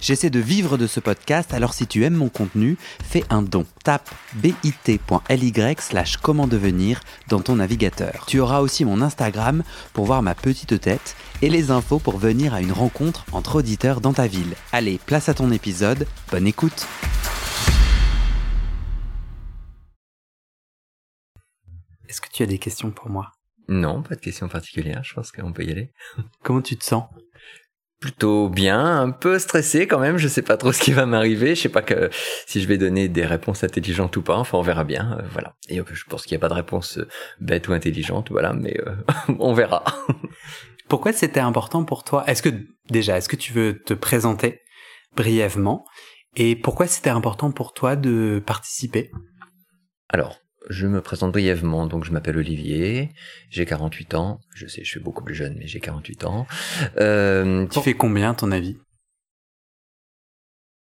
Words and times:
J'essaie 0.00 0.30
de 0.30 0.38
vivre 0.38 0.78
de 0.78 0.86
ce 0.86 1.00
podcast, 1.00 1.52
alors 1.52 1.74
si 1.74 1.86
tu 1.86 2.04
aimes 2.04 2.14
mon 2.14 2.28
contenu, 2.28 2.76
fais 3.02 3.24
un 3.30 3.42
don. 3.42 3.66
Tape 3.82 4.08
bit.ly 4.34 5.52
slash 5.78 6.16
comment 6.18 6.46
devenir 6.46 7.00
dans 7.28 7.40
ton 7.40 7.56
navigateur. 7.56 8.24
Tu 8.26 8.38
auras 8.38 8.60
aussi 8.60 8.84
mon 8.84 9.02
Instagram 9.02 9.64
pour 9.92 10.06
voir 10.06 10.22
ma 10.22 10.34
petite 10.34 10.80
tête 10.80 11.16
et 11.42 11.50
les 11.50 11.70
infos 11.70 11.98
pour 11.98 12.18
venir 12.18 12.54
à 12.54 12.60
une 12.60 12.72
rencontre 12.72 13.24
entre 13.32 13.56
auditeurs 13.56 14.00
dans 14.00 14.12
ta 14.12 14.26
ville. 14.26 14.54
Allez, 14.72 15.00
place 15.04 15.28
à 15.28 15.34
ton 15.34 15.50
épisode, 15.50 16.06
bonne 16.30 16.46
écoute 16.46 16.86
Est-ce 22.08 22.20
que 22.20 22.28
tu 22.32 22.42
as 22.42 22.46
des 22.46 22.58
questions 22.58 22.90
pour 22.90 23.10
moi? 23.10 23.32
Non, 23.68 24.02
pas 24.02 24.14
de 24.14 24.20
questions 24.20 24.48
particulières, 24.48 25.04
je 25.04 25.12
pense 25.12 25.30
qu'on 25.30 25.52
peut 25.52 25.64
y 25.64 25.70
aller. 25.70 25.92
Comment 26.42 26.62
tu 26.62 26.76
te 26.76 26.84
sens? 26.84 27.04
Plutôt 28.00 28.48
bien, 28.48 29.00
un 29.00 29.10
peu 29.10 29.38
stressé 29.38 29.86
quand 29.86 29.98
même. 29.98 30.18
Je 30.18 30.28
sais 30.28 30.42
pas 30.42 30.56
trop 30.56 30.72
ce 30.72 30.80
qui 30.80 30.92
va 30.92 31.06
m'arriver. 31.06 31.54
Je 31.54 31.62
sais 31.62 31.68
pas 31.68 31.82
que 31.82 32.10
si 32.46 32.60
je 32.60 32.68
vais 32.68 32.78
donner 32.78 33.08
des 33.08 33.26
réponses 33.26 33.64
intelligentes 33.64 34.16
ou 34.16 34.22
pas. 34.22 34.36
Enfin, 34.36 34.58
on 34.58 34.62
verra 34.62 34.84
bien. 34.84 35.18
Euh, 35.18 35.22
voilà. 35.32 35.54
Et 35.68 35.76
je 35.76 36.04
pense 36.04 36.22
qu'il 36.22 36.36
n'y 36.36 36.40
a 36.40 36.42
pas 36.42 36.48
de 36.48 36.54
réponse 36.54 36.98
euh, 36.98 37.08
bête 37.40 37.68
ou 37.68 37.72
intelligente. 37.72 38.30
Voilà, 38.30 38.52
mais 38.52 38.76
euh, 38.86 38.94
on 39.38 39.52
verra. 39.52 39.84
Pourquoi 40.88 41.12
c'était 41.12 41.40
important 41.40 41.84
pour 41.84 42.04
toi? 42.04 42.24
Est-ce 42.26 42.42
que 42.42 42.50
déjà, 42.88 43.18
est-ce 43.18 43.28
que 43.28 43.36
tu 43.36 43.52
veux 43.52 43.82
te 43.84 43.94
présenter 43.94 44.62
brièvement? 45.14 45.84
Et 46.36 46.56
pourquoi 46.56 46.86
c'était 46.86 47.10
important 47.10 47.50
pour 47.50 47.74
toi 47.74 47.96
de 47.96 48.42
participer? 48.46 49.10
Alors, 50.08 50.38
je 50.68 50.86
me 50.86 51.00
présente 51.00 51.32
brièvement, 51.32 51.86
donc 51.86 52.04
je 52.04 52.12
m'appelle 52.12 52.36
Olivier, 52.36 53.10
j'ai 53.50 53.66
48 53.66 54.14
ans, 54.14 54.40
je 54.54 54.66
sais, 54.66 54.84
je 54.84 54.88
suis 54.88 55.00
beaucoup 55.00 55.24
plus 55.24 55.34
jeune, 55.34 55.56
mais 55.58 55.66
j'ai 55.66 55.80
48 55.80 56.24
ans. 56.24 56.46
Euh, 56.98 57.66
tu 57.66 57.80
fais 57.80 57.94
combien, 57.94 58.34
ton 58.34 58.52
avis? 58.52 58.78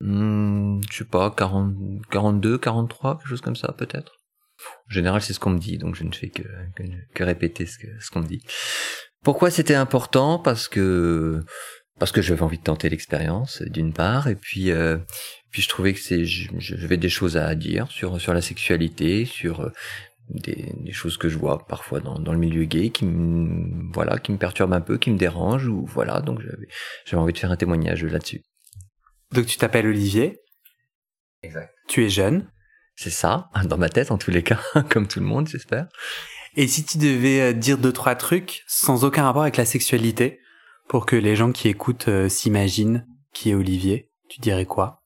Hmm, 0.01 0.81
Je 0.91 0.99
sais 0.99 1.05
pas, 1.05 1.31
40, 1.31 1.75
42, 2.11 2.59
43, 2.59 3.19
quelque 3.19 3.29
chose 3.29 3.41
comme 3.41 3.57
ça, 3.57 3.73
peut-être. 3.73 4.13
En 4.89 4.93
général, 4.93 5.23
c'est 5.23 5.33
ce 5.33 5.41
qu'on 5.41 5.51
me 5.51 5.59
dit, 5.59 5.79
donc 5.79 5.95
je 5.95 6.05
ne 6.05 6.13
fais 6.13 6.29
que, 6.29 6.43
que, 7.15 7.25
répéter 7.25 7.67
ce, 7.67 7.79
ce 7.99 8.11
qu'on 8.11 8.21
me 8.21 8.27
dit. 8.27 8.43
Pourquoi 9.23 9.51
c'était 9.51 9.75
important? 9.75 10.39
Parce 10.39 10.69
que 10.69 11.41
parce 11.99 12.13
que 12.13 12.23
j'avais 12.23 12.43
envie 12.43 12.57
de 12.59 12.63
tenter 12.63 12.89
l'expérience 12.89 13.61
d'une 13.63 13.93
part 13.93 14.27
et 14.27 14.35
puis 14.35 14.71
euh, 14.71 14.97
puis 15.51 15.63
je 15.63 15.69
trouvais 15.69 15.93
que 15.93 16.01
c'est 16.01 16.25
j'avais 16.25 16.97
des 16.97 17.09
choses 17.09 17.37
à 17.37 17.55
dire 17.55 17.91
sur 17.91 18.21
sur 18.21 18.33
la 18.33 18.41
sexualité 18.41 19.25
sur 19.25 19.61
euh, 19.61 19.73
des, 20.29 20.73
des 20.77 20.93
choses 20.93 21.17
que 21.17 21.29
je 21.29 21.37
vois 21.37 21.67
parfois 21.67 22.01
dans, 22.01 22.19
dans 22.19 22.33
le 22.33 22.39
milieu 22.39 22.65
gay 22.65 22.91
qui 22.91 23.05
me 23.05 23.93
voilà 23.93 24.19
qui 24.19 24.33
me 24.33 24.39
perturbent 24.39 24.75
un 24.75 24.81
peu 24.81 24.99
qui 24.99 25.11
me 25.11 25.19
dérangent 25.19 25.67
ou 25.67 25.85
voilà 25.87 26.21
donc 26.21 26.41
j'avais 26.41 26.69
j'avais 27.05 27.23
envie 27.23 27.33
de 27.33 27.39
faire 27.39 27.51
un 27.51 27.57
témoignage 27.57 28.05
là-dessus. 28.05 28.43
Donc 29.33 29.47
tu 29.47 29.57
t'appelles 29.57 29.87
Olivier. 29.87 30.39
Exact. 31.43 31.73
Tu 31.89 32.05
es 32.05 32.09
jeune. 32.09 32.51
C'est 32.97 33.11
ça 33.11 33.51
dans 33.65 33.79
ma 33.79 33.89
tête 33.89 34.11
en 34.11 34.19
tous 34.19 34.31
les 34.31 34.43
cas 34.43 34.61
comme 34.89 35.09
tout 35.09 35.21
le 35.21 35.27
monde 35.27 35.49
j'espère. 35.49 35.89
Et 36.57 36.67
si 36.67 36.85
tu 36.85 36.99
devais 36.99 37.41
euh, 37.41 37.53
dire 37.53 37.79
deux 37.79 37.93
trois 37.93 38.15
trucs 38.15 38.63
sans 38.67 39.05
aucun 39.05 39.25
rapport 39.25 39.43
avec 39.43 39.57
la 39.57 39.65
sexualité 39.65 40.41
pour 40.89 41.07
que 41.07 41.17
les 41.17 41.37
gens 41.37 41.53
qui 41.53 41.69
écoutent 41.69 42.09
euh, 42.09 42.29
s'imaginent 42.29 43.07
qui 43.33 43.51
est 43.51 43.55
Olivier, 43.55 44.11
tu 44.29 44.41
dirais 44.41 44.67
quoi? 44.67 45.00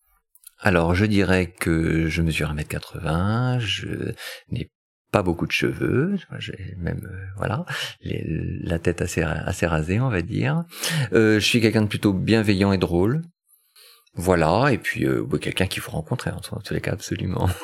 Alors, 0.59 0.95
je 0.95 1.05
dirais 1.05 1.53
que 1.59 2.09
je 2.09 2.23
mesure 2.23 2.55
1m80, 2.55 3.61
je 3.61 4.13
n'ai 4.51 4.71
pas 5.11 5.23
beaucoup 5.23 5.47
de 5.47 5.53
cheveux, 5.53 6.17
j'ai 6.39 6.75
même 6.77 7.03
euh, 7.05 7.27
voilà 7.37 7.65
la 8.03 8.79
tête 8.81 9.01
assez 9.01 9.23
assez 9.23 9.67
rasée, 9.67 10.01
on 10.01 10.09
va 10.09 10.23
dire. 10.23 10.65
Euh, 11.13 11.35
je 11.35 11.47
suis 11.47 11.61
quelqu'un 11.61 11.83
de 11.83 11.89
plutôt 11.89 12.13
bienveillant 12.13 12.73
et 12.73 12.79
drôle. 12.79 13.23
Voilà, 14.15 14.73
et 14.73 14.79
puis 14.79 15.07
quelqu'un 15.41 15.67
qu'il 15.67 15.83
faut 15.83 15.91
rencontrer 15.91 16.31
en 16.31 16.41
tous 16.41 16.73
les 16.73 16.81
cas 16.81 16.93
absolument. 16.93 17.49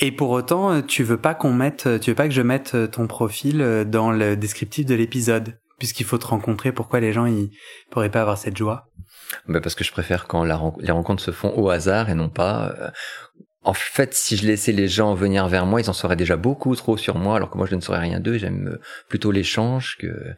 Et 0.00 0.10
pour 0.10 0.30
autant, 0.30 0.82
tu 0.82 1.04
veux 1.04 1.18
pas 1.18 1.34
qu'on 1.34 1.52
mette, 1.52 1.88
tu 2.00 2.10
veux 2.10 2.16
pas 2.16 2.26
que 2.26 2.34
je 2.34 2.42
mette 2.42 2.76
ton 2.90 3.06
profil 3.06 3.84
dans 3.86 4.10
le 4.10 4.36
descriptif 4.36 4.86
de 4.86 4.94
l'épisode 4.94 5.56
puisqu'il 5.82 6.06
faut 6.06 6.16
te 6.16 6.26
rencontrer, 6.28 6.70
pourquoi 6.70 7.00
les 7.00 7.12
gens 7.12 7.26
ils 7.26 7.50
pourraient 7.90 8.08
pas 8.08 8.20
avoir 8.20 8.38
cette 8.38 8.56
joie? 8.56 8.88
Bah 9.48 9.60
Parce 9.60 9.74
que 9.74 9.84
je 9.84 9.92
préfère 9.92 10.26
quand 10.26 10.44
les 10.44 10.92
rencontres 10.92 11.22
se 11.22 11.30
font 11.30 11.52
au 11.56 11.70
hasard 11.70 12.10
et 12.10 12.14
non 12.14 12.28
pas... 12.28 12.74
Euh, 12.78 12.90
en 13.64 13.74
fait, 13.74 14.12
si 14.12 14.36
je 14.36 14.44
laissais 14.44 14.72
les 14.72 14.88
gens 14.88 15.14
venir 15.14 15.46
vers 15.46 15.66
moi, 15.66 15.80
ils 15.80 15.88
en 15.88 15.92
sauraient 15.92 16.16
déjà 16.16 16.36
beaucoup 16.36 16.74
trop 16.74 16.96
sur 16.96 17.16
moi, 17.16 17.36
alors 17.36 17.48
que 17.48 17.56
moi 17.56 17.66
je 17.66 17.76
ne 17.76 17.80
saurais 17.80 18.00
rien 18.00 18.18
d'eux. 18.18 18.36
J'aime 18.36 18.68
euh, 18.68 18.80
plutôt 19.08 19.30
l'échange 19.30 19.96
que 19.98 20.34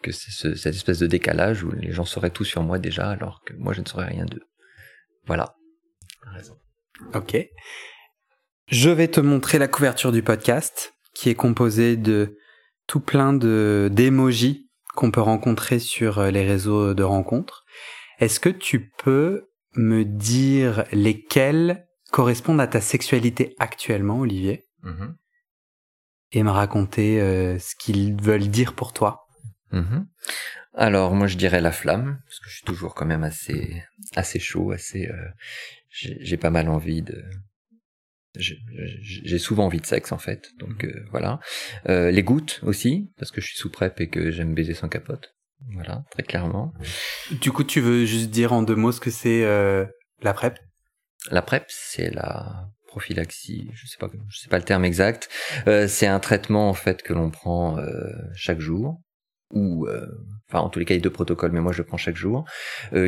que 0.00 0.12
ce, 0.12 0.54
cette 0.54 0.76
espèce 0.76 1.00
de 1.00 1.08
décalage 1.08 1.64
où 1.64 1.72
les 1.72 1.90
gens 1.90 2.04
sauraient 2.04 2.30
tout 2.30 2.44
sur 2.44 2.62
moi 2.62 2.78
déjà, 2.78 3.10
alors 3.10 3.42
que 3.44 3.52
moi 3.54 3.72
je 3.72 3.80
ne 3.80 3.86
saurais 3.86 4.06
rien 4.06 4.26
d'eux. 4.26 4.44
Voilà. 5.26 5.56
Raison. 6.22 6.56
Ok. 7.14 7.36
Je 8.68 8.90
vais 8.90 9.08
te 9.08 9.20
montrer 9.20 9.58
la 9.58 9.66
couverture 9.66 10.12
du 10.12 10.22
podcast, 10.22 10.94
qui 11.14 11.30
est 11.30 11.34
composée 11.34 11.96
de 11.96 12.36
tout 12.86 13.00
plein 13.00 13.32
de 13.32 13.88
d'émojis 13.90 14.68
qu'on 14.94 15.10
peut 15.10 15.20
rencontrer 15.20 15.78
sur 15.78 16.18
euh, 16.18 16.30
les 16.30 16.44
réseaux 16.44 16.94
de 16.94 17.02
rencontres. 17.02 17.64
Est-ce 18.18 18.40
que 18.40 18.48
tu 18.48 18.90
peux 18.90 19.48
me 19.74 20.04
dire 20.04 20.84
lesquels 20.92 21.86
correspondent 22.10 22.60
à 22.60 22.66
ta 22.66 22.80
sexualité 22.80 23.54
actuellement, 23.58 24.20
Olivier? 24.20 24.64
Mm-hmm. 24.84 25.14
Et 26.32 26.42
me 26.42 26.50
raconter 26.50 27.20
euh, 27.20 27.58
ce 27.58 27.74
qu'ils 27.74 28.20
veulent 28.20 28.48
dire 28.48 28.74
pour 28.74 28.92
toi 28.92 29.26
mm-hmm. 29.72 30.04
Alors 30.74 31.14
moi 31.14 31.26
je 31.26 31.36
dirais 31.36 31.60
la 31.60 31.72
flamme, 31.72 32.20
parce 32.24 32.38
que 32.38 32.48
je 32.48 32.56
suis 32.56 32.64
toujours 32.64 32.94
quand 32.94 33.06
même 33.06 33.24
assez 33.24 33.82
assez 34.14 34.38
chaud, 34.38 34.70
assez 34.70 35.08
euh, 35.08 35.28
j'ai 35.90 36.36
pas 36.36 36.50
mal 36.50 36.68
envie 36.68 37.02
de 37.02 37.24
j'ai 38.38 39.38
souvent 39.38 39.64
envie 39.64 39.80
de 39.80 39.86
sexe 39.86 40.12
en 40.12 40.18
fait, 40.18 40.52
donc 40.58 40.84
euh, 40.84 41.04
voilà. 41.10 41.40
Euh, 41.88 42.10
les 42.10 42.22
gouttes 42.22 42.60
aussi, 42.62 43.10
parce 43.16 43.30
que 43.30 43.40
je 43.40 43.48
suis 43.48 43.56
sous 43.56 43.70
prep 43.70 44.00
et 44.00 44.08
que 44.08 44.30
j'aime 44.30 44.54
baiser 44.54 44.74
sans 44.74 44.88
capote. 44.88 45.34
Voilà, 45.72 46.04
très 46.10 46.22
clairement. 46.22 46.72
Du 47.30 47.52
coup, 47.52 47.64
tu 47.64 47.80
veux 47.80 48.04
juste 48.04 48.30
dire 48.30 48.52
en 48.52 48.62
deux 48.62 48.76
mots 48.76 48.92
ce 48.92 49.00
que 49.00 49.10
c'est 49.10 49.44
euh, 49.44 49.84
la 50.22 50.32
PrEP? 50.32 50.58
La 51.30 51.42
PrEP, 51.42 51.64
c'est 51.68 52.10
la 52.10 52.68
prophylaxie, 52.86 53.70
je 53.74 53.86
sais 53.86 53.98
pas, 53.98 54.08
je 54.28 54.38
sais 54.38 54.48
pas 54.48 54.58
le 54.58 54.64
terme 54.64 54.84
exact. 54.84 55.28
Euh, 55.66 55.88
c'est 55.88 56.06
un 56.06 56.20
traitement 56.20 56.68
en 56.68 56.74
fait 56.74 57.02
que 57.02 57.12
l'on 57.12 57.30
prend 57.30 57.78
euh, 57.78 58.12
chaque 58.34 58.60
jour, 58.60 59.00
ou 59.52 59.86
enfin 60.48 60.60
en 60.60 60.68
tous 60.68 60.78
les 60.78 60.84
cas 60.84 60.94
il 60.94 60.98
y 60.98 61.00
a 61.00 61.02
deux 61.02 61.10
protocoles, 61.10 61.52
mais 61.52 61.60
moi 61.60 61.72
je 61.72 61.78
le 61.78 61.84
prends 61.84 61.96
chaque 61.96 62.16
jour, 62.16 62.44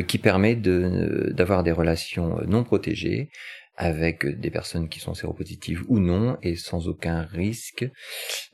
qui 0.07 0.17
permet 0.17 0.55
de 0.55 1.31
d'avoir 1.33 1.63
des 1.63 1.71
relations 1.71 2.41
non 2.47 2.63
protégées 2.63 3.29
avec 3.75 4.25
des 4.25 4.51
personnes 4.51 4.89
qui 4.89 4.99
sont 4.99 5.13
séropositives 5.13 5.83
ou 5.87 5.99
non 5.99 6.37
et 6.41 6.55
sans 6.55 6.87
aucun 6.87 7.21
risque 7.23 7.89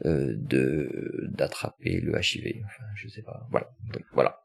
euh, 0.05 0.33
de 0.38 1.28
d'attraper 1.31 2.00
le 2.00 2.13
HIV. 2.19 2.63
Enfin, 2.66 2.83
je 2.95 3.07
sais 3.07 3.23
pas. 3.23 3.47
Voilà. 3.51 3.69
voilà. 4.13 4.39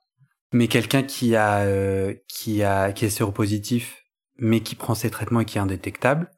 Mais 0.52 0.68
quelqu'un 0.68 1.02
qui 1.02 1.36
a 1.36 1.60
euh, 1.60 2.14
qui 2.28 2.62
a 2.62 2.92
qui 2.92 3.04
est 3.04 3.10
séropositif 3.10 4.02
mais 4.38 4.60
qui 4.60 4.74
prend 4.74 4.94
ses 4.94 5.10
traitements 5.10 5.40
et 5.40 5.44
qui 5.44 5.58
est 5.58 5.60
indétectable, 5.60 6.30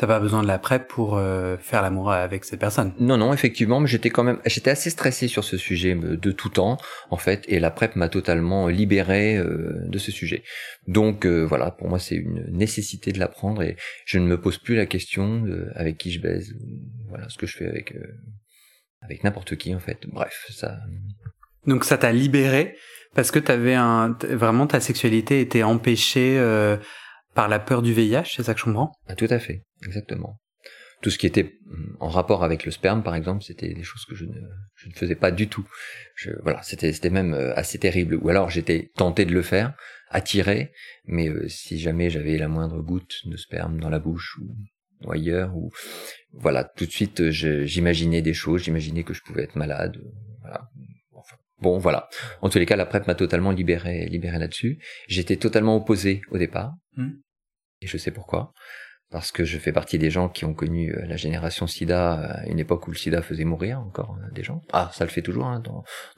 T'as 0.00 0.06
pas 0.06 0.18
besoin 0.18 0.42
de 0.42 0.48
la 0.48 0.58
PrEP 0.58 0.88
pour 0.88 1.18
euh, 1.18 1.58
faire 1.58 1.82
l'amour 1.82 2.10
avec 2.10 2.46
cette 2.46 2.58
personne. 2.58 2.94
Non, 2.98 3.18
non, 3.18 3.34
effectivement, 3.34 3.80
mais 3.80 3.86
j'étais 3.86 4.08
quand 4.08 4.24
même, 4.24 4.40
j'étais 4.46 4.70
assez 4.70 4.88
stressé 4.88 5.28
sur 5.28 5.44
ce 5.44 5.58
sujet 5.58 5.94
euh, 5.94 6.16
de 6.16 6.32
tout 6.32 6.48
temps, 6.48 6.78
en 7.10 7.18
fait, 7.18 7.44
et 7.48 7.60
la 7.60 7.70
PrEP 7.70 7.96
m'a 7.96 8.08
totalement 8.08 8.68
libéré 8.68 9.36
euh, 9.36 9.74
de 9.84 9.98
ce 9.98 10.10
sujet. 10.10 10.42
Donc 10.88 11.26
voilà, 11.26 11.70
pour 11.70 11.90
moi, 11.90 11.98
c'est 11.98 12.14
une 12.14 12.46
nécessité 12.48 13.12
de 13.12 13.18
l'apprendre 13.18 13.62
et 13.62 13.76
je 14.06 14.18
ne 14.18 14.26
me 14.26 14.40
pose 14.40 14.56
plus 14.56 14.74
la 14.74 14.86
question 14.86 15.44
avec 15.74 15.98
qui 15.98 16.10
je 16.12 16.22
baise, 16.22 16.54
voilà, 17.10 17.28
ce 17.28 17.36
que 17.36 17.46
je 17.46 17.58
fais 17.58 17.66
avec 17.66 17.94
avec 19.02 19.22
n'importe 19.22 19.56
qui, 19.56 19.74
en 19.74 19.80
fait. 19.80 19.98
Bref, 20.06 20.46
ça. 20.48 20.78
Donc 21.66 21.84
ça 21.84 21.98
t'a 21.98 22.10
libéré 22.10 22.74
parce 23.14 23.30
que 23.30 23.38
t'avais 23.38 23.74
un 23.74 24.16
vraiment 24.30 24.66
ta 24.66 24.80
sexualité 24.80 25.42
était 25.42 25.62
empêchée 25.62 26.38
par 27.34 27.48
la 27.48 27.58
peur 27.58 27.82
du 27.82 27.92
VIH, 27.92 28.34
c'est 28.36 28.42
ça 28.42 28.54
que 28.54 28.60
je 28.60 28.64
comprends? 28.64 28.92
Ah, 29.06 29.14
Tout 29.14 29.28
à 29.30 29.38
fait, 29.38 29.64
exactement. 29.84 30.38
Tout 31.00 31.10
ce 31.10 31.18
qui 31.18 31.26
était 31.26 31.58
mm, 31.64 31.96
en 32.00 32.08
rapport 32.08 32.44
avec 32.44 32.64
le 32.64 32.70
sperme, 32.70 33.02
par 33.02 33.14
exemple, 33.14 33.42
c'était 33.42 33.72
des 33.72 33.82
choses 33.82 34.04
que 34.04 34.14
je 34.14 34.24
ne, 34.24 34.94
faisais 34.94 35.14
pas 35.14 35.30
du 35.30 35.48
tout. 35.48 35.66
Je, 36.14 36.30
voilà, 36.42 36.62
c'était, 36.62 36.92
c'était 36.92 37.10
même 37.10 37.34
euh, 37.34 37.54
assez 37.56 37.78
terrible. 37.78 38.16
Ou 38.16 38.28
alors 38.28 38.50
j'étais 38.50 38.90
tenté 38.96 39.24
de 39.24 39.32
le 39.32 39.42
faire, 39.42 39.74
attiré, 40.10 40.72
mais 41.06 41.28
euh, 41.28 41.48
si 41.48 41.78
jamais 41.78 42.10
j'avais 42.10 42.36
la 42.36 42.48
moindre 42.48 42.82
goutte 42.82 43.26
de 43.26 43.36
sperme 43.36 43.80
dans 43.80 43.90
la 43.90 43.98
bouche 43.98 44.38
ou, 44.38 45.10
ailleurs, 45.10 45.56
ou 45.56 45.70
voilà, 46.32 46.64
tout 46.64 46.84
de 46.84 46.90
suite, 46.90 47.30
j'imaginais 47.30 48.20
des 48.20 48.34
choses, 48.34 48.62
j'imaginais 48.62 49.04
que 49.04 49.14
je 49.14 49.22
pouvais 49.22 49.44
être 49.44 49.56
malade. 49.56 49.98
Voilà. 50.42 50.68
Bon, 51.60 51.78
voilà. 51.78 52.08
En 52.42 52.48
tous 52.48 52.58
les 52.58 52.66
cas, 52.66 52.76
la 52.76 52.86
PrEP 52.86 53.06
m'a 53.06 53.14
totalement 53.14 53.50
libéré, 53.50 54.06
libéré 54.06 54.38
là-dessus. 54.38 54.78
J'étais 55.08 55.36
totalement 55.36 55.76
opposé 55.76 56.22
au 56.30 56.38
départ. 56.38 56.74
Hmm. 56.96 57.12
Et 57.80 57.86
je 57.86 57.96
sais 57.96 58.10
pourquoi. 58.10 58.52
Parce 59.10 59.32
que 59.32 59.44
je 59.44 59.58
fais 59.58 59.72
partie 59.72 59.98
des 59.98 60.10
gens 60.10 60.28
qui 60.28 60.44
ont 60.44 60.54
connu 60.54 60.94
euh, 60.94 61.04
la 61.06 61.16
génération 61.16 61.66
SIDA 61.66 62.12
à 62.12 62.46
une 62.46 62.60
époque 62.60 62.86
où 62.86 62.92
le 62.92 62.96
SIDA 62.96 63.22
faisait 63.22 63.44
mourir 63.44 63.80
encore 63.80 64.16
euh, 64.20 64.30
des 64.32 64.44
gens. 64.44 64.62
Ah, 64.72 64.90
ça 64.92 65.04
le 65.04 65.10
fait 65.10 65.22
toujours 65.22 65.46
hein, 65.46 65.62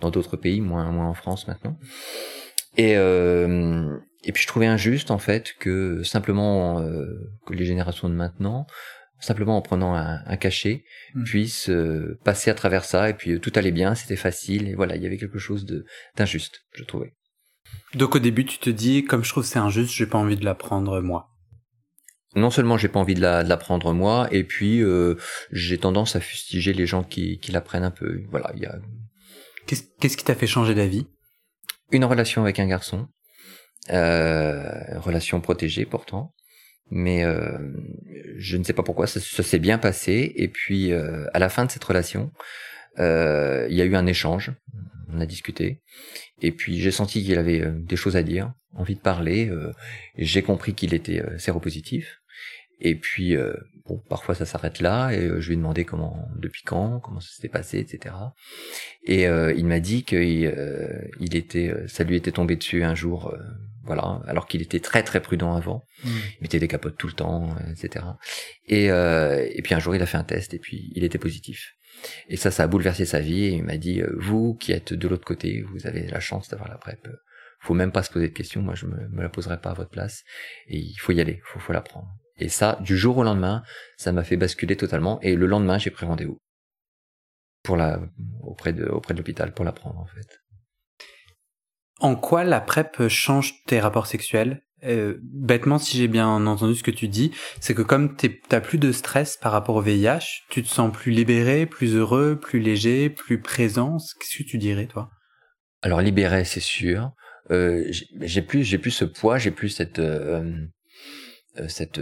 dans 0.00 0.10
d'autres 0.10 0.36
pays, 0.36 0.60
moins 0.60 0.90
moins 0.90 1.08
en 1.08 1.14
France 1.14 1.48
maintenant. 1.48 1.78
Et 2.76 2.96
euh, 2.96 3.96
et 4.24 4.32
puis 4.32 4.42
je 4.42 4.48
trouvais 4.48 4.66
injuste 4.66 5.10
en 5.10 5.18
fait 5.18 5.54
que 5.58 6.02
simplement 6.02 6.80
euh, 6.80 7.06
que 7.46 7.54
les 7.54 7.64
générations 7.64 8.08
de 8.08 8.14
maintenant 8.14 8.66
simplement 9.22 9.56
en 9.56 9.62
prenant 9.62 9.94
un, 9.94 10.36
cachet, 10.36 10.84
hmm. 11.14 11.24
puissent 11.24 11.70
euh, 11.70 12.18
passer 12.24 12.50
à 12.50 12.54
travers 12.54 12.84
ça, 12.84 13.08
et 13.08 13.14
puis 13.14 13.32
euh, 13.32 13.38
tout 13.38 13.52
allait 13.54 13.70
bien, 13.70 13.94
c'était 13.94 14.16
facile, 14.16 14.68
et 14.68 14.74
voilà, 14.74 14.96
il 14.96 15.02
y 15.02 15.06
avait 15.06 15.16
quelque 15.16 15.38
chose 15.38 15.64
de 15.64 15.86
d'injuste, 16.16 16.66
je 16.72 16.84
trouvais. 16.84 17.14
Donc 17.94 18.16
au 18.16 18.18
début, 18.18 18.44
tu 18.44 18.58
te 18.58 18.68
dis, 18.68 19.04
comme 19.04 19.24
je 19.24 19.30
trouve 19.30 19.44
c'est 19.44 19.58
injuste, 19.58 19.94
j'ai 19.94 20.06
pas 20.06 20.18
envie 20.18 20.36
de 20.36 20.44
l'apprendre 20.44 21.00
moi. 21.00 21.28
Non 22.34 22.50
seulement 22.50 22.76
j'ai 22.76 22.88
pas 22.88 22.98
envie 22.98 23.14
de 23.14 23.20
l'apprendre 23.20 23.88
la, 23.88 23.92
moi, 23.92 24.28
et 24.32 24.42
puis 24.42 24.82
euh, 24.82 25.14
j'ai 25.52 25.78
tendance 25.78 26.16
à 26.16 26.20
fustiger 26.20 26.72
les 26.72 26.86
gens 26.86 27.04
qui, 27.04 27.38
qui 27.38 27.52
l'apprennent 27.52 27.84
un 27.84 27.90
peu. 27.90 28.22
Voilà, 28.30 28.50
il 28.56 28.62
y 28.62 28.66
a. 28.66 28.76
Qu'est-ce 29.66 30.16
qui 30.16 30.24
t'a 30.24 30.34
fait 30.34 30.48
changer 30.48 30.74
d'avis? 30.74 31.06
Une 31.92 32.04
relation 32.04 32.42
avec 32.42 32.58
un 32.58 32.66
garçon, 32.66 33.06
relation 33.88 35.40
protégée 35.40 35.86
pourtant, 35.86 36.34
mais 36.90 37.24
euh, 37.24 37.58
je 38.36 38.56
ne 38.56 38.64
sais 38.64 38.74
pas 38.74 38.82
pourquoi 38.82 39.06
ça, 39.06 39.20
s'est 39.20 39.58
bien 39.58 39.78
passé. 39.78 40.32
Et 40.36 40.48
puis 40.48 40.92
euh, 40.92 41.26
à 41.32 41.38
la 41.38 41.48
fin 41.48 41.64
de 41.64 41.70
cette 41.70 41.84
relation, 41.84 42.30
euh, 42.98 43.66
il 43.70 43.76
y 43.76 43.82
a 43.82 43.84
eu 43.84 43.96
un 43.96 44.06
échange, 44.06 44.52
on 45.08 45.20
a 45.20 45.26
discuté, 45.26 45.82
et 46.40 46.52
puis 46.52 46.78
j'ai 46.78 46.90
senti 46.90 47.24
qu'il 47.24 47.38
avait 47.38 47.66
des 47.70 47.96
choses 47.96 48.16
à 48.16 48.22
dire, 48.22 48.52
envie 48.74 48.94
de 48.94 49.00
parler. 49.00 49.50
j'ai 50.16 50.42
compris 50.42 50.74
qu'il 50.74 50.94
était 50.94 51.22
séropositif. 51.38 52.18
Et 52.84 52.96
puis, 52.96 53.36
bon, 53.86 54.02
parfois 54.08 54.34
ça 54.34 54.46
s'arrête 54.46 54.80
là, 54.80 55.10
et 55.12 55.28
je 55.40 55.46
lui 55.46 55.54
ai 55.54 55.56
demandé 55.56 55.84
comment, 55.84 56.28
depuis 56.36 56.62
quand, 56.62 56.98
comment 57.00 57.20
ça 57.20 57.28
s'était 57.34 57.48
passé, 57.48 57.78
etc. 57.78 58.14
Et 59.04 59.24
il 59.24 59.66
m'a 59.66 59.80
dit 59.80 60.04
qu'il 60.04 60.52
il 61.20 61.36
était, 61.36 61.74
ça 61.86 62.04
lui 62.04 62.16
était 62.16 62.32
tombé 62.32 62.56
dessus 62.56 62.82
un 62.82 62.94
jour 62.94 63.34
voilà, 63.84 64.20
alors 64.26 64.46
qu'il 64.46 64.62
était 64.62 64.80
très 64.80 65.02
très 65.02 65.20
prudent 65.20 65.54
avant. 65.54 65.84
Mm. 66.04 66.08
Il 66.08 66.42
mettait 66.42 66.58
des 66.58 66.68
capotes 66.68 66.96
tout 66.96 67.06
le 67.06 67.12
temps, 67.12 67.56
etc. 67.70 68.04
Et, 68.66 68.90
euh, 68.90 69.46
et 69.50 69.62
puis 69.62 69.74
un 69.74 69.78
jour, 69.78 69.94
il 69.94 70.02
a 70.02 70.06
fait 70.06 70.18
un 70.18 70.24
test 70.24 70.54
et 70.54 70.58
puis 70.58 70.92
il 70.94 71.04
était 71.04 71.18
positif. 71.18 71.74
Et 72.28 72.36
ça, 72.36 72.50
ça 72.50 72.64
a 72.64 72.66
bouleversé 72.66 73.04
sa 73.04 73.20
vie. 73.20 73.44
Et 73.44 73.54
il 73.54 73.64
m'a 73.64 73.76
dit, 73.76 74.00
euh, 74.00 74.14
vous 74.18 74.54
qui 74.54 74.72
êtes 74.72 74.92
de 74.94 75.08
l'autre 75.08 75.24
côté, 75.24 75.62
vous 75.62 75.86
avez 75.86 76.06
la 76.06 76.20
chance 76.20 76.48
d'avoir 76.48 76.68
la 76.68 76.78
PrEP. 76.78 77.08
Faut 77.60 77.74
même 77.74 77.92
pas 77.92 78.02
se 78.02 78.10
poser 78.10 78.28
de 78.28 78.34
questions. 78.34 78.62
Moi, 78.62 78.74
je 78.74 78.86
me, 78.86 79.08
me 79.08 79.22
la 79.22 79.28
poserai 79.28 79.60
pas 79.60 79.70
à 79.70 79.74
votre 79.74 79.90
place. 79.90 80.22
Et 80.66 80.78
il 80.78 80.96
faut 80.96 81.12
y 81.12 81.20
aller. 81.20 81.40
Faut, 81.44 81.60
faut 81.60 81.72
la 81.72 81.80
prendre. 81.80 82.08
Et 82.36 82.48
ça, 82.48 82.78
du 82.80 82.96
jour 82.96 83.18
au 83.18 83.24
lendemain, 83.24 83.62
ça 83.98 84.10
m'a 84.12 84.24
fait 84.24 84.36
basculer 84.36 84.76
totalement. 84.76 85.20
Et 85.20 85.36
le 85.36 85.46
lendemain, 85.46 85.78
j'ai 85.78 85.90
pris 85.90 86.06
rendez-vous 86.06 86.38
pour 87.62 87.76
la 87.76 88.00
auprès 88.42 88.72
de 88.72 88.86
auprès 88.86 89.14
de 89.14 89.18
l'hôpital 89.18 89.54
pour 89.54 89.64
la 89.64 89.72
prendre 89.72 90.00
en 90.00 90.06
fait. 90.06 90.41
En 92.02 92.16
quoi 92.16 92.42
la 92.42 92.60
PrEP 92.60 93.06
change 93.06 93.64
tes 93.64 93.78
rapports 93.78 94.08
sexuels? 94.08 94.60
Euh, 94.82 95.18
Bêtement, 95.22 95.78
si 95.78 95.96
j'ai 95.96 96.08
bien 96.08 96.28
entendu 96.28 96.74
ce 96.74 96.82
que 96.82 96.90
tu 96.90 97.06
dis, 97.06 97.30
c'est 97.60 97.74
que 97.74 97.82
comme 97.82 98.16
t'as 98.16 98.60
plus 98.60 98.78
de 98.78 98.90
stress 98.90 99.36
par 99.36 99.52
rapport 99.52 99.76
au 99.76 99.80
VIH, 99.80 100.42
tu 100.50 100.64
te 100.64 100.68
sens 100.68 100.92
plus 100.92 101.12
libéré, 101.12 101.64
plus 101.64 101.94
heureux, 101.94 102.36
plus 102.40 102.58
léger, 102.58 103.08
plus 103.08 103.40
présent. 103.40 103.98
Qu'est-ce 104.18 104.42
que 104.42 104.48
tu 104.48 104.58
dirais, 104.58 104.86
toi? 104.86 105.10
Alors 105.80 106.00
libéré, 106.00 106.44
c'est 106.44 106.58
sûr. 106.58 107.12
Euh, 107.52 107.88
j'ai 108.20 108.42
plus, 108.42 108.64
j'ai 108.64 108.78
plus 108.78 108.90
ce 108.90 109.04
poids, 109.04 109.38
j'ai 109.38 109.52
plus 109.52 109.68
cette 109.68 110.00
euh, 110.00 110.52
cette, 111.68 112.00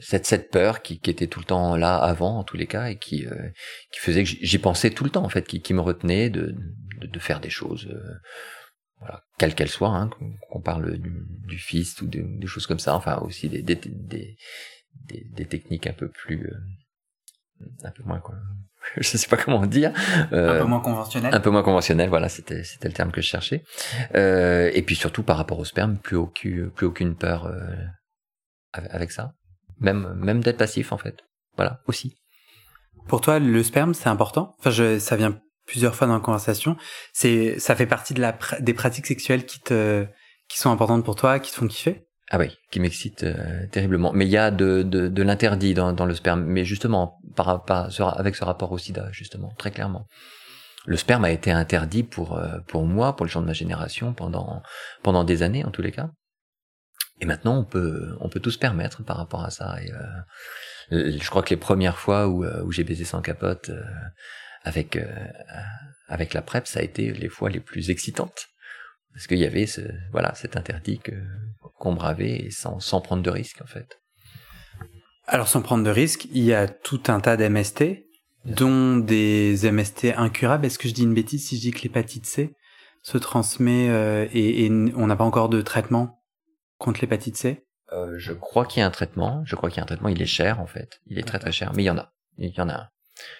cette 0.00 0.26
cette 0.26 0.50
peur 0.50 0.82
qui, 0.82 1.00
qui, 1.00 1.08
était 1.08 1.28
tout 1.28 1.38
le 1.38 1.46
temps 1.46 1.76
là 1.76 1.96
avant 1.96 2.38
en 2.38 2.44
tous 2.44 2.56
les 2.58 2.66
cas 2.66 2.90
et 2.90 2.96
qui 2.96 3.24
qui 3.92 4.00
faisait 4.00 4.24
que 4.24 4.28
j'y 4.28 4.58
pensais 4.58 4.90
tout 4.90 5.04
le 5.04 5.10
temps 5.10 5.24
en 5.24 5.28
fait 5.28 5.46
qui, 5.46 5.62
qui 5.62 5.72
me 5.72 5.80
retenait 5.80 6.30
de, 6.30 6.54
de, 7.00 7.06
de 7.06 7.18
faire 7.20 7.38
des 7.38 7.48
choses 7.48 7.88
voilà, 9.02 9.24
quelle 9.38 9.54
qu'elle 9.54 9.68
soit, 9.68 9.90
hein, 9.90 10.10
qu'on 10.50 10.60
parle 10.60 10.98
du, 10.98 11.12
du 11.46 11.58
fist 11.58 12.02
ou 12.02 12.06
des 12.06 12.46
choses 12.46 12.66
comme 12.66 12.78
ça, 12.78 12.94
enfin 12.94 13.18
aussi 13.18 13.48
des, 13.48 13.62
des, 13.62 13.74
des, 13.76 14.36
des, 15.04 15.46
techniques 15.46 15.86
un 15.86 15.92
peu 15.92 16.08
plus, 16.08 16.46
euh, 16.46 17.66
un 17.84 17.90
peu 17.90 18.02
moins 18.04 18.20
quoi, 18.20 18.36
je 18.96 19.02
sais 19.02 19.28
pas 19.28 19.36
comment 19.36 19.66
dire, 19.66 19.92
euh, 20.32 20.56
un 20.56 20.62
peu 20.62 20.68
moins 20.68 20.80
conventionnel, 20.80 21.34
un 21.34 21.40
peu 21.40 21.50
moins 21.50 21.62
conventionnel, 21.62 22.08
voilà, 22.08 22.28
c'était 22.28 22.62
c'était 22.62 22.88
le 22.88 22.94
terme 22.94 23.10
que 23.10 23.20
je 23.20 23.26
cherchais, 23.26 23.64
euh, 24.14 24.70
et 24.72 24.82
puis 24.82 24.96
surtout 24.96 25.22
par 25.22 25.36
rapport 25.36 25.58
au 25.58 25.64
sperme, 25.64 25.98
plus 25.98 26.16
aucune 26.16 26.70
plus 26.70 26.86
aucune 26.86 27.16
peur 27.16 27.46
euh, 27.46 27.76
avec 28.72 29.10
ça, 29.10 29.34
même 29.80 30.14
même 30.14 30.42
d'être 30.42 30.58
passif 30.58 30.92
en 30.92 30.98
fait, 30.98 31.24
voilà 31.56 31.80
aussi. 31.86 32.16
Pour 33.08 33.20
toi, 33.20 33.40
le 33.40 33.62
sperme, 33.64 33.94
c'est 33.94 34.08
important? 34.08 34.54
Enfin, 34.60 34.70
je, 34.70 35.00
ça 35.00 35.16
vient 35.16 35.36
plusieurs 35.72 35.94
fois 35.94 36.06
dans 36.06 36.12
la 36.12 36.20
conversation, 36.20 36.76
c'est 37.14 37.58
ça 37.58 37.74
fait 37.74 37.86
partie 37.86 38.12
de 38.12 38.20
la 38.20 38.36
des 38.60 38.74
pratiques 38.74 39.06
sexuelles 39.06 39.46
qui 39.46 39.58
te 39.58 40.06
qui 40.46 40.58
sont 40.58 40.70
importantes 40.70 41.02
pour 41.02 41.16
toi, 41.16 41.38
qui 41.38 41.50
te 41.50 41.56
font 41.56 41.66
kiffer? 41.66 42.06
Ah 42.30 42.38
oui, 42.38 42.58
qui 42.70 42.78
m'excite 42.78 43.22
euh, 43.22 43.66
terriblement. 43.70 44.12
Mais 44.12 44.26
il 44.26 44.30
y 44.30 44.36
a 44.36 44.50
de, 44.50 44.82
de, 44.82 45.22
l'interdit 45.22 45.72
dans, 45.72 46.04
le 46.04 46.14
sperme, 46.14 46.44
mais 46.44 46.64
justement 46.64 47.18
par, 47.36 47.64
par 47.64 47.88
avec 48.18 48.36
ce 48.36 48.44
rapport 48.44 48.70
au 48.70 48.76
SIDA, 48.76 49.08
justement, 49.12 49.54
très 49.56 49.70
clairement. 49.70 50.06
Le 50.84 50.98
sperme 50.98 51.24
a 51.24 51.30
été 51.30 51.50
interdit 51.50 52.02
pour 52.02 52.36
euh, 52.36 52.58
pour 52.68 52.84
moi, 52.84 53.16
pour 53.16 53.24
les 53.24 53.32
gens 53.32 53.40
de 53.40 53.46
ma 53.46 53.54
génération, 53.54 54.12
pendant 54.12 54.62
pendant 55.02 55.24
des 55.24 55.42
années 55.42 55.64
en 55.64 55.70
tous 55.70 55.82
les 55.82 55.92
cas. 55.92 56.10
Et 57.20 57.24
maintenant, 57.24 57.56
on 57.56 57.64
peut 57.64 58.14
on 58.20 58.28
peut 58.28 58.40
tout 58.40 58.50
se 58.50 58.58
permettre 58.58 59.02
par 59.02 59.16
rapport 59.16 59.42
à 59.42 59.50
ça. 59.50 59.76
Et, 59.82 59.90
euh, 59.90 61.18
je 61.18 61.30
crois 61.30 61.42
que 61.42 61.50
les 61.50 61.60
premières 61.60 61.98
fois 61.98 62.28
où 62.28 62.72
j'ai 62.72 62.84
baisé 62.84 63.04
sans 63.06 63.22
capote, 63.22 63.70
avec 64.64 64.96
euh, 64.96 65.26
avec 66.08 66.34
la 66.34 66.42
PrEP, 66.42 66.66
ça 66.66 66.80
a 66.80 66.82
été 66.82 67.12
les 67.12 67.28
fois 67.28 67.50
les 67.50 67.60
plus 67.60 67.90
excitantes 67.90 68.48
parce 69.12 69.26
qu'il 69.26 69.38
y 69.38 69.44
avait 69.44 69.66
ce 69.66 69.82
voilà 70.10 70.34
cet 70.34 70.56
interdit 70.56 71.00
qu'on 71.78 71.94
bravait 71.94 72.48
sans 72.50 72.80
sans 72.80 73.00
prendre 73.00 73.22
de 73.22 73.30
risques 73.30 73.62
en 73.62 73.66
fait. 73.66 73.98
Alors 75.26 75.48
sans 75.48 75.62
prendre 75.62 75.84
de 75.84 75.90
risques, 75.90 76.26
il 76.32 76.44
y 76.44 76.52
a 76.52 76.68
tout 76.68 77.02
un 77.06 77.20
tas 77.20 77.36
d'MST, 77.36 78.04
dont 78.44 78.96
des 78.96 79.56
MST 79.70 80.06
incurables. 80.16 80.66
Est-ce 80.66 80.78
que 80.78 80.88
je 80.88 80.94
dis 80.94 81.04
une 81.04 81.14
bêtise 81.14 81.46
si 81.46 81.56
je 81.56 81.60
dis 81.60 81.70
que 81.70 81.82
l'hépatite 81.82 82.26
C 82.26 82.54
se 83.02 83.18
transmet 83.18 83.88
euh, 83.88 84.26
et, 84.32 84.66
et, 84.66 84.70
on 84.70 85.06
n'a 85.06 85.16
pas 85.16 85.24
encore 85.24 85.48
de 85.48 85.62
traitement 85.62 86.22
contre 86.78 87.00
l'hépatite 87.00 87.36
C? 87.36 87.64
Euh, 87.92 88.14
Je 88.18 88.32
crois 88.32 88.66
qu'il 88.66 88.80
y 88.80 88.82
a 88.82 88.86
un 88.86 88.90
traitement. 88.90 89.42
Je 89.44 89.54
crois 89.54 89.70
qu'il 89.70 89.78
y 89.78 89.80
a 89.80 89.84
un 89.84 89.86
traitement. 89.86 90.08
Il 90.08 90.20
est 90.20 90.26
cher 90.26 90.60
en 90.60 90.66
fait. 90.66 91.00
Il 91.06 91.18
est 91.18 91.26
très 91.26 91.38
très 91.38 91.52
cher, 91.52 91.72
mais 91.74 91.82
il 91.82 91.86
y 91.86 91.90
en 91.90 91.98
a. 91.98 92.12
Il 92.38 92.50
y 92.50 92.60
en 92.60 92.68
a 92.68 92.74
un. 92.74 92.88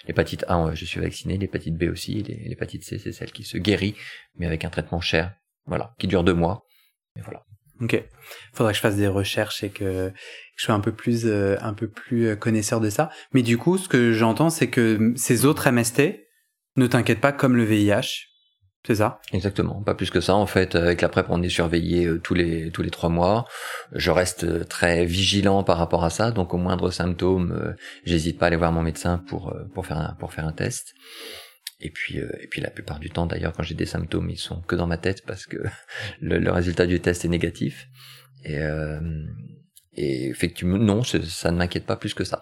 L'hépatite 0.06 0.44
A, 0.48 0.74
je 0.74 0.84
suis 0.84 1.00
vacciné. 1.00 1.38
L'hépatite 1.38 1.76
B 1.76 1.84
aussi. 1.84 2.22
L'hépatite 2.22 2.84
C, 2.84 2.98
c'est 2.98 3.12
celle 3.12 3.32
qui 3.32 3.44
se 3.44 3.58
guérit, 3.58 3.94
mais 4.36 4.46
avec 4.46 4.64
un 4.64 4.70
traitement 4.70 5.00
cher. 5.00 5.34
Voilà, 5.66 5.94
qui 5.98 6.06
dure 6.06 6.24
deux 6.24 6.34
mois. 6.34 6.64
Et 7.16 7.20
voilà. 7.22 7.44
Ok. 7.80 8.02
Faudrait 8.52 8.72
que 8.72 8.76
je 8.76 8.82
fasse 8.82 8.96
des 8.96 9.08
recherches 9.08 9.64
et 9.64 9.70
que 9.70 10.12
je 10.56 10.64
sois 10.64 10.74
un 10.74 10.80
peu 10.80 10.92
plus, 10.92 11.26
euh, 11.26 11.56
un 11.60 11.74
peu 11.74 11.88
plus 11.88 12.28
euh, 12.28 12.36
connaisseur 12.36 12.80
de 12.80 12.90
ça. 12.90 13.10
Mais 13.32 13.42
du 13.42 13.58
coup, 13.58 13.78
ce 13.78 13.88
que 13.88 14.12
j'entends, 14.12 14.50
c'est 14.50 14.68
que 14.68 15.12
ces 15.16 15.44
autres 15.44 15.70
MST, 15.70 16.22
ne 16.76 16.86
t'inquiète 16.86 17.20
pas, 17.20 17.32
comme 17.32 17.56
le 17.56 17.64
VIH, 17.64 18.28
c'est 18.84 18.96
ça 18.96 19.20
Exactement, 19.32 19.80
pas 19.82 19.94
plus 19.94 20.10
que 20.10 20.20
ça. 20.20 20.34
En 20.34 20.46
fait, 20.46 20.74
avec 20.74 21.02
la 21.02 21.08
PrEP, 21.08 21.26
on 21.28 21.40
est 21.42 21.48
surveillé 21.48 22.06
euh, 22.06 22.18
tous 22.18 22.34
les 22.34 22.70
tous 22.72 22.82
les 22.82 22.90
trois 22.90 23.10
mois. 23.10 23.46
Je 23.92 24.10
reste 24.10 24.42
euh, 24.42 24.64
très 24.64 25.04
vigilant 25.04 25.62
par 25.62 25.78
rapport 25.78 26.02
à 26.02 26.10
ça, 26.10 26.32
donc 26.32 26.52
au 26.52 26.58
moindre 26.58 26.90
symptôme, 26.90 27.52
euh, 27.52 27.74
j'hésite 28.04 28.38
pas 28.38 28.46
à 28.46 28.48
aller 28.48 28.56
voir 28.56 28.72
mon 28.72 28.82
médecin 28.82 29.18
pour 29.18 29.56
pour 29.72 29.86
faire 29.86 29.98
un, 29.98 30.14
pour 30.18 30.32
faire 30.32 30.46
un 30.46 30.52
test. 30.52 30.94
Et 31.80 31.90
puis 31.90 32.18
et 32.18 32.48
puis 32.48 32.60
la 32.60 32.70
plupart 32.70 32.98
du 32.98 33.10
temps, 33.10 33.26
d'ailleurs, 33.26 33.52
quand 33.52 33.62
j'ai 33.62 33.74
des 33.74 33.86
symptômes, 33.86 34.30
ils 34.30 34.38
sont 34.38 34.60
que 34.62 34.74
dans 34.74 34.88
ma 34.88 34.96
tête 34.98 35.24
parce 35.26 35.46
que 35.46 35.58
le, 36.20 36.38
le 36.38 36.50
résultat 36.50 36.86
du 36.86 37.00
test 37.00 37.24
est 37.24 37.28
négatif. 37.28 37.86
Et 38.44 38.58
et 39.94 40.28
effectivement, 40.28 40.78
non, 40.78 41.02
ça 41.04 41.50
ne 41.50 41.56
m'inquiète 41.58 41.84
pas 41.84 41.96
plus 41.96 42.14
que 42.14 42.24
ça 42.24 42.40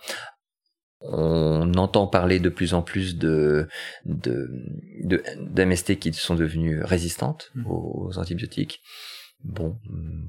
on 1.00 1.73
entend 1.75 2.07
parler 2.07 2.40
de 2.40 2.49
plus 2.49 2.75
en 2.75 2.83
plus 2.83 3.16
de 3.16 3.69
d'MST 4.04 5.99
qui 5.99 6.12
sont 6.12 6.35
devenues 6.35 6.83
résistantes 6.83 7.50
mmh. 7.54 7.66
aux 7.66 8.19
antibiotiques. 8.19 8.83
Bon, 9.42 9.78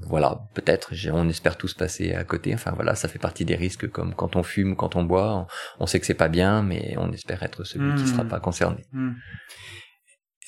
voilà, 0.08 0.48
peut-être, 0.54 0.94
on 1.12 1.28
espère 1.28 1.58
tous 1.58 1.74
passer 1.74 2.14
à 2.14 2.24
côté. 2.24 2.54
Enfin 2.54 2.72
voilà, 2.74 2.94
ça 2.94 3.08
fait 3.08 3.18
partie 3.18 3.44
des 3.44 3.56
risques, 3.56 3.90
comme 3.90 4.14
quand 4.14 4.36
on 4.36 4.42
fume, 4.42 4.74
quand 4.74 4.96
on 4.96 5.04
boit, 5.04 5.46
on, 5.78 5.86
sait 5.86 6.00
que 6.00 6.06
c'est 6.06 6.14
pas 6.14 6.28
bien, 6.28 6.62
mais 6.62 6.94
on 6.96 7.12
espère 7.12 7.42
être 7.42 7.64
celui 7.64 7.94
qui 8.00 8.08
sera 8.08 8.24
mmh. 8.24 8.28
pas 8.28 8.40
concerné. 8.40 8.86
Mmh. 8.92 9.12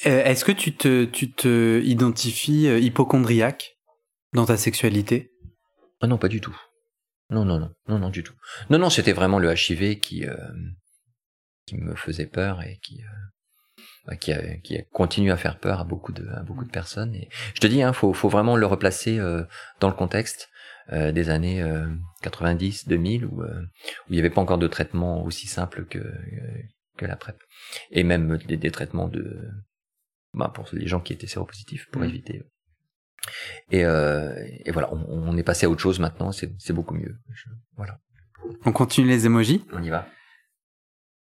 Euh, 0.07 0.25
est-ce 0.25 0.47
que 0.47 0.53
tu 0.53 0.75
te, 0.75 1.05
tu 1.05 1.33
te 1.33 1.81
identifies 1.83 2.69
euh, 2.69 2.79
hypochondriaque 2.79 3.77
dans 4.33 4.47
ta 4.47 4.57
sexualité? 4.57 5.31
Ah 6.01 6.07
non, 6.07 6.17
pas 6.17 6.29
du 6.29 6.41
tout. 6.41 6.57
Non, 7.31 7.45
non, 7.45 7.59
non, 7.59 7.75
non, 7.89 7.99
non, 7.99 8.11
du 8.11 8.23
tout. 8.23 8.35
Non, 8.71 8.79
non, 8.79 8.91
c'était 8.91 9.13
vraiment 9.13 9.39
le 9.39 9.53
HIV 9.53 9.99
qui, 9.99 10.27
euh, 10.27 10.37
qui 11.67 11.77
me 11.77 11.95
faisait 11.95 12.27
peur 12.27 12.63
et 12.63 12.79
qui. 12.83 13.03
Euh, 13.03 14.15
qui, 14.21 14.35
a, 14.35 14.59
qui 14.59 14.77
a 14.77 14.83
continué 14.93 15.31
à 15.31 15.39
faire 15.39 15.59
peur 15.59 15.81
à 15.81 15.85
beaucoup 15.85 16.13
de, 16.13 16.29
à 16.29 16.43
beaucoup 16.43 16.67
de 16.67 16.71
personnes. 16.71 17.15
Et 17.15 17.31
je 17.55 17.61
te 17.61 17.67
dis, 17.67 17.83
hein, 17.83 17.95
faut, 17.95 18.13
faut 18.13 18.29
vraiment 18.29 18.55
le 18.55 18.67
replacer 18.67 19.19
dans 19.81 19.89
le 19.89 19.95
contexte. 19.95 20.51
des 20.93 21.31
années 21.31 21.65
90, 22.21 22.87
2000, 22.87 23.25
où, 23.25 23.43
où 23.43 23.47
il 24.11 24.13
n'y 24.13 24.19
avait 24.19 24.29
pas 24.29 24.43
encore 24.43 24.59
de 24.59 24.67
traitement 24.67 25.25
aussi 25.25 25.47
simple 25.47 25.87
que, 25.87 26.01
que 26.99 27.07
la 27.07 27.17
PrEP. 27.17 27.43
Et 27.93 28.05
même 28.05 28.37
des, 28.37 28.59
des 28.59 28.71
traitements 28.71 29.09
de, 29.09 29.49
bah, 30.35 30.51
pour 30.53 30.69
les 30.73 30.87
gens 30.87 31.01
qui 31.01 31.13
étaient 31.13 31.27
séropositifs, 31.27 31.89
pour 31.91 32.03
mmh. 32.03 32.07
éviter. 32.07 32.43
Et, 33.71 33.85
euh, 33.85 34.35
et 34.65 34.71
voilà, 34.71 34.93
on, 34.93 35.05
on, 35.09 35.37
est 35.37 35.43
passé 35.43 35.67
à 35.67 35.71
autre 35.71 35.81
chose 35.81 35.99
maintenant, 35.99 36.31
c'est 36.33 36.73
beaucoup 36.73 36.95
mieux. 36.95 37.17
voilà. 37.77 37.99
On 38.67 38.73
continue 38.73 39.09
les 39.09 39.27
emojis 39.27 39.65
On 39.73 39.83
y 39.83 39.89
va. 39.89 40.07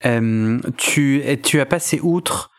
Euh, 0.06 0.60
tu, 0.78 1.22
tu 1.44 1.60
as 1.60 1.66
passé 1.66 2.00
outre 2.02 2.52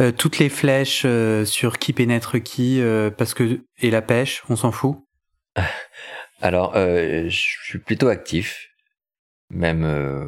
euh, 0.00 0.10
toutes 0.10 0.38
les 0.38 0.48
flèches 0.48 1.06
sur 1.44 1.78
qui 1.78 1.92
pénètre 1.92 2.42
qui, 2.42 2.82
parce 3.16 3.34
que 3.34 3.60
et 3.78 3.90
la 3.90 4.02
pêche, 4.02 4.42
on 4.48 4.56
s'en 4.56 4.72
fout? 4.72 4.96
Alors, 6.40 6.74
je 6.74 7.28
suis 7.28 7.78
plutôt 7.78 8.08
actif 8.08 8.70
même 9.50 9.84
euh, 9.84 10.26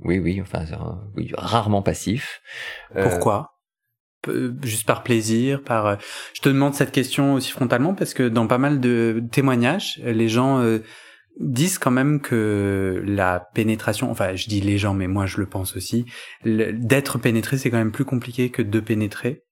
oui 0.00 0.18
oui 0.18 0.40
enfin 0.40 0.64
oui, 1.14 1.30
rarement 1.36 1.82
passif 1.82 2.40
euh, 2.96 3.08
pourquoi? 3.08 3.51
Juste 4.62 4.86
par 4.86 5.02
plaisir 5.02 5.62
par 5.62 5.86
euh, 5.86 5.96
je 6.34 6.40
te 6.40 6.48
demande 6.48 6.74
cette 6.74 6.92
question 6.92 7.34
aussi 7.34 7.50
frontalement 7.50 7.94
parce 7.94 8.14
que 8.14 8.28
dans 8.28 8.46
pas 8.46 8.58
mal 8.58 8.80
de 8.80 9.22
témoignages 9.30 10.00
les 10.04 10.28
gens 10.28 10.62
disent 11.40 11.78
quand 11.78 11.90
même 11.90 12.20
que 12.20 13.02
la 13.06 13.48
pénétration 13.54 14.10
enfin 14.10 14.34
je 14.34 14.48
dis 14.48 14.60
les 14.60 14.78
gens 14.78 14.94
mais 14.94 15.08
moi 15.08 15.26
je 15.26 15.38
le 15.38 15.46
pense 15.46 15.76
aussi 15.76 16.04
d'être 16.44 17.18
pénétré 17.18 17.58
c'est 17.58 17.70
quand 17.70 17.78
même 17.78 17.92
plus 17.92 18.04
compliqué 18.04 18.50
que 18.50 18.62
de 18.62 18.80
pénétrer 18.80 19.42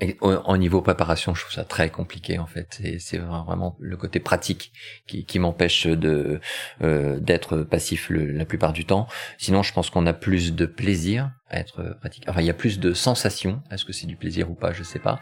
et 0.00 0.16
au, 0.20 0.56
niveau 0.56 0.80
préparation, 0.80 1.34
je 1.34 1.42
trouve 1.42 1.52
ça 1.52 1.64
très 1.64 1.90
compliqué 1.90 2.38
en 2.38 2.46
fait. 2.46 2.80
C'est 2.98 3.18
vraiment 3.18 3.76
le 3.78 3.96
côté 3.98 4.18
pratique 4.18 4.72
qui, 5.06 5.26
qui 5.26 5.38
m'empêche 5.38 5.86
de 5.86 6.40
euh, 6.82 7.20
d'être 7.20 7.58
passif 7.58 8.08
la 8.10 8.46
plupart 8.46 8.72
du 8.72 8.86
temps. 8.86 9.06
Sinon, 9.36 9.62
je 9.62 9.74
pense 9.74 9.90
qu'on 9.90 10.06
a 10.06 10.14
plus 10.14 10.54
de 10.54 10.64
plaisir 10.64 11.30
à 11.48 11.60
être 11.60 11.98
pratique. 12.00 12.24
Enfin, 12.28 12.40
il 12.40 12.46
y 12.46 12.50
a 12.50 12.54
plus 12.54 12.78
de 12.78 12.94
sensations. 12.94 13.62
Est-ce 13.70 13.84
que 13.84 13.92
c'est 13.92 14.06
du 14.06 14.16
plaisir 14.16 14.50
ou 14.50 14.54
pas? 14.54 14.72
Je 14.72 14.82
sais 14.82 14.98
pas. 14.98 15.20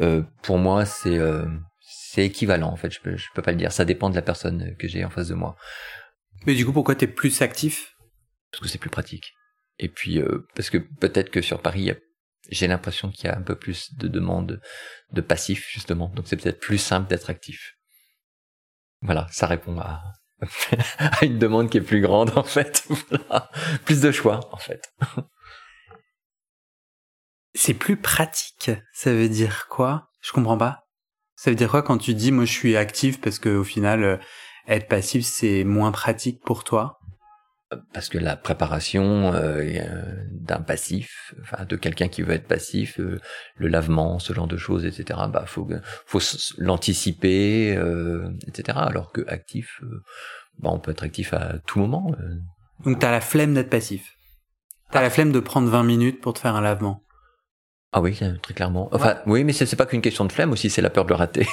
Euh, 0.00 0.22
pour 0.42 0.58
moi, 0.58 0.84
c'est 0.84 1.18
euh, 1.18 1.44
c'est 1.80 2.24
équivalent 2.24 2.70
en 2.70 2.76
fait. 2.76 2.92
Je 2.92 3.00
peux 3.00 3.16
je 3.16 3.26
peux 3.34 3.42
pas 3.42 3.50
le 3.50 3.58
dire. 3.58 3.72
Ça 3.72 3.84
dépend 3.84 4.08
de 4.08 4.14
la 4.14 4.22
personne 4.22 4.76
que 4.78 4.86
j'ai 4.86 5.04
en 5.04 5.10
face 5.10 5.28
de 5.28 5.34
moi. 5.34 5.56
Mais 6.46 6.54
du 6.54 6.64
coup, 6.64 6.72
pourquoi 6.72 6.94
t'es 6.94 7.08
plus 7.08 7.42
actif? 7.42 7.96
Parce 8.52 8.62
que 8.62 8.68
c'est 8.68 8.78
plus 8.78 8.90
pratique. 8.90 9.32
Et 9.80 9.88
puis 9.88 10.20
euh, 10.20 10.46
parce 10.54 10.70
que 10.70 10.78
peut-être 10.78 11.30
que 11.30 11.42
sur 11.42 11.60
Paris, 11.60 11.80
il 11.80 11.86
y 11.86 11.90
a 11.90 11.96
j'ai 12.48 12.66
l'impression 12.66 13.10
qu'il 13.10 13.26
y 13.26 13.28
a 13.28 13.36
un 13.36 13.42
peu 13.42 13.56
plus 13.56 13.94
de 13.94 14.08
demandes 14.08 14.60
de 15.12 15.20
passif 15.20 15.68
justement, 15.70 16.08
donc 16.08 16.26
c'est 16.28 16.36
peut-être 16.36 16.60
plus 16.60 16.78
simple 16.78 17.08
d'être 17.08 17.30
actif. 17.30 17.74
Voilà, 19.02 19.26
ça 19.30 19.46
répond 19.46 19.78
à, 19.80 20.02
une 21.22 21.38
demande 21.38 21.70
qui 21.70 21.78
est 21.78 21.82
plus 21.82 22.00
grande 22.00 22.36
en 22.36 22.42
fait. 22.42 22.86
Plus 23.84 24.00
de 24.00 24.10
choix 24.10 24.40
en 24.52 24.56
fait. 24.56 24.92
C'est 27.54 27.74
plus 27.74 27.96
pratique. 27.96 28.70
Ça 28.92 29.12
veut 29.12 29.28
dire 29.28 29.68
quoi? 29.68 30.08
Je 30.20 30.32
comprends 30.32 30.56
pas. 30.56 30.86
Ça 31.36 31.50
veut 31.50 31.56
dire 31.56 31.70
quoi 31.70 31.82
quand 31.82 31.98
tu 31.98 32.14
dis 32.14 32.32
moi 32.32 32.44
je 32.44 32.52
suis 32.52 32.76
actif 32.76 33.20
parce 33.20 33.38
que 33.38 33.48
au 33.48 33.64
final 33.64 34.04
euh, 34.04 34.16
être 34.68 34.88
passif 34.88 35.24
c'est 35.24 35.64
moins 35.64 35.92
pratique 35.92 36.40
pour 36.44 36.64
toi? 36.64 36.98
Parce 37.92 38.08
que 38.08 38.18
la 38.18 38.36
préparation 38.36 39.32
euh, 39.34 39.84
d'un 40.30 40.60
passif, 40.60 41.34
enfin 41.42 41.64
de 41.64 41.76
quelqu'un 41.76 42.08
qui 42.08 42.22
veut 42.22 42.34
être 42.34 42.46
passif, 42.46 42.98
euh, 43.00 43.20
le 43.56 43.68
lavement, 43.68 44.18
ce 44.18 44.32
genre 44.32 44.46
de 44.46 44.56
choses, 44.56 44.84
etc. 44.84 45.20
Bah 45.28 45.44
faut 45.46 45.68
faut 46.06 46.20
l'anticiper, 46.58 47.76
euh, 47.76 48.28
etc. 48.46 48.78
Alors 48.82 49.12
que 49.12 49.26
actif, 49.28 49.80
bah 50.58 50.70
on 50.72 50.78
peut 50.78 50.90
être 50.90 51.04
actif 51.04 51.32
à 51.32 51.58
tout 51.66 51.78
moment. 51.78 52.14
Donc 52.84 52.98
t'as 52.98 53.10
la 53.10 53.20
flemme 53.20 53.54
d'être 53.54 53.70
passif. 53.70 54.16
T'as 54.90 55.02
la 55.02 55.10
flemme 55.10 55.32
de 55.32 55.40
prendre 55.40 55.68
20 55.68 55.84
minutes 55.84 56.20
pour 56.20 56.34
te 56.34 56.38
faire 56.38 56.54
un 56.54 56.60
lavement. 56.60 57.02
Ah 57.92 58.00
oui, 58.00 58.18
très 58.42 58.54
clairement. 58.54 58.88
Enfin 58.92 59.18
oui, 59.26 59.44
mais 59.44 59.52
c'est 59.52 59.76
pas 59.76 59.86
qu'une 59.86 60.02
question 60.02 60.24
de 60.24 60.32
flemme 60.32 60.52
aussi, 60.52 60.70
c'est 60.70 60.82
la 60.82 60.90
peur 60.90 61.04
de 61.04 61.10
le 61.10 61.16
rater. 61.16 61.46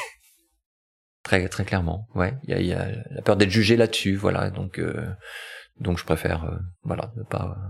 très 1.24 1.48
très 1.50 1.66
clairement. 1.66 2.08
Ouais, 2.16 2.34
il 2.44 2.52
y 2.52 2.54
a, 2.54 2.62
y 2.62 2.74
a, 2.74 2.88
la 3.12 3.22
peur 3.22 3.38
d'être 3.38 3.50
jugé 3.50 3.76
là-dessus, 3.78 4.16
voilà. 4.16 4.50
Donc 4.50 4.80
donc 5.80 5.98
je 5.98 6.06
préfère, 6.06 6.46
euh, 6.46 6.58
voilà, 6.84 7.12
ne 7.16 7.24
pas. 7.24 7.58
Euh. 7.58 7.70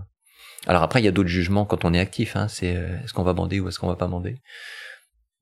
Alors 0.66 0.82
après, 0.82 1.00
il 1.00 1.04
y 1.04 1.08
a 1.08 1.12
d'autres 1.12 1.28
jugements 1.28 1.64
quand 1.64 1.84
on 1.84 1.94
est 1.94 2.00
actif. 2.00 2.36
Hein, 2.36 2.48
c'est 2.48 2.76
euh, 2.76 2.98
est-ce 3.02 3.12
qu'on 3.12 3.22
va 3.22 3.32
bander 3.32 3.60
ou 3.60 3.68
est-ce 3.68 3.78
qu'on 3.78 3.88
va 3.88 3.96
pas 3.96 4.08
bander? 4.08 4.36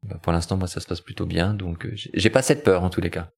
Bah, 0.05 0.19
pour 0.23 0.33
l'instant, 0.33 0.57
moi, 0.57 0.69
ça 0.69 0.81
se 0.81 0.87
passe 0.87 1.01
plutôt 1.01 1.27
bien, 1.27 1.55
donc 1.55 1.89
j'ai 1.95 2.31
pas 2.31 2.43
cette 2.43 2.63
peur 2.63 2.85
en 2.85 2.91
tous 2.91 3.01
les 3.01 3.11
cas. 3.11 3.31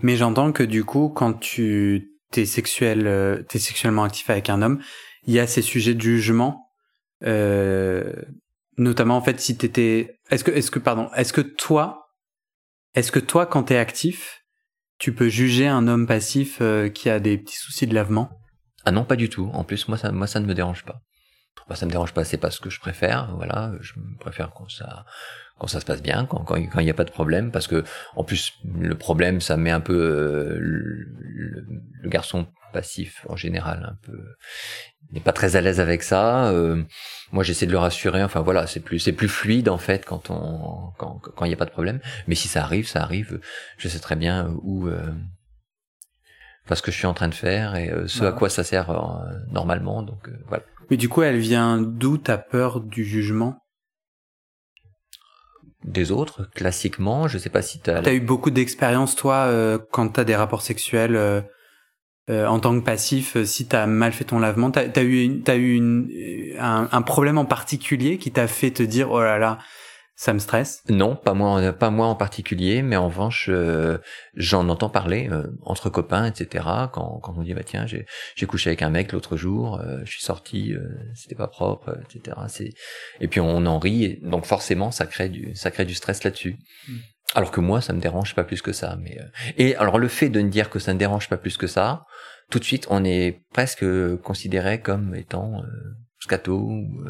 Mais 0.00 0.16
j'entends 0.16 0.52
que 0.52 0.62
du 0.62 0.84
coup, 0.84 1.08
quand 1.08 1.32
tu 1.32 2.12
t'es 2.30 2.46
sexuel, 2.46 3.44
t'es 3.48 3.58
sexuellement 3.58 4.04
actif 4.04 4.30
avec 4.30 4.48
un 4.48 4.62
homme, 4.62 4.80
il 5.26 5.34
y 5.34 5.40
a 5.40 5.46
ces 5.46 5.62
sujets 5.62 5.94
de 5.94 6.00
jugement, 6.00 6.70
euh, 7.24 8.12
notamment 8.76 9.16
en 9.16 9.22
fait 9.22 9.40
si 9.40 9.56
t'étais, 9.56 10.20
est-ce 10.30 10.44
que, 10.44 10.52
est-ce 10.52 10.70
que, 10.70 10.78
pardon, 10.78 11.10
est-ce 11.16 11.32
que 11.32 11.40
toi, 11.40 12.12
est-ce 12.94 13.10
que 13.10 13.18
toi, 13.18 13.46
quand 13.46 13.64
t'es 13.64 13.76
actif, 13.76 14.44
tu 14.98 15.12
peux 15.12 15.28
juger 15.28 15.66
un 15.66 15.88
homme 15.88 16.06
passif 16.06 16.62
qui 16.94 17.10
a 17.10 17.18
des 17.18 17.38
petits 17.38 17.56
soucis 17.56 17.88
de 17.88 17.94
lavement? 17.94 18.37
Ah 18.84 18.90
non, 18.90 19.04
pas 19.04 19.16
du 19.16 19.28
tout. 19.28 19.50
En 19.52 19.64
plus, 19.64 19.88
moi, 19.88 19.98
ça, 19.98 20.12
moi, 20.12 20.26
ça 20.26 20.40
ne 20.40 20.46
me 20.46 20.54
dérange 20.54 20.84
pas. 20.84 21.00
Moi, 21.68 21.76
ça 21.76 21.86
me 21.86 21.90
dérange 21.90 22.14
pas. 22.14 22.24
C'est 22.24 22.38
pas 22.38 22.50
ce 22.50 22.60
que 22.60 22.70
je 22.70 22.80
préfère. 22.80 23.34
Voilà, 23.36 23.72
je 23.80 23.92
préfère 24.20 24.52
quand 24.54 24.70
ça, 24.70 25.04
quand 25.58 25.66
ça 25.66 25.80
se 25.80 25.84
passe 25.84 26.02
bien, 26.02 26.24
quand 26.26 26.44
quand 26.44 26.56
il 26.80 26.84
n'y 26.84 26.90
a 26.90 26.94
pas 26.94 27.04
de 27.04 27.10
problème, 27.10 27.50
parce 27.50 27.66
que 27.66 27.84
en 28.16 28.24
plus, 28.24 28.54
le 28.78 28.94
problème, 28.94 29.40
ça 29.40 29.56
met 29.56 29.70
un 29.70 29.80
peu 29.80 29.94
euh, 29.94 30.56
le, 30.58 32.08
garçon 32.08 32.46
passif 32.72 33.26
en 33.28 33.36
général 33.36 33.84
un 33.84 33.98
peu 34.02 34.18
n'est 35.12 35.20
pas 35.20 35.32
très 35.32 35.56
à 35.56 35.60
l'aise 35.60 35.80
avec 35.80 36.02
ça. 36.02 36.50
Euh, 36.50 36.82
moi, 37.32 37.42
j'essaie 37.44 37.66
de 37.66 37.72
le 37.72 37.78
rassurer. 37.78 38.22
Enfin 38.22 38.40
voilà, 38.40 38.66
c'est 38.66 38.80
plus 38.80 38.98
c'est 38.98 39.12
plus 39.12 39.28
fluide 39.28 39.68
en 39.68 39.78
fait 39.78 40.04
quand 40.04 40.30
on 40.30 40.92
quand 40.98 41.18
quand 41.18 41.44
il 41.44 41.48
n'y 41.48 41.54
a 41.54 41.58
pas 41.58 41.66
de 41.66 41.70
problème. 41.70 42.00
Mais 42.26 42.34
si 42.34 42.48
ça 42.48 42.62
arrive, 42.62 42.86
ça 42.88 43.02
arrive. 43.02 43.40
Je 43.76 43.88
sais 43.88 44.00
très 44.00 44.16
bien 44.16 44.54
où 44.62 44.88
euh, 44.88 45.12
parce 46.68 46.82
que 46.82 46.92
je 46.92 46.96
suis 46.96 47.06
en 47.06 47.14
train 47.14 47.28
de 47.28 47.34
faire 47.34 47.74
et 47.74 47.90
euh, 47.90 48.06
ce 48.06 48.24
à 48.24 48.32
quoi 48.32 48.50
ça 48.50 48.62
sert 48.62 48.90
euh, 48.90 49.32
normalement. 49.50 50.02
Donc 50.02 50.28
euh, 50.28 50.32
voilà. 50.46 50.62
Mais 50.90 50.96
du 50.96 51.08
coup, 51.08 51.22
elle 51.22 51.38
vient 51.38 51.78
d'où 51.78 52.18
ta 52.18 52.38
peur 52.38 52.80
du 52.80 53.04
jugement? 53.04 53.56
Des 55.84 56.12
autres, 56.12 56.48
classiquement. 56.54 57.28
Je 57.28 57.38
sais 57.38 57.50
pas 57.50 57.62
si 57.62 57.80
t'as. 57.80 58.02
T'as 58.02 58.12
eu 58.12 58.20
beaucoup 58.20 58.50
d'expérience 58.50 59.16
toi 59.16 59.50
quand 59.90 60.08
t'as 60.08 60.24
des 60.24 60.36
rapports 60.36 60.62
sexuels. 60.62 61.44
en 62.28 62.60
tant 62.60 62.78
que 62.78 62.84
passif, 62.84 63.42
si 63.44 63.66
t'as 63.66 63.86
mal 63.86 64.12
fait 64.12 64.24
ton 64.24 64.38
lavement, 64.38 64.70
t'as 64.70 64.82
as 64.94 65.02
eu, 65.02 65.42
as 65.46 65.56
eu 65.56 65.74
une, 65.74 66.10
un, 66.58 66.88
un, 66.90 67.02
problème 67.02 67.38
en 67.38 67.44
particulier 67.44 68.18
qui 68.18 68.32
t'a 68.32 68.48
fait 68.48 68.70
te 68.70 68.82
dire 68.82 69.10
oh 69.10 69.22
là 69.22 69.38
là, 69.38 69.58
ça 70.18 70.32
me 70.32 70.40
stresse? 70.40 70.82
Non, 70.88 71.14
pas 71.14 71.32
moi, 71.32 71.72
pas 71.72 71.90
moi 71.90 72.08
en 72.08 72.16
particulier, 72.16 72.82
mais 72.82 72.96
en 72.96 73.06
revanche, 73.06 73.46
euh, 73.48 73.98
j'en 74.34 74.68
entends 74.68 74.90
parler 74.90 75.28
euh, 75.30 75.46
entre 75.62 75.90
copains, 75.90 76.24
etc. 76.26 76.64
Quand, 76.92 77.20
quand 77.22 77.34
on 77.36 77.42
dit 77.44 77.54
bah 77.54 77.62
tiens, 77.64 77.86
j'ai, 77.86 78.04
j'ai 78.34 78.46
couché 78.46 78.70
avec 78.70 78.82
un 78.82 78.90
mec 78.90 79.12
l'autre 79.12 79.36
jour, 79.36 79.78
euh, 79.78 80.00
je 80.04 80.10
suis 80.10 80.22
sorti, 80.22 80.74
c'était 81.14 81.36
pas 81.36 81.46
propre, 81.46 81.96
etc. 82.02 82.36
C'est 82.48 82.70
et 83.20 83.28
puis 83.28 83.38
on 83.38 83.64
en 83.64 83.78
rit, 83.78 84.04
et 84.04 84.20
donc 84.20 84.44
forcément 84.44 84.90
ça 84.90 85.06
crée 85.06 85.28
du 85.28 85.54
ça 85.54 85.70
crée 85.70 85.84
du 85.84 85.94
stress 85.94 86.24
là-dessus. 86.24 86.58
Mm. 86.88 86.96
Alors 87.36 87.52
que 87.52 87.60
moi, 87.60 87.80
ça 87.80 87.92
me 87.92 88.00
dérange 88.00 88.34
pas 88.34 88.42
plus 88.42 88.60
que 88.60 88.72
ça. 88.72 88.96
Mais 89.00 89.18
et 89.56 89.76
alors 89.76 89.98
le 89.98 90.08
fait 90.08 90.30
de 90.30 90.40
ne 90.40 90.48
dire 90.48 90.68
que 90.68 90.80
ça 90.80 90.94
ne 90.94 90.98
dérange 90.98 91.28
pas 91.28 91.36
plus 91.36 91.56
que 91.56 91.68
ça, 91.68 92.02
tout 92.50 92.58
de 92.58 92.64
suite 92.64 92.88
on 92.90 93.04
est 93.04 93.42
presque 93.52 93.86
considéré 94.22 94.80
comme 94.80 95.14
étant 95.14 95.62
scato. 96.18 96.58
Ou, 96.58 97.04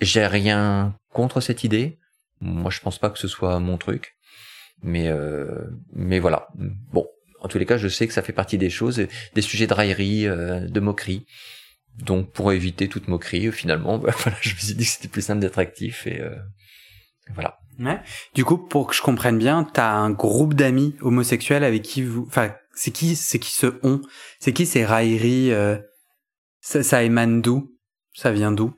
j'ai 0.00 0.26
rien 0.26 0.94
contre 1.12 1.40
cette 1.40 1.64
idée. 1.64 1.98
Moi, 2.40 2.70
je 2.70 2.80
pense 2.80 2.98
pas 2.98 3.10
que 3.10 3.18
ce 3.18 3.28
soit 3.28 3.58
mon 3.58 3.78
truc. 3.78 4.14
Mais, 4.82 5.08
euh, 5.08 5.66
mais 5.92 6.20
voilà. 6.20 6.48
Bon, 6.92 7.06
en 7.40 7.48
tous 7.48 7.58
les 7.58 7.66
cas, 7.66 7.78
je 7.78 7.88
sais 7.88 8.06
que 8.06 8.12
ça 8.12 8.22
fait 8.22 8.32
partie 8.32 8.58
des 8.58 8.70
choses, 8.70 9.06
des 9.34 9.42
sujets 9.42 9.66
de 9.66 9.74
raillerie, 9.74 10.26
euh, 10.26 10.60
de 10.60 10.80
moquerie. 10.80 11.26
Donc, 11.96 12.32
pour 12.32 12.52
éviter 12.52 12.88
toute 12.88 13.08
moquerie, 13.08 13.50
finalement, 13.52 13.98
bah, 13.98 14.14
voilà, 14.16 14.38
je 14.40 14.54
me 14.54 14.58
suis 14.58 14.74
dit 14.74 14.84
que 14.84 14.90
c'était 14.90 15.08
plus 15.08 15.22
simple 15.22 15.40
d'être 15.40 15.58
actif 15.58 16.06
et 16.06 16.20
euh, 16.20 16.36
voilà. 17.34 17.58
Ouais. 17.78 18.00
Du 18.34 18.44
coup, 18.44 18.58
pour 18.58 18.88
que 18.88 18.94
je 18.94 19.02
comprenne 19.02 19.38
bien, 19.38 19.64
t'as 19.64 19.92
un 19.92 20.10
groupe 20.10 20.54
d'amis 20.54 20.96
homosexuels 21.00 21.62
avec 21.62 21.82
qui 21.82 22.02
vous, 22.02 22.24
enfin, 22.26 22.52
c'est 22.74 22.90
qui, 22.90 23.14
c'est 23.14 23.38
qui 23.38 23.52
se 23.52 23.78
ont, 23.84 24.00
c'est 24.40 24.52
qui 24.52 24.66
ces 24.66 24.84
railleries, 24.84 25.52
euh, 25.52 25.78
ça, 26.60 26.82
ça 26.82 27.04
émane 27.04 27.40
d'où, 27.40 27.72
ça 28.14 28.32
vient 28.32 28.50
d'où? 28.50 28.74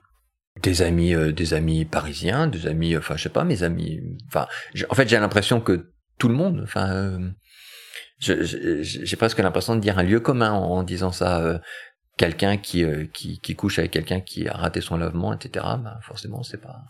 Des 0.62 0.82
amis 0.82 1.14
euh, 1.14 1.32
des 1.32 1.54
amis 1.54 1.84
parisiens 1.84 2.46
des 2.46 2.66
amis 2.66 2.96
enfin 2.96 3.16
je 3.16 3.24
sais 3.24 3.28
pas 3.28 3.44
mes 3.44 3.62
amis 3.62 4.00
enfin 4.26 4.46
en 4.88 4.94
fait 4.94 5.08
j'ai 5.08 5.18
l'impression 5.18 5.60
que 5.60 5.92
tout 6.18 6.28
le 6.28 6.34
monde 6.34 6.60
enfin 6.62 6.92
euh, 6.92 7.30
j'ai 8.20 9.16
presque 9.16 9.38
l'impression 9.38 9.76
de 9.76 9.80
dire 9.80 9.98
un 9.98 10.02
lieu 10.02 10.20
commun 10.20 10.52
en, 10.52 10.82
disant 10.82 11.10
ça 11.10 11.40
euh, 11.40 11.58
quelqu'un 12.18 12.58
qui, 12.58 12.84
qui, 13.14 13.40
qui 13.40 13.56
couche 13.56 13.78
avec 13.78 13.92
quelqu'un 13.92 14.20
qui 14.20 14.46
a 14.46 14.52
raté 14.52 14.82
son 14.82 14.98
lavement, 14.98 15.32
etc. 15.32 15.64
Bah, 15.82 15.98
forcément, 16.02 16.42
c'est 16.42 16.60
pas 16.60 16.84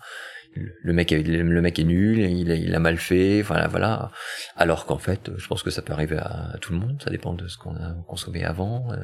le 0.55 0.93
mec, 0.93 1.11
le 1.11 1.61
mec 1.61 1.79
est 1.79 1.85
nul, 1.85 2.19
il, 2.19 2.75
a 2.75 2.79
mal 2.79 2.97
fait, 2.97 3.43
voilà, 3.43 3.69
voilà. 3.69 4.11
Alors 4.57 4.87
qu'en 4.87 4.99
fait, 4.99 5.31
je 5.37 5.47
pense 5.47 5.63
que 5.63 5.71
ça 5.71 5.83
peut 5.83 5.93
arriver 5.93 6.19
à, 6.19 6.57
tout 6.61 6.73
le 6.73 6.79
monde. 6.79 7.01
Ça 7.03 7.11
dépend 7.11 7.35
de 7.35 7.47
ce 7.47 7.57
qu'on 7.57 7.75
a 7.75 7.95
consommé 8.07 8.45
avant, 8.45 8.91
euh, 8.93 8.97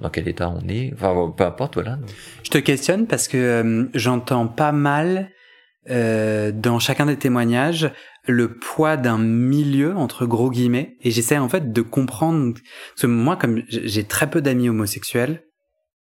dans 0.00 0.10
quel 0.10 0.28
état 0.28 0.48
on 0.48 0.66
est. 0.68 0.92
Enfin, 0.94 1.32
peu 1.36 1.44
importe, 1.44 1.74
voilà. 1.74 1.98
Je 2.42 2.50
te 2.50 2.58
questionne 2.58 3.06
parce 3.06 3.28
que 3.28 3.36
euh, 3.36 3.84
j'entends 3.94 4.48
pas 4.48 4.72
mal 4.72 5.30
euh, 5.90 6.52
dans 6.52 6.78
chacun 6.78 7.06
des 7.06 7.16
témoignages 7.16 7.90
le 8.26 8.56
poids 8.56 8.96
d'un 8.96 9.18
milieu 9.18 9.96
entre 9.96 10.26
gros 10.26 10.48
guillemets 10.48 10.96
et 11.00 11.10
j'essaie 11.10 11.38
en 11.38 11.48
fait 11.48 11.72
de 11.72 11.82
comprendre 11.82 12.54
parce 12.54 13.02
que 13.02 13.06
moi 13.08 13.36
comme 13.36 13.64
j'ai 13.66 14.04
très 14.04 14.30
peu 14.30 14.40
d'amis 14.40 14.68
homosexuels 14.68 15.42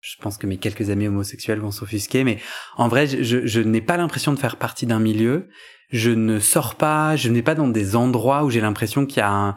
je 0.03 0.17
pense 0.21 0.37
que 0.37 0.45
mes 0.45 0.57
quelques 0.57 0.89
amis 0.89 1.07
homosexuels 1.07 1.59
vont 1.59 1.71
s'offusquer, 1.71 2.25
mais 2.25 2.37
en 2.75 2.89
vrai, 2.89 3.07
je, 3.07 3.47
je 3.47 3.61
n'ai 3.61 3.79
pas 3.79 3.95
l'impression 3.95 4.33
de 4.33 4.39
faire 4.39 4.57
partie 4.57 4.85
d'un 4.85 4.99
milieu. 4.99 5.47
Je 5.91 6.11
ne 6.11 6.39
sors 6.39 6.75
pas, 6.75 7.15
je 7.15 7.29
n'ai 7.29 7.41
pas 7.41 7.55
dans 7.55 7.69
des 7.69 7.95
endroits 7.95 8.43
où 8.43 8.49
j'ai 8.49 8.59
l'impression 8.59 9.05
qu'il 9.05 9.19
y 9.19 9.21
a 9.21 9.31
un, 9.31 9.55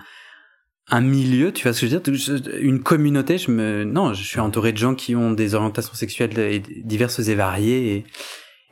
un 0.88 1.00
milieu, 1.00 1.52
tu 1.52 1.64
vois 1.64 1.72
ce 1.72 1.80
que 1.80 1.88
je 1.88 1.96
veux 1.96 2.00
dire? 2.00 2.54
Une 2.60 2.80
communauté, 2.80 3.38
je 3.38 3.50
me... 3.50 3.82
Non, 3.82 4.14
je 4.14 4.22
suis 4.22 4.38
entouré 4.38 4.72
de 4.72 4.78
gens 4.78 4.94
qui 4.94 5.16
ont 5.16 5.32
des 5.32 5.56
orientations 5.56 5.94
sexuelles 5.94 6.62
diverses 6.84 7.18
et 7.18 7.34
variées. 7.34 8.04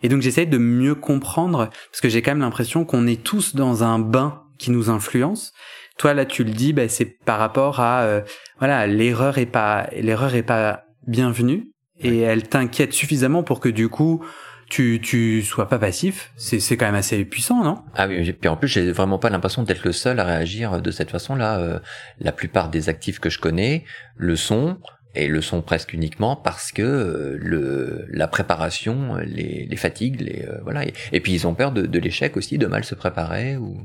Et, 0.02 0.08
donc 0.08 0.22
j'essaye 0.22 0.46
de 0.46 0.58
mieux 0.58 0.94
comprendre, 0.94 1.70
parce 1.90 2.00
que 2.00 2.08
j'ai 2.08 2.22
quand 2.22 2.30
même 2.30 2.40
l'impression 2.40 2.84
qu'on 2.84 3.08
est 3.08 3.20
tous 3.20 3.56
dans 3.56 3.82
un 3.82 3.98
bain 3.98 4.44
qui 4.58 4.70
nous 4.70 4.90
influence. 4.90 5.52
Toi 5.98 6.14
là, 6.14 6.24
tu 6.24 6.44
le 6.44 6.50
dis, 6.50 6.72
bah, 6.72 6.88
c'est 6.88 7.06
par 7.06 7.40
rapport 7.40 7.80
à 7.80 8.02
euh, 8.02 8.20
voilà, 8.58 8.86
l'erreur 8.86 9.38
est 9.38 9.46
pas 9.46 9.88
l'erreur 9.96 10.34
est 10.34 10.42
pas 10.42 10.84
bienvenue 11.06 11.70
et 12.00 12.20
elle 12.20 12.48
t'inquiète 12.48 12.92
suffisamment 12.92 13.42
pour 13.42 13.60
que 13.60 13.68
du 13.68 13.88
coup 13.88 14.24
tu 14.68 15.00
tu 15.02 15.42
sois 15.42 15.68
pas 15.68 15.78
passif. 15.78 16.32
C'est 16.36 16.60
c'est 16.60 16.76
quand 16.76 16.86
même 16.86 16.94
assez 16.94 17.24
puissant, 17.24 17.62
non? 17.62 17.82
Ah 17.94 18.06
oui, 18.08 18.32
puis 18.32 18.48
en 18.48 18.56
plus 18.56 18.68
j'ai 18.68 18.90
vraiment 18.92 19.18
pas 19.18 19.30
l'impression 19.30 19.62
d'être 19.62 19.84
le 19.84 19.92
seul 19.92 20.18
à 20.20 20.24
réagir 20.24 20.80
de 20.80 20.90
cette 20.90 21.10
façon-là. 21.10 21.58
Euh, 21.58 21.78
la 22.18 22.32
plupart 22.32 22.70
des 22.70 22.88
actifs 22.88 23.20
que 23.20 23.30
je 23.30 23.38
connais 23.38 23.84
le 24.16 24.36
sont 24.36 24.78
et 25.14 25.28
le 25.28 25.40
sont 25.40 25.62
presque 25.62 25.92
uniquement 25.92 26.34
parce 26.34 26.72
que 26.72 26.82
euh, 26.82 27.38
le 27.40 28.06
la 28.10 28.26
préparation 28.26 29.16
les, 29.24 29.66
les 29.68 29.76
fatigue, 29.76 30.20
les 30.20 30.44
euh, 30.48 30.58
voilà 30.62 30.84
et, 31.12 31.20
puis 31.20 31.32
ils 31.32 31.46
ont 31.46 31.54
peur 31.54 31.70
de, 31.72 31.82
de 31.82 31.98
l'échec 31.98 32.36
aussi, 32.36 32.58
de 32.58 32.66
mal 32.66 32.84
se 32.84 32.94
préparer 32.94 33.56
ou 33.56 33.78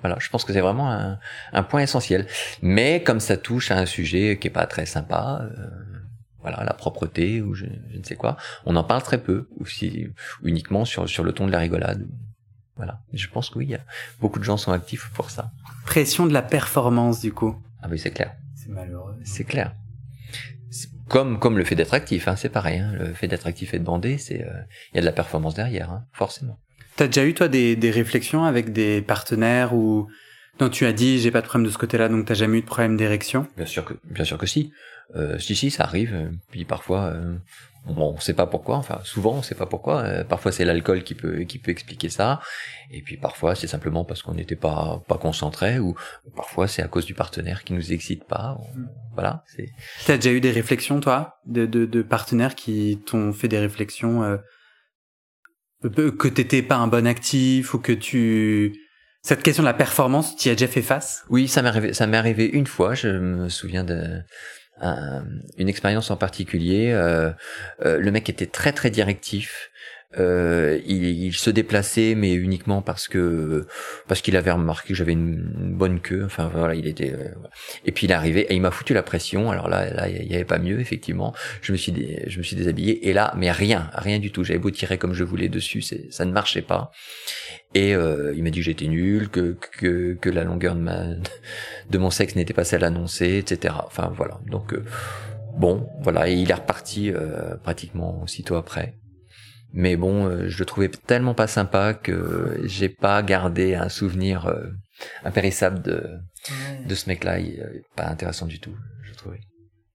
voilà, 0.00 0.16
je 0.18 0.30
pense 0.30 0.44
que 0.44 0.54
c'est 0.54 0.62
vraiment 0.62 0.90
un, 0.90 1.18
un, 1.52 1.62
point 1.62 1.82
essentiel. 1.82 2.26
Mais 2.62 3.02
comme 3.02 3.20
ça 3.20 3.36
touche 3.36 3.70
à 3.70 3.76
un 3.76 3.84
sujet 3.84 4.38
qui 4.40 4.48
est 4.48 4.50
pas 4.50 4.64
très 4.64 4.86
sympa, 4.86 5.42
voilà 6.42 6.64
la 6.64 6.72
propreté 6.72 7.42
ou 7.42 7.54
je, 7.54 7.66
ne 7.66 8.02
sais 8.02 8.16
quoi. 8.16 8.36
On 8.64 8.76
en 8.76 8.84
parle 8.84 9.02
très 9.02 9.22
peu 9.22 9.48
ou 9.58 9.66
si 9.66 10.08
uniquement 10.42 10.84
sur 10.84 11.08
sur 11.08 11.24
le 11.24 11.32
ton 11.32 11.46
de 11.46 11.52
la 11.52 11.58
rigolade. 11.58 12.06
Voilà. 12.76 13.00
Je 13.12 13.28
pense 13.28 13.50
que 13.50 13.58
oui 13.58 13.74
beaucoup 14.20 14.38
de 14.38 14.44
gens 14.44 14.56
sont 14.56 14.72
actifs 14.72 15.10
pour 15.14 15.30
ça. 15.30 15.52
Pression 15.84 16.26
de 16.26 16.32
la 16.32 16.42
performance 16.42 17.20
du 17.20 17.32
coup. 17.32 17.56
Ah 17.82 17.88
oui 17.90 17.98
c'est 17.98 18.10
clair. 18.10 18.34
C'est 18.54 18.70
malheureux. 18.70 19.16
C'est 19.24 19.44
clair. 19.44 19.74
Comme 21.08 21.38
comme 21.38 21.58
le 21.58 21.64
fait 21.64 21.74
d'être 21.74 21.94
actif 21.94 22.28
hein, 22.28 22.36
c'est 22.36 22.48
pareil 22.48 22.78
hein. 22.78 22.92
le 22.94 23.12
fait 23.12 23.28
d'être 23.28 23.46
actif 23.46 23.74
et 23.74 23.78
de 23.78 23.84
bander 23.84 24.16
c'est 24.16 24.44
euh, 24.44 24.62
il 24.92 24.96
y 24.96 24.98
a 24.98 25.00
de 25.00 25.06
la 25.06 25.12
performance 25.12 25.54
derrière 25.54 25.90
hein, 25.90 26.04
forcément. 26.12 26.58
T'as 26.96 27.06
déjà 27.06 27.24
eu 27.24 27.34
toi 27.34 27.48
des, 27.48 27.76
des 27.76 27.90
réflexions 27.90 28.44
avec 28.44 28.72
des 28.72 29.00
partenaires 29.02 29.74
ou 29.74 30.08
dont 30.60 30.68
tu 30.68 30.86
as 30.86 30.92
dit 30.92 31.18
j'ai 31.18 31.30
pas 31.30 31.40
de 31.40 31.46
problème 31.46 31.66
de 31.66 31.72
ce 31.72 31.78
côté-là 31.78 32.08
donc 32.08 32.26
t'as 32.26 32.34
jamais 32.34 32.58
eu 32.58 32.60
de 32.60 32.66
problème 32.66 32.96
d'érection 32.96 33.46
bien 33.56 33.66
sûr 33.66 33.84
que 33.84 33.94
bien 34.04 34.24
sûr 34.24 34.38
que 34.38 34.46
si 34.46 34.72
euh, 35.16 35.38
si 35.38 35.56
si 35.56 35.70
ça 35.70 35.84
arrive 35.84 36.14
euh, 36.14 36.30
puis 36.50 36.64
parfois 36.64 37.06
euh, 37.06 37.36
bon 37.86 38.14
on 38.16 38.20
sait 38.20 38.34
pas 38.34 38.46
pourquoi 38.46 38.76
enfin 38.76 39.00
souvent 39.02 39.36
on 39.36 39.42
sait 39.42 39.54
pas 39.54 39.66
pourquoi 39.66 40.02
euh, 40.02 40.22
parfois 40.22 40.52
c'est 40.52 40.64
l'alcool 40.64 41.02
qui 41.02 41.14
peut 41.14 41.40
qui 41.40 41.58
peut 41.58 41.70
expliquer 41.70 42.10
ça 42.10 42.40
et 42.90 43.00
puis 43.00 43.16
parfois 43.16 43.54
c'est 43.54 43.66
simplement 43.66 44.04
parce 44.04 44.22
qu'on 44.22 44.34
n'était 44.34 44.54
pas 44.54 45.02
pas 45.08 45.16
concentré 45.16 45.78
ou 45.78 45.96
parfois 46.36 46.68
c'est 46.68 46.82
à 46.82 46.88
cause 46.88 47.06
du 47.06 47.14
partenaire 47.14 47.64
qui 47.64 47.72
nous 47.72 47.92
excite 47.92 48.24
pas 48.24 48.58
mm. 48.76 48.88
voilà 49.14 49.42
c'est 49.46 49.70
t'as 50.06 50.16
déjà 50.16 50.30
eu 50.30 50.40
des 50.40 50.52
réflexions 50.52 51.00
toi 51.00 51.40
de 51.46 51.64
de, 51.64 51.86
de 51.86 52.02
partenaires 52.02 52.54
qui 52.54 53.00
t'ont 53.06 53.32
fait 53.32 53.48
des 53.48 53.58
réflexions 53.58 54.38
que 55.82 56.28
t'étais 56.28 56.62
pas 56.62 56.76
un 56.76 56.86
bon 56.86 57.06
actif 57.06 57.72
ou 57.72 57.78
que 57.78 57.92
tu 57.92 58.89
cette 59.22 59.42
question 59.42 59.62
de 59.62 59.68
la 59.68 59.74
performance, 59.74 60.36
tu 60.36 60.48
y 60.48 60.50
as 60.50 60.54
déjà 60.54 60.70
fait 60.70 60.82
face? 60.82 61.24
Oui, 61.28 61.48
ça 61.48 61.62
m'est 61.62 62.16
arrivé, 62.16 62.46
une 62.46 62.66
fois. 62.66 62.94
Je 62.94 63.08
me 63.08 63.48
souviens 63.48 63.84
de, 63.84 64.22
une 65.58 65.68
expérience 65.68 66.10
en 66.10 66.16
particulier. 66.16 66.90
Euh, 66.92 67.30
euh, 67.84 67.98
le 67.98 68.10
mec 68.10 68.28
était 68.28 68.46
très 68.46 68.72
très 68.72 68.90
directif. 68.90 69.70
Euh, 70.18 70.80
il, 70.86 71.04
il, 71.04 71.32
se 71.32 71.50
déplaçait, 71.50 72.16
mais 72.16 72.34
uniquement 72.34 72.82
parce 72.82 73.06
que 73.06 73.66
parce 74.08 74.20
qu'il 74.20 74.36
avait 74.36 74.50
remarqué 74.50 74.88
que 74.88 74.94
j'avais 74.94 75.12
une, 75.12 75.76
bonne 75.76 76.00
queue. 76.00 76.24
Enfin 76.24 76.50
voilà, 76.52 76.74
il 76.74 76.88
était. 76.88 77.12
Euh, 77.12 77.28
et 77.84 77.92
puis 77.92 78.06
il 78.06 78.10
est 78.10 78.14
arrivé 78.14 78.40
et 78.40 78.54
il 78.54 78.60
m'a 78.60 78.72
foutu 78.72 78.92
la 78.92 79.04
pression. 79.04 79.52
Alors 79.52 79.68
là, 79.68 79.88
là, 79.92 80.08
il 80.08 80.26
y 80.26 80.34
avait 80.34 80.44
pas 80.44 80.58
mieux 80.58 80.80
effectivement. 80.80 81.32
Je 81.62 81.70
me 81.70 81.76
suis 81.76 81.94
je 82.26 82.38
me 82.38 82.42
suis 82.42 82.56
déshabillé 82.56 83.08
et 83.08 83.12
là, 83.12 83.32
mais 83.36 83.52
rien, 83.52 83.88
rien 83.94 84.18
du 84.18 84.32
tout. 84.32 84.42
J'avais 84.42 84.58
beau 84.58 84.72
tirer 84.72 84.98
comme 84.98 85.14
je 85.14 85.22
voulais 85.22 85.48
dessus, 85.48 85.80
ça 85.82 86.24
ne 86.24 86.32
marchait 86.32 86.62
pas. 86.62 86.90
Et 87.74 87.94
euh, 87.94 88.34
il 88.36 88.42
m'a 88.42 88.50
dit 88.50 88.58
que 88.58 88.64
j'étais 88.64 88.88
nul, 88.88 89.28
que, 89.28 89.56
que 89.78 90.14
que 90.14 90.28
la 90.28 90.42
longueur 90.42 90.74
de 90.74 90.80
ma 90.80 91.04
de 91.90 91.98
mon 91.98 92.10
sexe 92.10 92.34
n'était 92.34 92.54
pas 92.54 92.64
celle 92.64 92.82
annoncée, 92.82 93.38
etc. 93.38 93.74
Enfin 93.86 94.12
voilà. 94.16 94.40
Donc 94.50 94.74
euh, 94.74 94.84
bon, 95.56 95.88
voilà. 96.00 96.28
Et 96.28 96.34
il 96.34 96.50
est 96.50 96.54
reparti 96.54 97.12
pratiquement 97.62 98.22
aussitôt 98.24 98.56
après. 98.56 98.99
Mais 99.72 99.96
bon, 99.96 100.26
euh, 100.26 100.48
je 100.48 100.58
le 100.58 100.64
trouvais 100.64 100.88
tellement 100.88 101.34
pas 101.34 101.46
sympa 101.46 101.94
que 101.94 102.60
j'ai 102.64 102.88
pas 102.88 103.22
gardé 103.22 103.74
un 103.74 103.88
souvenir 103.88 104.46
euh, 104.46 104.66
impérissable 105.24 105.80
de, 105.82 106.08
de 106.86 106.94
ce 106.94 107.08
mec-là. 107.08 107.38
Pas 107.96 108.08
intéressant 108.08 108.46
du 108.46 108.60
tout, 108.60 108.74
je 109.02 109.14
trouvais. 109.14 109.40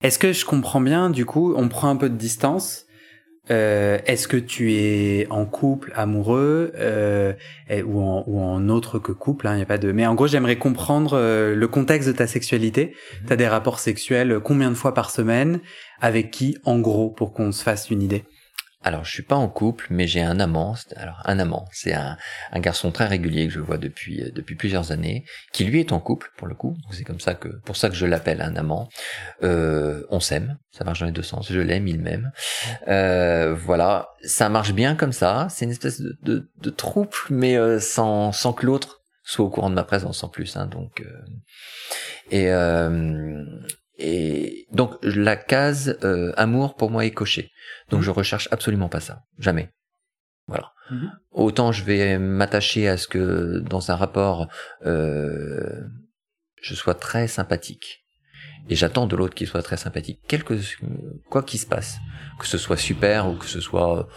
Est-ce 0.02 0.20
que 0.20 0.34
je 0.34 0.46
comprends 0.46 0.82
bien, 0.82 1.10
du 1.10 1.26
coup, 1.26 1.54
on 1.58 1.68
prend 1.68 1.90
un 1.90 1.96
peu 1.96 2.10
de 2.10 2.16
distance 2.16 2.86
euh, 3.52 3.98
Est-ce 4.06 4.28
que 4.28 4.38
tu 4.38 4.74
es 4.74 5.28
en 5.30 5.46
couple, 5.46 5.92
amoureux, 5.96 6.72
euh, 6.76 7.34
ou, 7.86 8.02
en, 8.02 8.24
ou 8.28 8.40
en 8.40 8.70
autre 8.70 8.98
que 9.00 9.12
couple 9.12 9.48
hein, 9.48 9.58
y 9.58 9.62
a 9.62 9.66
pas 9.66 9.78
de. 9.78 9.92
Mais 9.92 10.06
en 10.06 10.16
gros, 10.16 10.28
j'aimerais 10.28 10.58
comprendre 10.58 11.18
le 11.54 11.68
contexte 11.68 12.08
de 12.08 12.14
ta 12.14 12.28
sexualité. 12.28 12.94
Mhm. 13.22 13.28
T'as 13.28 13.36
des 13.36 13.48
rapports 13.48 13.80
sexuels 13.80 14.40
combien 14.42 14.70
de 14.70 14.76
fois 14.76 14.94
par 14.94 15.10
semaine 15.10 15.60
Avec 16.00 16.32
qui, 16.32 16.58
en 16.64 16.80
gros, 16.80 17.10
pour 17.10 17.34
qu'on 17.34 17.52
se 17.52 17.64
fasse 17.64 17.90
une 17.90 18.02
idée? 18.02 18.24
Alors, 18.86 19.04
je 19.04 19.10
suis 19.10 19.24
pas 19.24 19.36
en 19.36 19.50
couple, 19.50 19.88
mais 19.90 20.06
j'ai 20.06 20.22
un 20.22 20.40
amant. 20.40 20.76
Alors, 20.96 21.20
un 21.26 21.40
amant, 21.40 21.66
c'est 21.72 21.94
un, 21.94 22.18
un, 22.52 22.60
garçon 22.60 22.92
très 22.92 23.08
régulier 23.08 23.48
que 23.48 23.54
je 23.54 23.60
vois 23.60 23.80
depuis 23.80 24.22
euh, 24.22 24.30
depuis 24.32 24.54
plusieurs 24.54 24.92
années, 24.92 25.26
qui 25.52 25.64
lui 25.64 25.80
est 25.80 25.92
en 25.92 26.00
couple 26.00 26.32
pour 26.38 26.46
le 26.46 26.54
coup. 26.54 26.78
C'est 26.92 27.04
comme 27.04 27.20
ça 27.20 27.34
que 27.34 27.48
pour 27.66 27.78
ça 27.78 27.90
que 27.90 27.96
je 27.96 28.06
l'appelle 28.06 28.44
un 28.44 28.56
amant. 28.56 28.88
Euh, 29.42 30.04
on 30.12 30.20
s'aime, 30.20 30.60
ça 30.72 30.84
marche 30.84 31.00
dans 31.00 31.08
les 31.08 31.12
deux 31.12 31.24
sens. 31.24 31.52
Je 31.52 31.60
l'aime, 31.60 31.88
il 31.88 32.00
m'aime. 32.00 32.32
Euh, 32.88 33.56
voilà, 33.56 34.10
ça 34.22 34.50
marche 34.50 34.74
bien 34.74 34.96
comme 34.96 35.14
ça. 35.14 35.48
C'est 35.50 35.66
une 35.66 35.72
espèce 35.72 36.00
de, 36.00 36.16
de, 36.22 36.48
de 36.62 36.70
troupe, 36.70 37.16
mais 37.32 37.58
euh, 37.58 37.80
sans 37.80 38.32
sans 38.34 38.54
que 38.54 38.68
l'autre 38.68 39.02
soit 39.24 39.46
au 39.46 39.50
courant 39.50 39.72
de 39.72 39.76
ma 39.76 39.84
présence 39.84 40.24
en 40.24 40.30
plus. 40.30 40.58
Hein, 40.58 40.68
donc 40.68 41.02
euh, 41.02 41.26
et 42.30 42.52
et 43.98 44.68
donc 44.72 44.98
la 45.04 45.36
case 45.36 45.98
amour 46.38 46.76
pour 46.76 46.92
moi 46.92 47.06
est 47.06 47.12
cochée. 47.12 47.52
Donc 47.90 48.02
je 48.02 48.12
recherche 48.12 48.48
absolument 48.52 48.90
pas 48.90 49.00
ça, 49.00 49.24
jamais. 49.40 49.70
Voilà. 50.48 50.72
Mhm. 50.92 51.12
Autant 51.32 51.72
je 51.72 51.84
vais 51.84 52.18
m'attacher 52.18 52.88
à 52.88 52.98
ce 52.98 53.08
que 53.08 53.60
dans 53.60 53.92
un 53.92 53.96
rapport 53.96 54.48
euh, 54.86 55.82
je 56.62 56.76
sois 56.76 56.96
très 56.96 57.28
sympathique. 57.28 58.04
Et 58.68 58.76
j'attends 58.76 59.06
de 59.06 59.16
l'autre 59.16 59.36
qu'il 59.36 59.48
soit 59.48 59.62
très 59.62 59.78
sympathique, 59.78 60.22
quelque 60.28 60.56
quoi 61.30 61.44
qu'il 61.44 61.60
se 61.60 61.68
passe, 61.68 61.98
que 62.40 62.48
ce 62.48 62.58
soit 62.58 62.78
super 62.78 63.28
ou 63.30 63.36
que 63.36 63.46
ce 63.46 63.62
soit 63.62 64.08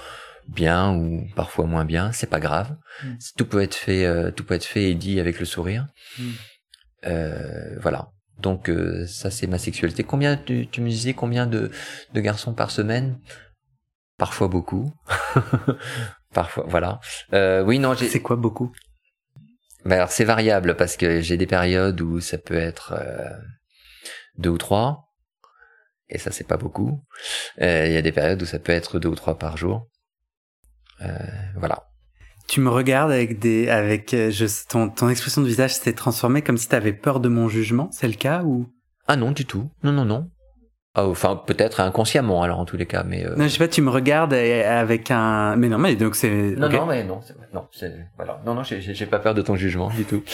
bien 0.48 0.94
ou 0.94 1.26
parfois 1.36 1.66
moins 1.66 1.84
bien, 1.84 2.12
c'est 2.12 2.30
pas 2.30 2.40
grave. 2.40 2.74
Mhm. 3.04 3.18
Tout 3.36 3.46
peut 3.46 3.62
être 3.62 3.74
fait, 3.74 4.06
euh, 4.06 4.30
tout 4.30 4.44
peut 4.44 4.54
être 4.54 4.64
fait 4.64 4.90
et 4.90 4.94
dit 4.94 5.20
avec 5.20 5.38
le 5.38 5.44
sourire. 5.44 5.86
Mhm. 6.18 6.32
Euh, 7.06 7.78
voilà. 7.80 8.10
Donc 8.38 8.70
euh, 8.70 9.06
ça 9.06 9.30
c'est 9.30 9.46
ma 9.46 9.58
sexualité. 9.58 10.04
Combien 10.04 10.36
tu, 10.36 10.68
tu, 10.68 10.80
me 10.80 10.88
disais 10.88 11.14
combien 11.14 11.46
de, 11.46 11.70
de 12.14 12.20
garçons 12.20 12.54
par 12.54 12.70
semaine? 12.70 13.18
Parfois 14.16 14.48
beaucoup. 14.48 14.92
parfois, 16.32 16.64
voilà. 16.68 17.00
Euh, 17.32 17.62
oui, 17.64 17.78
non, 17.78 17.94
C'est 17.96 18.22
quoi 18.22 18.36
beaucoup? 18.36 18.72
Mais 19.84 19.94
alors 19.94 20.10
c'est 20.10 20.24
variable 20.24 20.76
parce 20.76 20.96
que 20.96 21.20
j'ai 21.20 21.36
des 21.36 21.46
périodes 21.46 22.00
où 22.00 22.20
ça 22.20 22.36
peut 22.38 22.56
être 22.56 22.94
euh, 22.98 23.30
deux 24.36 24.50
ou 24.50 24.58
trois, 24.58 25.08
et 26.08 26.18
ça 26.18 26.30
c'est 26.30 26.46
pas 26.46 26.56
beaucoup. 26.56 27.04
Euh, 27.60 27.86
il 27.86 27.92
y 27.92 27.96
a 27.96 28.02
des 28.02 28.12
périodes 28.12 28.42
où 28.42 28.46
ça 28.46 28.58
peut 28.58 28.72
être 28.72 28.98
deux 28.98 29.08
ou 29.08 29.14
trois 29.14 29.38
par 29.38 29.56
jour. 29.56 29.88
Euh, 31.02 31.08
voilà. 31.56 31.87
Tu 32.48 32.60
me 32.60 32.70
regardes 32.70 33.12
avec 33.12 33.38
des, 33.38 33.68
avec 33.68 34.10
je, 34.10 34.68
ton, 34.68 34.88
ton 34.88 35.08
expression 35.08 35.42
de 35.42 35.46
visage 35.46 35.74
s'est 35.74 35.92
transformée 35.92 36.42
comme 36.42 36.56
si 36.56 36.68
tu 36.68 36.74
avais 36.74 36.92
peur 36.94 37.20
de 37.20 37.28
mon 37.28 37.48
jugement. 37.48 37.88
C'est 37.92 38.08
le 38.08 38.14
cas 38.14 38.42
ou? 38.42 38.66
Ah 39.06 39.16
non, 39.16 39.32
du 39.32 39.44
tout. 39.44 39.70
Non, 39.82 39.92
non, 39.92 40.04
non. 40.04 40.30
Ah, 40.94 41.06
enfin, 41.06 41.36
peut-être 41.36 41.80
inconsciemment, 41.80 42.42
alors 42.42 42.58
en 42.58 42.64
tous 42.64 42.76
les 42.76 42.86
cas, 42.86 43.04
mais. 43.04 43.24
Euh... 43.24 43.36
Non, 43.36 43.44
je 43.44 43.50
sais 43.50 43.58
pas, 43.58 43.68
tu 43.68 43.82
me 43.82 43.90
regardes 43.90 44.34
avec 44.34 45.10
un. 45.10 45.54
Mais 45.56 45.68
non, 45.68 45.78
mais 45.78 45.94
donc 45.94 46.16
c'est. 46.16 46.28
Non, 46.56 46.68
non, 46.68 46.86
mais 46.86 47.04
non, 47.04 47.20
non, 47.52 47.68
voilà, 48.16 48.40
non, 48.44 48.54
non, 48.54 48.62
j'ai 48.64 49.06
pas 49.06 49.18
peur 49.18 49.34
de 49.34 49.42
ton 49.42 49.54
jugement 49.54 49.90
du 49.90 50.04
tout. 50.04 50.24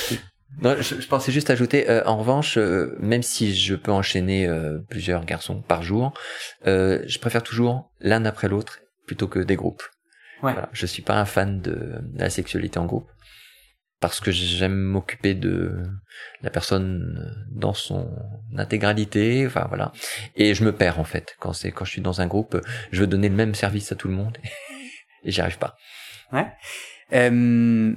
non, 0.63 0.75
je, 0.81 1.01
je, 1.01 1.07
pensais 1.09 1.33
juste 1.33 1.51
ajouter, 1.51 1.91
euh, 1.91 2.03
en 2.07 2.17
revanche, 2.17 2.57
euh, 2.57 2.97
même 2.99 3.23
si 3.23 3.55
je 3.55 3.75
peux 3.75 3.93
enchaîner 3.93 4.47
euh, 4.47 4.79
plusieurs 4.89 5.25
garçons 5.27 5.61
par 5.61 5.83
jour, 5.83 6.15
je 6.65 7.19
préfère 7.19 7.43
toujours 7.43 7.91
l'un 8.01 8.25
après 8.25 8.49
l'autre 8.49 8.79
plutôt 9.07 9.29
que 9.29 9.41
des 9.41 9.57
groupes. 9.57 9.83
Ouais. 10.45 10.53
Voilà, 10.53 10.69
je 10.73 10.85
suis 10.85 11.01
pas 11.01 11.19
un 11.19 11.25
fan 11.25 11.63
de, 11.63 12.03
la 12.15 12.29
sexualité 12.29 12.79
en 12.79 12.85
groupe 12.85 13.11
parce 13.99 14.21
que 14.21 14.31
j'aime 14.31 14.77
m'occuper 14.77 15.33
de 15.33 15.83
la 16.43 16.51
personne 16.51 17.47
dans 17.51 17.73
son 17.73 18.15
intégralité, 18.55 19.47
enfin 19.47 19.65
voilà. 19.69 19.93
Et 20.37 20.55
je 20.55 20.63
me 20.63 20.73
perds 20.73 21.01
en 21.01 21.05
fait 21.05 21.35
quand 21.41 21.55
c'est 21.55 21.73
quand 21.73 21.87
je 21.87 21.93
suis 21.93 22.03
dans 22.03 22.21
un 22.21 22.27
groupe, 22.27 22.61
je 22.93 23.01
veux 23.01 23.07
donner 23.07 23.31
le 23.31 23.35
même 23.35 23.55
service 23.55 23.91
à 23.91 23.95
tout 23.95 24.09
le 24.09 24.15
monde 24.15 24.37
et 25.25 25.31
j'y 25.31 25.41
arrive 25.41 25.57
pas. 25.57 25.79
Ouais. 26.31 26.53
Euh... 27.15 27.95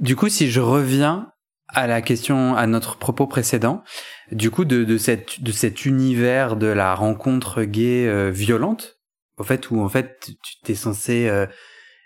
Du 0.00 0.14
coup, 0.14 0.28
si 0.28 0.50
je 0.50 0.60
reviens 0.60 1.32
à 1.68 1.86
la 1.86 2.02
question, 2.02 2.54
à 2.56 2.66
notre 2.66 2.96
propos 2.96 3.26
précédent, 3.26 3.82
du 4.30 4.50
coup, 4.50 4.64
de, 4.64 4.84
de, 4.84 4.98
cette, 4.98 5.42
de 5.42 5.52
cet 5.52 5.84
univers 5.84 6.56
de 6.56 6.66
la 6.66 6.94
rencontre 6.94 7.64
gay 7.64 8.06
euh, 8.06 8.30
violente, 8.30 8.98
au 9.36 9.44
fait, 9.44 9.70
où 9.70 9.80
en 9.80 9.88
fait, 9.88 10.30
tu 10.42 10.60
t'es 10.62 10.74
censé 10.74 11.28
euh, 11.28 11.46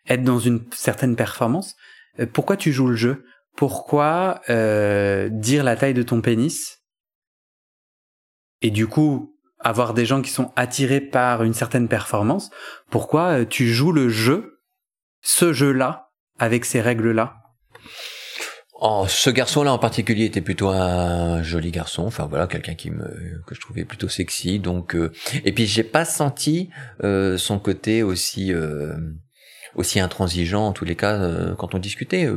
être 0.08 0.22
dans 0.22 0.38
une 0.38 0.64
certaine 0.72 1.16
performance. 1.16 1.76
Euh, 2.18 2.26
pourquoi 2.32 2.56
tu 2.56 2.72
joues 2.72 2.88
le 2.88 2.96
jeu? 2.96 3.24
Pourquoi 3.56 4.40
dire 4.46 5.64
la 5.64 5.74
taille 5.74 5.92
de 5.92 6.04
ton 6.04 6.20
pénis? 6.20 6.78
Et 8.62 8.70
du 8.70 8.86
coup, 8.86 9.36
avoir 9.58 9.94
des 9.94 10.06
gens 10.06 10.22
qui 10.22 10.30
sont 10.30 10.52
attirés 10.54 11.00
par 11.00 11.42
une 11.42 11.54
certaine 11.54 11.88
performance. 11.88 12.50
Pourquoi 12.88 13.44
tu 13.44 13.66
joues 13.66 13.90
le 13.90 14.08
jeu, 14.08 14.60
ce 15.22 15.52
jeu-là, 15.52 16.12
avec 16.38 16.64
ces 16.64 16.80
règles-là? 16.80 17.47
Oh, 18.80 19.06
ce 19.08 19.28
garçon-là 19.30 19.72
en 19.72 19.78
particulier 19.78 20.26
était 20.26 20.40
plutôt 20.40 20.68
un 20.68 21.42
joli 21.42 21.72
garçon. 21.72 22.04
Enfin 22.04 22.26
voilà, 22.26 22.46
quelqu'un 22.46 22.74
qui 22.74 22.90
me 22.90 23.42
que 23.46 23.54
je 23.54 23.60
trouvais 23.60 23.84
plutôt 23.84 24.08
sexy. 24.08 24.60
Donc 24.60 24.96
et 25.44 25.52
puis 25.52 25.66
j'ai 25.66 25.82
pas 25.82 26.04
senti 26.04 26.70
son 27.02 27.58
côté 27.58 28.04
aussi 28.04 28.52
aussi 29.74 30.00
intransigeant 30.00 30.66
en 30.66 30.72
tous 30.72 30.84
les 30.84 30.96
cas 30.96 31.14
euh, 31.14 31.54
quand 31.54 31.74
on 31.74 31.78
discutait. 31.78 32.28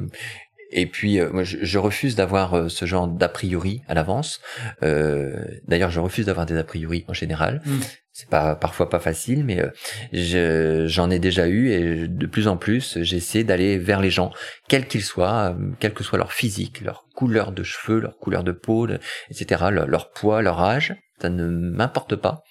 Euh. 0.72 0.80
Et 0.80 0.86
puis, 0.86 1.20
euh, 1.20 1.30
moi, 1.32 1.44
je, 1.44 1.78
refuse 1.78 2.16
d'avoir 2.16 2.70
ce 2.70 2.86
genre 2.86 3.08
d'a 3.08 3.30
priori 3.30 3.82
à 3.88 3.94
l'avance. 3.94 4.40
D'ailleurs, 4.82 5.92
je 5.92 6.00
refuse 6.00 6.26
d'avoir 6.26 6.46
des 6.46 6.58
a 6.58 6.64
priori 6.64 7.06
en 7.08 7.14
général. 7.14 7.62
Mm. 7.66 7.80
C'est 8.14 8.30
pas 8.30 8.56
parfois 8.56 8.90
pas 8.90 9.00
facile, 9.00 9.46
mais 9.46 9.64
j'en 10.12 11.10
ai 11.10 11.18
déjà 11.18 11.48
eu 11.48 11.72
et 11.72 12.08
de 12.08 12.26
plus 12.28 12.48
en 12.48 12.58
plus, 12.58 12.98
j'essaie 13.02 13.46
d'aller 13.46 13.78
vers 13.78 14.02
les 14.02 14.10
gens, 14.10 14.32
quels 14.68 14.86
qu'ils 14.86 15.04
soient, 15.04 15.56
quel 15.80 15.94
que 15.94 16.04
soit 16.04 16.18
leur 16.18 16.34
physique, 16.34 16.82
leur 16.82 17.06
couleur 17.16 17.54
de 17.54 17.64
cheveux, 17.64 18.02
leur 18.02 18.18
couleur 18.18 18.44
de 18.44 18.52
peau, 18.52 18.88
etc., 19.30 19.64
leur, 19.72 19.88
leur 19.88 20.12
poids, 20.12 20.42
leur 20.42 20.60
âge, 20.60 20.94
ça 21.22 21.30
ne 21.30 21.48
m'importe 21.48 22.18
pas 22.18 22.44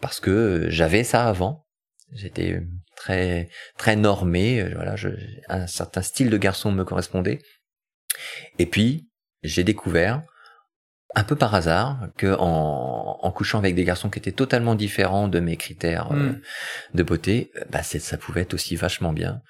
parce 0.00 0.20
que 0.20 0.66
j'avais 0.68 1.04
ça 1.04 1.26
avant. 1.26 1.66
J'étais 2.12 2.62
très 2.98 3.48
très 3.76 3.96
normé. 3.96 4.60
Euh, 4.60 4.72
voilà, 4.74 4.96
je, 4.96 5.08
un 5.48 5.66
certain 5.66 6.02
style 6.02 6.30
de 6.30 6.36
garçon 6.36 6.72
me 6.72 6.84
correspondait. 6.84 7.40
Et 8.58 8.66
puis 8.66 9.08
j'ai 9.42 9.64
découvert 9.64 10.22
un 11.14 11.24
peu 11.24 11.36
par 11.36 11.54
hasard 11.54 12.08
que 12.16 12.36
en, 12.38 13.18
en, 13.22 13.32
couchant 13.32 13.58
avec 13.58 13.74
des 13.74 13.84
garçons 13.84 14.10
qui 14.10 14.18
étaient 14.18 14.32
totalement 14.32 14.74
différents 14.74 15.28
de 15.28 15.40
mes 15.40 15.56
critères 15.56 16.12
euh, 16.12 16.32
hmm. 16.32 16.40
de 16.94 17.02
beauté, 17.02 17.50
euh, 17.56 17.64
bah 17.70 17.82
ça 17.82 18.18
pouvait 18.18 18.42
être 18.42 18.54
aussi 18.54 18.76
vachement 18.76 19.12
bien. 19.12 19.40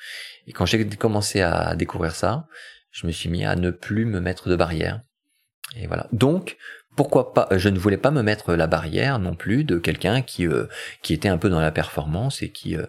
Et 0.47 0.53
quand 0.53 0.67
j'ai 0.67 0.89
commencé 0.89 1.41
à 1.41 1.75
découvrir 1.75 2.15
ça, 2.15 2.47
je 2.91 3.07
me 3.07 3.13
suis 3.13 3.29
mis 3.29 3.45
à 3.45 3.57
ne 3.57 3.71
plus 3.71 4.05
me 4.05 4.21
mettre 4.21 4.49
de 4.49 4.57
barrière. 4.57 5.01
Et 5.77 5.87
voilà. 5.87 6.07
Donc, 6.13 6.57
pourquoi 6.99 7.33
pas 7.33 7.47
Je 7.53 7.69
ne 7.69 7.79
voulais 7.79 7.97
pas 7.97 8.11
me 8.11 8.23
mettre 8.23 8.55
la 8.55 8.67
barrière 8.67 9.21
non 9.21 9.37
plus 9.37 9.63
de 9.63 9.79
quelqu'un 9.79 10.21
qui 10.21 10.49
euh, 10.49 10.67
qui 11.01 11.15
était 11.15 11.29
un 11.29 11.39
peu 11.39 11.49
dans 11.49 11.61
la 11.61 11.71
performance 11.71 12.43
et 12.43 12.51
qui 12.51 12.77
euh, 12.77 12.87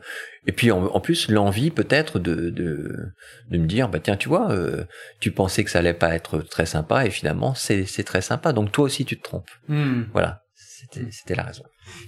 et 0.47 0.51
puis 0.51 0.71
en, 0.71 0.99
plus 0.99 1.29
l'envie 1.29 1.69
peut-être 1.69 2.17
de, 2.17 2.49
de 2.49 3.13
de 3.51 3.57
me 3.59 3.67
dire 3.67 3.87
bah 3.87 3.99
tiens 3.99 4.17
tu 4.17 4.27
vois 4.27 4.51
euh, 4.51 4.83
tu 5.19 5.29
pensais 5.29 5.63
que 5.63 5.69
ça 5.69 5.77
allait 5.77 5.93
pas 5.93 6.15
être 6.15 6.39
très 6.39 6.65
sympa 6.65 7.05
et 7.05 7.11
finalement 7.11 7.53
c'est 7.53 7.85
c'est 7.85 8.03
très 8.03 8.21
sympa 8.21 8.51
donc 8.51 8.71
toi 8.71 8.85
aussi 8.85 9.05
tu 9.05 9.15
te 9.15 9.21
trompes. 9.21 9.51
Hmm. 9.67 10.05
Voilà. 10.11 10.41
C'était, 10.55 11.11
c'était 11.11 11.35
la 11.35 11.43
raison. 11.43 11.63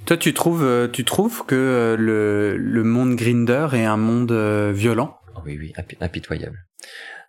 Toi, 0.05 0.15
tu 0.15 0.33
trouves, 0.33 0.89
tu 0.93 1.03
trouves 1.03 1.45
que 1.45 1.97
le, 1.99 2.55
le 2.55 2.83
monde 2.85 3.17
Grinder 3.17 3.67
est 3.73 3.83
un 3.83 3.97
monde 3.97 4.31
violent? 4.31 5.17
Oui, 5.45 5.57
oui, 5.59 5.73
impitoyable. 5.99 6.57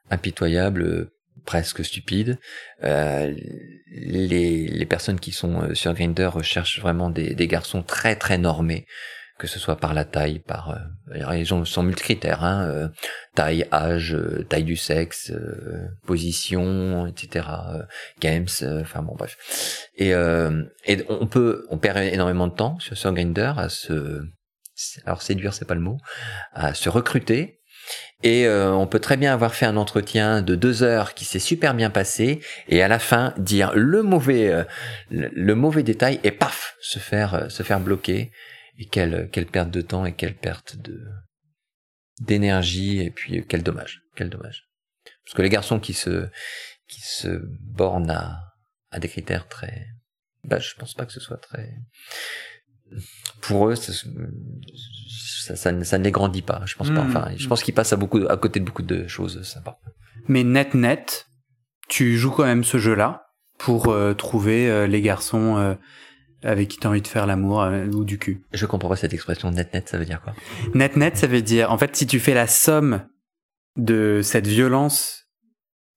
Impitoyable, 0.08 1.10
presque 1.44 1.84
stupide. 1.84 2.38
Euh, 2.84 3.34
les, 3.90 4.66
les, 4.66 4.86
personnes 4.86 5.20
qui 5.20 5.32
sont 5.32 5.62
euh, 5.62 5.74
sur 5.74 5.92
Grinder 5.94 6.26
recherchent 6.26 6.80
vraiment 6.80 7.10
des, 7.10 7.34
des, 7.34 7.46
garçons 7.46 7.82
très 7.82 8.16
très 8.16 8.38
normés, 8.38 8.86
que 9.38 9.46
ce 9.46 9.58
soit 9.58 9.76
par 9.76 9.94
la 9.94 10.04
taille, 10.04 10.38
par 10.38 10.70
euh, 10.70 11.32
les 11.32 11.44
gens 11.44 11.64
sont 11.64 11.82
multicritères, 11.82 12.44
hein, 12.44 12.66
euh, 12.68 12.88
taille, 13.34 13.66
âge, 13.72 14.16
taille 14.48 14.64
du 14.64 14.76
sexe, 14.76 15.32
position, 16.06 17.06
etc. 17.06 17.46
games, 18.20 18.46
enfin 18.80 19.02
bon 19.02 19.14
bref. 19.16 19.88
Et, 19.96 20.10
et 20.10 21.04
on 21.08 21.26
peut 21.26 21.66
on 21.70 21.78
perd 21.78 21.98
énormément 21.98 22.46
de 22.46 22.54
temps 22.54 22.78
sur, 22.78 22.96
sur 22.96 23.12
Grinder 23.12 23.52
à 23.56 23.68
se 23.68 24.22
alors 25.04 25.22
séduire 25.22 25.54
c'est 25.54 25.66
pas 25.66 25.74
le 25.74 25.80
mot, 25.80 25.98
à 26.52 26.74
se 26.74 26.88
recruter 26.88 27.61
et 28.22 28.46
euh, 28.46 28.72
on 28.72 28.86
peut 28.86 29.00
très 29.00 29.16
bien 29.16 29.32
avoir 29.32 29.54
fait 29.54 29.66
un 29.66 29.76
entretien 29.76 30.42
de 30.42 30.54
deux 30.54 30.82
heures 30.82 31.14
qui 31.14 31.24
s'est 31.24 31.38
super 31.38 31.74
bien 31.74 31.90
passé 31.90 32.40
et 32.68 32.82
à 32.82 32.88
la 32.88 32.98
fin 32.98 33.34
dire 33.36 33.72
le 33.74 34.02
mauvais 34.02 34.50
euh, 34.50 34.64
le, 35.10 35.54
mauvais 35.54 35.82
détail 35.82 36.20
et 36.22 36.30
paf 36.30 36.76
se 36.80 36.98
faire 36.98 37.34
euh, 37.34 37.48
se 37.48 37.62
faire 37.62 37.80
bloquer. 37.80 38.30
Et 38.78 38.86
quelle 38.86 39.28
quelle 39.30 39.46
perte 39.46 39.70
de 39.70 39.82
temps 39.82 40.06
et 40.06 40.14
quelle 40.14 40.34
perte 40.34 40.76
de 40.76 41.04
d'énergie 42.20 43.00
et 43.00 43.10
puis 43.10 43.44
quel 43.46 43.62
dommage 43.62 44.02
quel 44.16 44.30
dommage. 44.30 44.68
Parce 45.24 45.34
que 45.34 45.42
les 45.42 45.50
garçons 45.50 45.78
qui 45.78 45.92
se 45.92 46.28
qui 46.88 47.00
se 47.02 47.42
bornent 47.60 48.10
à 48.10 48.40
à 48.90 48.98
des 48.98 49.08
critères 49.08 49.48
très 49.48 49.86
bah 50.44 50.58
je 50.58 50.74
pense 50.74 50.94
pas 50.94 51.04
que 51.04 51.12
ce 51.12 51.20
soit 51.20 51.36
très 51.36 51.70
pour 53.42 53.68
eux 53.68 53.74
ça, 53.74 53.92
ça, 55.42 55.56
ça, 55.56 55.98
ne 55.98 56.04
les 56.04 56.10
grandit 56.10 56.42
pas. 56.42 56.62
Je 56.66 56.76
pense 56.76 56.90
pas. 56.90 57.02
Hmm. 57.02 57.08
Enfin, 57.08 57.28
je 57.36 57.46
pense 57.48 57.62
qu'ils 57.62 57.74
passent 57.74 57.92
à 57.92 57.96
beaucoup, 57.96 58.20
à 58.28 58.36
côté 58.36 58.60
de 58.60 58.64
beaucoup 58.64 58.82
de 58.82 59.06
choses 59.06 59.42
sympas. 59.42 59.78
Mais 60.28 60.44
net 60.44 60.74
net, 60.74 61.26
tu 61.88 62.16
joues 62.16 62.30
quand 62.30 62.44
même 62.44 62.64
ce 62.64 62.78
jeu-là 62.78 63.26
pour 63.58 63.88
euh, 63.88 64.14
trouver 64.14 64.70
euh, 64.70 64.86
les 64.86 65.02
garçons 65.02 65.56
euh, 65.56 65.74
avec 66.42 66.68
qui 66.68 66.78
tu 66.78 66.86
as 66.86 66.90
envie 66.90 67.02
de 67.02 67.08
faire 67.08 67.26
l'amour 67.26 67.68
ou 67.94 68.04
du 68.04 68.18
cul. 68.18 68.42
Je 68.52 68.66
comprends 68.66 68.88
pas 68.88 68.96
cette 68.96 69.14
expression 69.14 69.50
net 69.50 69.72
net. 69.74 69.88
Ça 69.88 69.98
veut 69.98 70.04
dire 70.04 70.20
quoi? 70.20 70.34
Net 70.74 70.96
net, 70.96 71.16
ça 71.16 71.26
veut 71.26 71.42
dire 71.42 71.70
en 71.70 71.78
fait 71.78 71.94
si 71.94 72.06
tu 72.06 72.18
fais 72.18 72.34
la 72.34 72.46
somme 72.46 73.02
de 73.76 74.20
cette 74.22 74.46
violence 74.46 75.21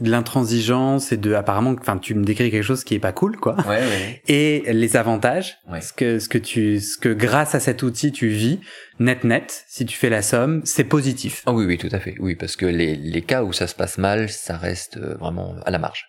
de 0.01 0.11
l'intransigeance 0.11 1.13
et 1.13 1.17
de 1.17 1.33
apparemment 1.33 1.73
enfin 1.79 1.97
tu 1.97 2.15
me 2.15 2.25
décris 2.25 2.51
quelque 2.51 2.63
chose 2.63 2.83
qui 2.83 2.95
est 2.95 2.99
pas 2.99 3.13
cool 3.13 3.37
quoi. 3.37 3.55
Ouais, 3.65 3.79
ouais. 3.79 4.21
et 4.27 4.73
les 4.73 4.97
avantages 4.97 5.57
ce 5.79 5.93
que 5.93 6.19
ce 6.19 6.27
que 6.27 6.37
tu 6.37 6.81
ce 6.81 6.97
que 6.97 7.09
grâce 7.09 7.55
à 7.55 7.61
cet 7.61 7.81
outil 7.81 8.11
tu 8.11 8.27
vis 8.27 8.59
net 8.99 9.23
net 9.23 9.63
si 9.69 9.85
tu 9.85 9.97
fais 9.97 10.09
la 10.09 10.21
somme 10.21 10.61
c'est 10.65 10.83
positif. 10.83 11.43
Ah 11.45 11.53
oui 11.53 11.65
oui 11.65 11.77
tout 11.77 11.89
à 11.93 11.99
fait. 11.99 12.15
Oui 12.19 12.35
parce 12.35 12.57
que 12.57 12.65
les 12.65 12.97
les 12.97 13.21
cas 13.21 13.43
où 13.43 13.53
ça 13.53 13.67
se 13.67 13.75
passe 13.75 13.97
mal 13.97 14.29
ça 14.29 14.57
reste 14.57 14.97
euh, 14.97 15.15
vraiment 15.15 15.55
à 15.65 15.71
la 15.71 15.79
marge. 15.79 16.05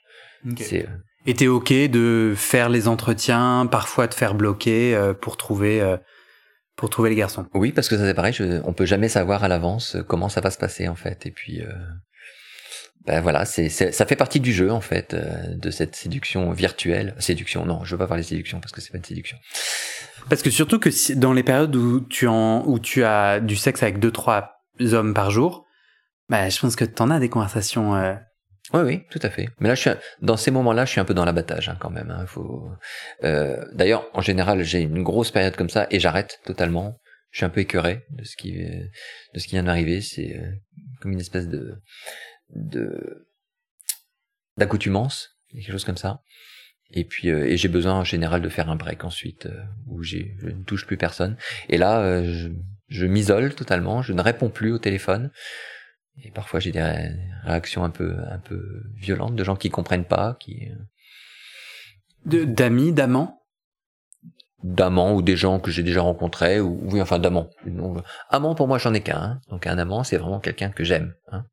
C'est 0.59 0.83
euh, 0.83 0.91
et 1.27 1.35
t'es 1.35 1.47
ok 1.47 1.73
de 1.73 2.35
faire 2.37 2.69
les 2.69 2.89
entretiens 2.89 3.69
parfois 3.71 4.09
de 4.09 4.15
faire 4.15 4.35
bloquer 4.35 4.97
euh, 4.97 5.15
pour 5.15 5.37
trouver 5.37 5.97
pour 6.75 6.91
trouver 6.91 7.11
les 7.11 7.17
garçons. 7.17 7.47
Oui 7.55 7.71
parce 7.71 7.89
que 7.89 7.97
ça 7.97 8.05
c'est 8.05 8.15
pareil 8.15 8.33
je, 8.33 8.61
on 8.65 8.73
peut 8.73 8.85
jamais 8.85 9.09
savoir 9.09 9.45
à 9.45 9.49
l'avance 9.49 9.97
comment 10.09 10.29
ça 10.29 10.41
va 10.41 10.51
se 10.51 10.59
passer 10.59 10.89
en 10.89 10.97
fait. 10.97 11.25
Et 11.25 11.31
puis 11.31 11.63
ben 13.07 13.21
voilà, 13.21 13.45
c'est, 13.45 13.69
ça 13.69 14.05
fait 14.05 14.17
partie 14.17 14.41
du 14.41 14.53
jeu 14.53 14.73
en 14.73 14.81
fait, 14.81 15.15
euh, 15.15 15.55
de 15.55 15.71
cette 15.71 15.95
séduction 15.95 16.51
virtuelle. 16.51 17.15
Séduction, 17.19 17.65
non, 17.65 17.85
je 17.85 17.93
veux 17.93 17.99
pas 17.99 18.09
parler 18.09 18.25
de 18.25 18.29
séduction 18.29 18.59
parce 18.59 18.73
que 18.73 18.81
c'est 18.81 18.91
pas 18.91 18.99
une 18.99 19.05
séduction. 19.05 19.39
Parce 20.29 20.43
que 20.43 20.51
surtout 20.51 20.81
que 20.81 20.91
si, 20.91 21.15
dans 21.15 21.33
les 21.33 21.45
périodes 21.45 21.75
où 21.77 22.01
tu 22.01 22.27
en, 22.27 22.67
où 22.67 22.81
tu 22.81 23.05
as 23.05 23.39
du 23.39 23.55
sexe 23.55 23.85
avec 23.85 24.01
deux 24.01 24.11
trois 24.11 24.57
hommes 24.81 25.15
par 25.15 25.31
jour, 25.31 25.67
bah 26.29 26.49
je 26.49 26.59
pense 26.59 26.75
que 26.75 26.85
t'en 26.85 27.11
as 27.11 27.21
des 27.21 27.29
conversations. 27.29 27.95
Euh... 27.95 28.15
Oui, 28.73 28.81
oui, 28.81 29.03
tout 29.13 29.21
à 29.23 29.31
fait. 29.31 29.49
Mais 29.61 29.69
là, 29.69 29.77
je 29.77 29.83
suis 29.83 29.91
dans 30.21 30.37
ces 30.37 30.51
moments-là, 30.51 30.85
je 30.85 30.91
suis 30.91 31.01
un 31.01 31.05
peu 31.05 31.15
dans 31.15 31.25
l'abattage 31.25 31.69
hein, 31.69 31.77
quand 31.79 31.91
même. 31.91 32.11
Hein, 32.11 32.27
faut. 32.27 32.69
Euh, 33.23 33.65
d'ailleurs, 33.73 34.11
en 34.15 34.21
général, 34.21 34.65
j'ai 34.65 34.81
une 34.81 35.05
grosse 35.05 35.31
période 35.31 35.55
comme 35.55 35.71
ça 35.71 35.87
et 35.93 36.01
j'arrête 36.01 36.41
totalement. 36.45 36.99
Je 37.31 37.39
suis 37.39 37.47
un 37.47 37.51
peu 37.51 37.61
écœuré 37.61 38.05
de 38.11 38.25
ce 38.25 38.35
qui, 38.35 38.53
de 38.55 39.39
ce 39.39 39.47
qui 39.47 39.53
vient 39.53 39.63
d'arriver. 39.63 40.01
C'est 40.01 40.41
comme 41.01 41.13
une 41.13 41.21
espèce 41.21 41.47
de 41.47 41.77
de 42.51 43.29
d'accoutumance, 44.57 45.37
quelque 45.51 45.73
chose 45.73 45.85
comme 45.85 45.97
ça. 45.97 46.23
Et 46.91 47.05
puis 47.05 47.29
et 47.29 47.57
j'ai 47.57 47.69
besoin 47.69 47.95
en 47.95 48.05
général 48.05 48.43
de 48.43 48.49
faire 48.49 48.71
un 48.71 48.77
break 48.77 49.05
ensuite 49.05 49.49
où 49.87 50.03
j'ai 50.03 50.37
je 50.41 50.49
ne 50.49 50.63
touche 50.63 50.87
plus 50.87 50.97
personne. 50.97 51.37
Et 51.69 51.79
là, 51.79 52.23
je, 52.25 52.49
je 52.89 53.07
m'isole 53.07 53.55
totalement, 53.55 54.03
je 54.03 54.13
ne 54.13 54.23
réponds 54.23 54.51
plus 54.51 54.73
au 54.73 54.79
téléphone. 54.79 55.31
Et 56.23 56.31
parfois 56.31 56.61
j'ai 56.61 56.73
des 56.73 57.11
réactions 57.43 57.85
un 57.85 57.91
peu 57.91 58.17
un 58.31 58.39
peu 58.39 58.83
violentes 58.95 59.37
de 59.37 59.45
gens 59.45 59.57
qui 59.57 59.69
comprennent 59.69 60.07
pas, 60.07 60.37
qui 60.41 60.69
d'amis, 62.27 62.93
d'amants? 62.93 63.36
D'amants 64.63 65.15
ou 65.15 65.23
des 65.23 65.37
gens 65.37 65.61
que 65.61 65.71
j'ai 65.71 65.83
déjà 65.83 66.01
rencontrés 66.01 66.61
ou 66.61 66.81
oui 66.91 67.01
enfin 67.01 67.19
d'amants. 67.19 67.51
Amant 68.31 68.55
pour 68.55 68.69
moi 68.69 68.79
j'en 68.79 68.95
ai 68.95 69.03
qu'un 69.03 69.21
hein. 69.21 69.41
donc 69.51 69.67
un 69.67 69.79
amant 69.79 70.03
c'est 70.03 70.17
vraiment 70.17 70.41
quelqu'un 70.41 70.71
que 70.71 70.83
j'aime 70.83 71.15
hein. 71.31 71.45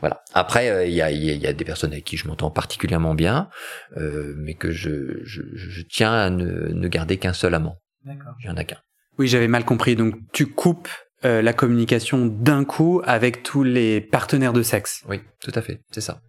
voilà. 0.00 0.22
Après 0.34 0.68
euh, 0.68 0.84
il 0.84 0.92
y, 0.92 1.02
a, 1.02 1.10
y, 1.10 1.46
a, 1.46 1.52
des 1.52 1.64
personnes 1.64 1.92
avec 1.92 2.04
qui 2.04 2.16
je 2.16 2.26
m'entends 2.26 2.50
particulièrement 2.50 3.14
bien 3.14 3.48
euh, 3.96 4.34
mais 4.38 4.54
que 4.54 4.72
je, 4.72 5.22
je, 5.24 5.42
je, 5.54 5.82
tiens 5.82 6.12
à 6.12 6.30
ne, 6.30 6.72
ne 6.72 6.88
garder 6.88 7.16
qu'un 7.16 7.32
seul 7.32 7.54
amant. 7.54 7.76
D'accord. 8.04 8.34
Il 8.40 8.46
y 8.46 8.50
en 8.50 8.56
a 8.56 8.64
qu'un. 8.64 8.78
Oui 9.18 9.28
j'avais 9.28 9.48
mal 9.48 9.64
compris. 9.64 9.94
Donc 9.94 10.16
tu 10.32 10.46
coupes 10.46 10.88
euh, 11.24 11.42
la 11.42 11.52
communication 11.52 12.26
d'un 12.26 12.64
coup 12.64 13.02
avec 13.04 13.44
tous 13.44 13.62
les 13.62 14.00
partenaires 14.00 14.52
de 14.52 14.62
sexe. 14.62 15.04
Oui 15.08 15.20
tout 15.40 15.52
à 15.54 15.62
fait. 15.62 15.80
C'est 15.92 16.00
ça. 16.00 16.20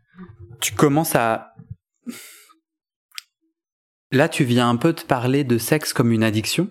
Tu 0.62 0.74
commences 0.74 1.16
à 1.16 1.54
Là, 4.14 4.30
tu 4.30 4.44
viens 4.44 4.70
un 4.70 4.76
peu 4.76 4.94
te 4.94 5.04
parler 5.04 5.44
de 5.44 5.58
sexe 5.58 5.92
comme 5.92 6.12
une 6.12 6.24
addiction, 6.24 6.70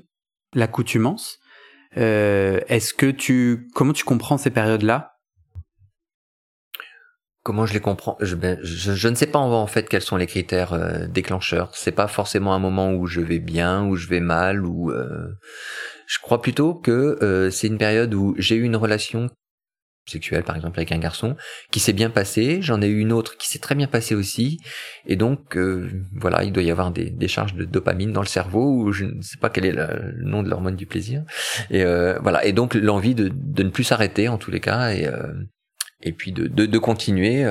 l'accoutumance. 0.54 1.40
Euh, 1.96 2.60
Est-ce 2.68 2.94
que 2.94 3.10
tu, 3.10 3.68
comment 3.74 3.92
tu 3.92 4.04
comprends 4.04 4.38
ces 4.38 4.50
périodes-là? 4.50 5.16
Comment 7.42 7.66
je 7.66 7.74
les 7.74 7.80
comprends? 7.80 8.16
Je, 8.20 8.36
ben, 8.36 8.60
je, 8.62 8.92
je, 8.92 9.08
ne 9.08 9.16
sais 9.16 9.26
pas 9.26 9.40
en 9.40 9.66
fait 9.66 9.88
quels 9.88 10.02
sont 10.02 10.16
les 10.16 10.28
critères 10.28 10.72
euh, 10.72 11.08
déclencheurs. 11.08 11.74
C'est 11.74 11.90
pas 11.90 12.06
forcément 12.06 12.54
un 12.54 12.60
moment 12.60 12.92
où 12.92 13.08
je 13.08 13.20
vais 13.20 13.40
bien, 13.40 13.84
où 13.86 13.96
je 13.96 14.06
vais 14.06 14.20
mal, 14.20 14.64
ou 14.64 14.92
euh, 14.92 15.26
je 16.06 16.20
crois 16.20 16.40
plutôt 16.40 16.76
que 16.76 17.18
euh, 17.22 17.50
c'est 17.50 17.66
une 17.66 17.78
période 17.78 18.14
où 18.14 18.36
j'ai 18.38 18.54
eu 18.54 18.62
une 18.62 18.76
relation 18.76 19.28
sexuelle 20.06 20.42
par 20.42 20.56
exemple 20.56 20.78
avec 20.78 20.92
un 20.92 20.98
garçon 20.98 21.36
qui 21.70 21.80
s'est 21.80 21.92
bien 21.92 22.10
passé. 22.10 22.60
J'en 22.60 22.82
ai 22.82 22.88
eu 22.88 23.00
une 23.00 23.12
autre 23.12 23.36
qui 23.36 23.48
s'est 23.48 23.58
très 23.58 23.74
bien 23.74 23.86
passée 23.86 24.14
aussi. 24.14 24.58
Et 25.06 25.16
donc 25.16 25.56
euh, 25.56 25.88
voilà 26.14 26.44
il 26.44 26.52
doit 26.52 26.62
y 26.62 26.70
avoir 26.70 26.90
des, 26.90 27.10
des, 27.10 27.28
charges 27.28 27.54
de 27.54 27.64
dopamine 27.64 28.12
dans 28.12 28.20
le 28.20 28.26
cerveau 28.26 28.82
ou 28.82 28.92
je 28.92 29.04
ne 29.04 29.22
sais 29.22 29.38
pas 29.38 29.50
quel 29.50 29.64
est 29.64 29.72
le, 29.72 30.14
nom 30.22 30.42
de 30.42 30.50
l'hormone 30.50 30.76
du 30.76 30.86
plaisir. 30.86 31.22
Et 31.70 31.84
euh, 31.84 32.18
voilà. 32.20 32.44
Et 32.44 32.52
donc 32.52 32.74
l'envie 32.74 33.14
de, 33.14 33.30
de, 33.32 33.62
ne 33.62 33.70
plus 33.70 33.84
s'arrêter 33.84 34.28
en 34.28 34.38
tous 34.38 34.50
les 34.50 34.60
cas 34.60 34.92
et 34.92 35.06
euh, 35.06 35.32
et 36.00 36.12
puis 36.12 36.32
de, 36.32 36.48
de, 36.48 36.66
de 36.66 36.78
continuer 36.78 37.44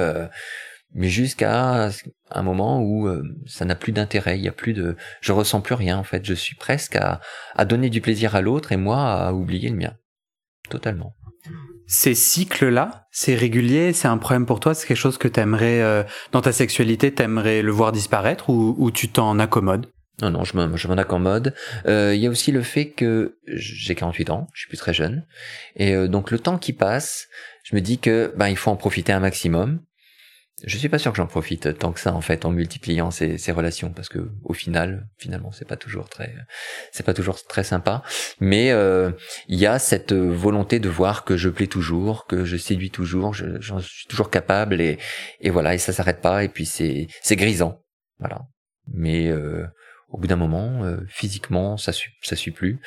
mais 0.94 1.08
jusqu'à 1.08 1.90
un 2.32 2.42
moment 2.44 2.82
où 2.82 3.10
ça 3.46 3.64
n'a 3.64 3.76
plus 3.76 3.94
d'intérêt, 3.94 4.38
il 4.38 4.44
y 4.44 4.50
a 4.50 4.52
plus 4.52 4.74
de, 4.74 4.98
je 5.22 5.32
ressens 5.32 5.62
plus 5.62 5.76
rien 5.76 5.98
en 5.98 6.04
fait, 6.04 6.26
je 6.26 6.34
suis 6.34 6.58
presque 6.58 6.98
à, 6.98 7.22
à 7.56 7.64
donner 7.64 7.90
du 7.90 8.02
plaisir 8.02 8.36
à 8.36 8.42
l'autre 8.42 8.74
et 8.74 8.78
moi 8.78 9.10
à 9.10 9.32
oublier 9.32 9.70
le 9.70 9.78
mien, 9.78 9.94
totalement 10.70 11.16
ces 11.88 12.16
cycles-là, 12.16 13.08
c'est 13.12 13.36
régulier, 13.36 13.94
c'est 13.94 14.08
un 14.08 14.18
problème 14.18 14.46
pour 14.46 14.60
toi, 14.60 14.74
c'est 14.74 14.88
quelque 14.88 14.98
chose 14.98 15.18
que 15.18 15.28
t'aimerais, 15.28 15.82
euh, 15.82 16.04
dans 16.32 16.42
ta 16.42 16.52
sexualité, 16.52 17.14
t'aimerais 17.14 17.62
le 17.62 17.72
voir 17.72 17.92
disparaître 17.92 18.50
ou, 18.50 18.76
ou 18.78 18.92
tu 18.92 19.10
t'en 19.10 19.40
accommodes? 19.40 19.88
Non, 20.22 20.30
non, 20.30 20.44
je 20.44 20.56
m'en, 20.56 20.78
je 20.78 20.88
m'en 20.88 20.98
accommode. 20.98 21.54
Euh, 21.88 22.14
il 22.16 22.22
y 22.22 22.28
a 22.28 22.30
aussi 22.30 22.52
le 22.52 22.62
fait 22.62 22.92
que 22.92 23.38
j'ai 23.48 23.96
48 23.96 24.30
ans, 24.30 24.48
je 24.54 24.62
suis 24.62 24.70
plus 24.70 24.78
très 24.78 24.94
jeune, 24.94 25.26
et 25.76 25.94
euh, 25.94 26.08
donc 26.08 26.32
le 26.32 26.40
temps 26.40 26.58
qui 26.58 26.74
passe, 26.74 27.28
je 27.64 27.76
me 27.76 27.82
dis 27.82 27.98
que 27.98 28.34
ben 28.38 28.48
il 28.48 28.58
faut 28.58 28.72
en 28.72 28.76
profiter 28.76 29.12
un 29.12 29.20
maximum 29.20 29.82
je 30.64 30.78
suis 30.78 30.90
pas 30.90 31.00
sûr 31.00 31.12
que 31.12 31.18
j'en 31.18 31.28
profite 31.28 31.78
tant 31.78 31.92
que 31.92 32.00
ça 32.00 32.14
en 32.14 32.22
fait 32.22 32.46
en 32.46 32.52
multipliant 32.52 33.12
ces, 33.12 33.38
relations 33.52 33.92
parce 33.92 34.10
que 34.10 34.30
au 34.44 34.54
final 34.54 35.08
finalement 35.18 35.52
c'est 35.52 35.68
pas 35.68 35.78
toujours 35.78 36.10
très 36.10 36.34
c'est 36.92 37.06
pas 37.06 37.14
toujours 37.14 37.44
très 37.46 37.64
sympa. 37.64 38.04
Mais 38.40 38.72
euh, 38.72 39.12
il 39.48 39.60
y 39.60 39.66
a 39.66 39.80
cette 39.80 40.14
volonté 40.14 40.80
de 40.80 40.90
voir 40.90 41.24
que 41.26 41.38
je 41.38 41.50
plais 41.50 41.68
toujours 41.68 42.28
que 42.28 42.46
je 42.46 42.58
séduis 42.58 42.92
toujours 42.92 43.34
j'en 43.34 43.80
suis 43.80 44.08
toujours 44.08 44.30
capable 44.30 44.82
et 44.82 44.98
et 45.40 45.50
voilà 45.50 45.74
et 45.74 45.78
ça 45.78 45.94
s'arrête 45.94 46.22
pas 46.22 46.44
et 46.44 46.50
puis 46.50 46.66
c'est 46.66 47.08
c'est 47.22 47.36
grisant. 47.36 47.82
Voilà. 48.20 48.42
Mais 48.88 49.28
euh, 49.30 49.66
au 50.10 50.18
bout 50.18 50.28
d'un 50.28 50.36
moment 50.36 50.84
euh, 50.84 50.98
physiquement 51.08 51.78
ça 51.78 51.92
suit 51.92 52.12
ça 52.22 52.36
suit 52.36 52.52
plus. 52.52 52.80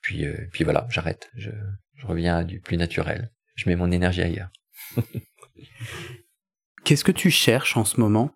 Puis 0.00 0.26
euh, 0.26 0.36
puis 0.52 0.64
voilà 0.64 0.86
j'arrête. 0.90 1.30
Je, 1.34 1.50
je 1.96 2.06
reviens 2.06 2.38
à 2.38 2.44
du 2.44 2.60
plus 2.60 2.76
naturel. 2.76 3.30
Je 3.56 3.68
mets 3.68 3.76
mon 3.76 3.90
énergie 3.90 4.22
ailleurs 4.22 4.50
Qu'est-ce 6.88 7.04
que 7.04 7.12
tu 7.12 7.30
cherches 7.30 7.76
en 7.76 7.84
ce 7.84 8.00
moment? 8.00 8.30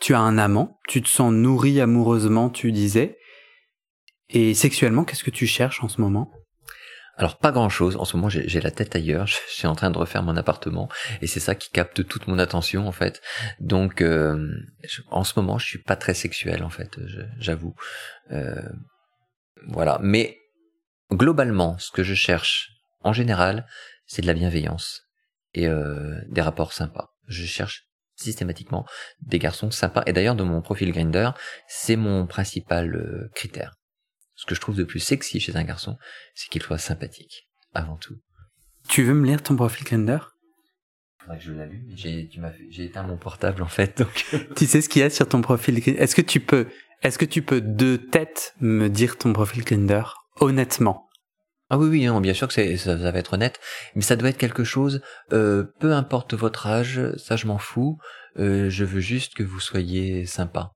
Tu 0.00 0.14
as 0.14 0.20
un 0.20 0.38
amant, 0.38 0.80
tu 0.88 1.02
te 1.02 1.08
sens 1.10 1.34
nourri 1.34 1.82
amoureusement, 1.82 2.48
tu 2.48 2.72
disais? 2.72 3.18
Et 4.30 4.54
sexuellement, 4.54 5.04
qu'est-ce 5.04 5.22
que 5.22 5.28
tu 5.30 5.46
cherches 5.46 5.84
en 5.84 5.88
ce 5.90 6.00
moment? 6.00 6.32
Alors 7.18 7.36
pas 7.36 7.52
grand 7.52 7.68
chose. 7.68 7.96
En 7.96 8.06
ce 8.06 8.16
moment, 8.16 8.30
j'ai 8.30 8.60
la 8.62 8.70
tête 8.70 8.96
ailleurs. 8.96 9.26
Je 9.26 9.36
suis 9.48 9.66
en 9.66 9.74
train 9.74 9.90
de 9.90 9.98
refaire 9.98 10.22
mon 10.22 10.34
appartement 10.38 10.88
et 11.20 11.26
c'est 11.26 11.40
ça 11.40 11.54
qui 11.54 11.68
capte 11.68 12.08
toute 12.08 12.26
mon 12.26 12.38
attention 12.38 12.88
en 12.88 12.92
fait. 12.92 13.20
Donc, 13.58 14.00
euh, 14.00 14.50
en 15.10 15.22
ce 15.22 15.38
moment, 15.38 15.58
je 15.58 15.66
suis 15.66 15.82
pas 15.82 15.96
très 15.96 16.14
sexuel 16.14 16.64
en 16.64 16.70
fait. 16.70 16.98
J'avoue. 17.38 17.74
Euh, 18.30 18.62
voilà. 19.66 19.98
Mais 20.00 20.38
globalement, 21.12 21.76
ce 21.76 21.90
que 21.90 22.02
je 22.02 22.14
cherche 22.14 22.70
en 23.00 23.12
général, 23.12 23.66
c'est 24.06 24.22
de 24.22 24.26
la 24.26 24.32
bienveillance 24.32 25.02
et 25.52 25.66
euh, 25.66 26.18
des 26.30 26.40
rapports 26.40 26.72
sympas. 26.72 27.10
Je 27.26 27.44
cherche 27.44 27.89
systématiquement 28.22 28.86
des 29.20 29.38
garçons 29.38 29.70
sympas. 29.70 30.02
Et 30.06 30.12
d'ailleurs, 30.12 30.34
dans 30.34 30.44
mon 30.44 30.62
profil 30.62 30.92
Grinder, 30.92 31.30
c'est 31.68 31.96
mon 31.96 32.26
principal 32.26 32.94
euh, 32.94 33.30
critère. 33.34 33.74
Ce 34.34 34.46
que 34.46 34.54
je 34.54 34.60
trouve 34.60 34.76
de 34.76 34.84
plus 34.84 35.00
sexy 35.00 35.40
chez 35.40 35.56
un 35.56 35.64
garçon, 35.64 35.96
c'est 36.34 36.48
qu'il 36.48 36.62
soit 36.62 36.78
sympathique, 36.78 37.48
avant 37.74 37.96
tout. 37.96 38.16
Tu 38.88 39.02
veux 39.02 39.14
me 39.14 39.26
lire 39.26 39.42
ton 39.42 39.56
profil 39.56 39.84
Grinder 39.84 40.18
Faudrait 41.20 41.38
que 41.38 41.44
je 41.44 41.52
l'allume. 41.52 41.84
J'ai, 41.94 42.30
j'ai 42.70 42.84
éteint 42.84 43.02
mon 43.02 43.18
portable 43.18 43.62
en 43.62 43.68
fait. 43.68 43.98
Donc... 43.98 44.26
tu 44.56 44.66
sais 44.66 44.80
ce 44.80 44.88
qu'il 44.88 45.02
y 45.02 45.04
a 45.04 45.10
sur 45.10 45.28
ton 45.28 45.42
profil 45.42 45.78
Est-ce 45.86 46.14
que 46.14 46.22
tu 46.22 46.40
peux, 46.40 46.68
est-ce 47.02 47.18
que 47.18 47.26
tu 47.26 47.42
peux 47.42 47.60
de 47.60 47.96
tête 47.96 48.54
me 48.60 48.88
dire 48.88 49.18
ton 49.18 49.32
profil 49.32 49.62
Grinder 49.62 50.02
honnêtement 50.36 51.09
ah 51.70 51.78
oui, 51.78 51.88
oui, 51.88 52.20
bien 52.20 52.34
sûr 52.34 52.48
que 52.48 52.54
ça, 52.54 52.76
ça, 52.76 53.10
va 53.10 53.18
être 53.18 53.34
honnête, 53.34 53.60
mais 53.94 54.02
ça 54.02 54.16
doit 54.16 54.28
être 54.28 54.38
quelque 54.38 54.64
chose, 54.64 55.00
euh, 55.32 55.64
peu 55.78 55.92
importe 55.92 56.34
votre 56.34 56.66
âge, 56.66 57.00
ça 57.16 57.36
je 57.36 57.46
m'en 57.46 57.58
fous, 57.58 57.96
euh, 58.38 58.68
je 58.68 58.84
veux 58.84 59.00
juste 59.00 59.34
que 59.34 59.44
vous 59.44 59.60
soyez 59.60 60.26
sympa. 60.26 60.72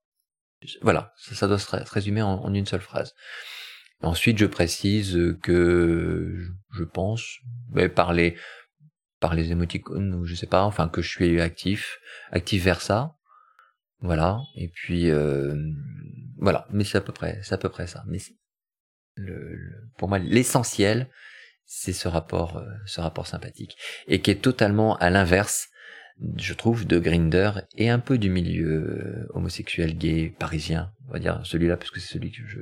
Voilà, 0.81 1.13
ça, 1.17 1.47
doit 1.47 1.59
se 1.59 1.75
résumer 1.91 2.21
en, 2.21 2.53
une 2.53 2.65
seule 2.65 2.81
phrase. 2.81 3.13
Ensuite, 4.01 4.37
je 4.37 4.45
précise 4.45 5.37
que 5.43 6.47
je 6.71 6.83
pense, 6.85 7.39
mais 7.71 7.89
par 7.89 8.13
les, 8.13 8.37
par 9.19 9.35
les 9.35 9.51
émoticônes, 9.51 10.15
ou 10.15 10.25
je 10.25 10.33
sais 10.35 10.47
pas, 10.47 10.63
enfin 10.63 10.87
que 10.87 11.01
je 11.01 11.09
suis 11.09 11.41
actif, 11.41 11.99
actif 12.31 12.63
vers 12.63 12.81
ça. 12.81 13.15
Voilà, 13.99 14.39
et 14.55 14.69
puis 14.69 15.09
euh, 15.09 15.55
voilà, 16.37 16.67
mais 16.71 16.83
c'est 16.85 16.97
à 16.97 17.01
peu 17.01 17.13
près, 17.13 17.39
c'est 17.43 17.55
à 17.55 17.57
peu 17.57 17.69
près 17.69 17.87
ça. 17.87 18.03
Le, 19.15 19.57
pour 19.97 20.07
moi, 20.09 20.19
l'essentiel, 20.19 21.09
c'est 21.65 21.93
ce 21.93 22.07
rapport, 22.07 22.57
euh, 22.57 22.65
ce 22.85 23.01
rapport 23.01 23.27
sympathique, 23.27 23.75
et 24.07 24.21
qui 24.21 24.31
est 24.31 24.41
totalement 24.41 24.97
à 24.97 25.09
l'inverse, 25.09 25.69
je 26.37 26.53
trouve, 26.53 26.85
de 26.85 26.99
Grinder 26.99 27.51
et 27.75 27.89
un 27.89 27.99
peu 27.99 28.17
du 28.17 28.29
milieu 28.29 28.67
euh, 28.67 29.27
homosexuel 29.33 29.97
gay 29.97 30.33
parisien, 30.37 30.91
on 31.09 31.13
va 31.13 31.19
dire 31.19 31.41
celui-là 31.43 31.75
parce 31.77 31.91
que 31.91 31.99
c'est 31.99 32.13
celui 32.13 32.31
que 32.31 32.47
je, 32.47 32.59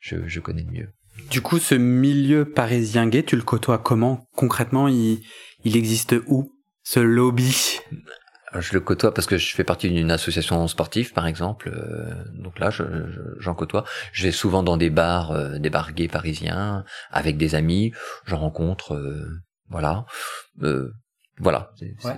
je, 0.00 0.26
je 0.26 0.40
connais 0.40 0.62
le 0.62 0.72
mieux. 0.72 0.88
Du 1.30 1.42
coup, 1.42 1.58
ce 1.58 1.74
milieu 1.74 2.50
parisien 2.50 3.06
gay, 3.06 3.22
tu 3.22 3.36
le 3.36 3.42
côtoies 3.42 3.78
comment 3.78 4.26
concrètement? 4.34 4.88
Il, 4.88 5.22
il 5.64 5.76
existe 5.76 6.14
où 6.26 6.56
ce 6.82 7.00
lobby? 7.00 7.78
Je 8.58 8.72
le 8.72 8.80
côtoie 8.80 9.14
parce 9.14 9.26
que 9.26 9.38
je 9.38 9.54
fais 9.54 9.64
partie 9.64 9.88
d'une 9.88 10.10
association 10.10 10.66
sportive, 10.66 11.12
par 11.12 11.26
exemple. 11.26 11.70
Euh, 11.72 12.12
donc 12.34 12.58
là, 12.58 12.70
j'en 12.70 12.84
je, 13.38 13.50
côtoie. 13.50 13.84
Je 14.12 14.24
vais 14.24 14.32
souvent 14.32 14.62
dans 14.62 14.76
des 14.76 14.90
bars, 14.90 15.30
euh, 15.30 15.58
des 15.58 15.70
bars 15.70 15.92
gays 15.92 16.08
parisiens, 16.08 16.84
avec 17.10 17.36
des 17.36 17.54
amis. 17.54 17.92
J'en 18.26 18.38
rencontre, 18.38 18.94
euh, 18.94 19.42
voilà. 19.68 20.04
voilà, 21.38 21.70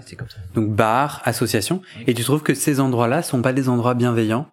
c'est 0.06 0.16
comme 0.16 0.28
ça. 0.28 0.38
Donc 0.54 0.74
bar, 0.74 1.20
association. 1.24 1.82
Et 2.06 2.14
tu 2.14 2.24
trouves 2.24 2.42
que 2.42 2.54
ces 2.54 2.80
endroits-là 2.80 3.22
sont 3.22 3.42
pas 3.42 3.52
des 3.52 3.68
endroits 3.68 3.94
bienveillants? 3.94 4.50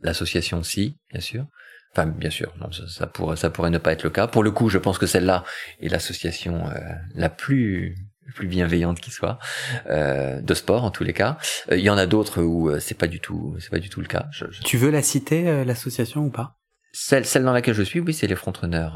L'association, 0.00 0.62
si, 0.62 0.98
bien 1.10 1.20
sûr. 1.20 1.46
Enfin, 1.92 2.06
bien 2.06 2.30
sûr, 2.30 2.52
non, 2.60 2.70
ça, 2.72 2.88
ça, 2.88 3.06
pourrait, 3.06 3.36
ça 3.36 3.50
pourrait 3.50 3.70
ne 3.70 3.78
pas 3.78 3.92
être 3.92 4.02
le 4.02 4.10
cas. 4.10 4.26
Pour 4.26 4.42
le 4.42 4.50
coup, 4.50 4.68
je 4.68 4.78
pense 4.78 4.98
que 4.98 5.06
celle-là 5.06 5.44
est 5.80 5.88
l'association 5.88 6.68
la 7.14 7.28
plus 7.30 7.96
plus 8.34 8.46
bienveillante 8.48 9.00
qui 9.00 9.10
soit 9.10 9.38
euh, 9.86 10.40
de 10.40 10.54
sport 10.54 10.84
en 10.84 10.90
tous 10.90 11.04
les 11.04 11.12
cas. 11.12 11.38
Euh, 11.70 11.76
il 11.76 11.84
y 11.84 11.90
en 11.90 11.98
a 11.98 12.06
d'autres 12.06 12.42
où 12.42 12.70
euh, 12.70 12.80
c'est 12.80 12.96
pas 12.96 13.06
du 13.06 13.20
tout 13.20 13.56
c'est 13.60 13.70
pas 13.70 13.78
du 13.78 13.88
tout 13.88 14.00
le 14.00 14.06
cas. 14.06 14.26
Tu 14.64 14.76
veux 14.76 14.90
la 14.90 15.02
citer 15.02 15.48
euh, 15.48 15.64
l'association 15.64 16.26
ou 16.26 16.30
pas? 16.30 16.58
Celle 16.92 17.24
celle 17.26 17.44
dans 17.44 17.52
laquelle 17.52 17.74
je 17.74 17.82
suis, 17.82 18.00
oui, 18.00 18.14
c'est 18.14 18.26
les 18.26 18.36
Frontrunners 18.36 18.90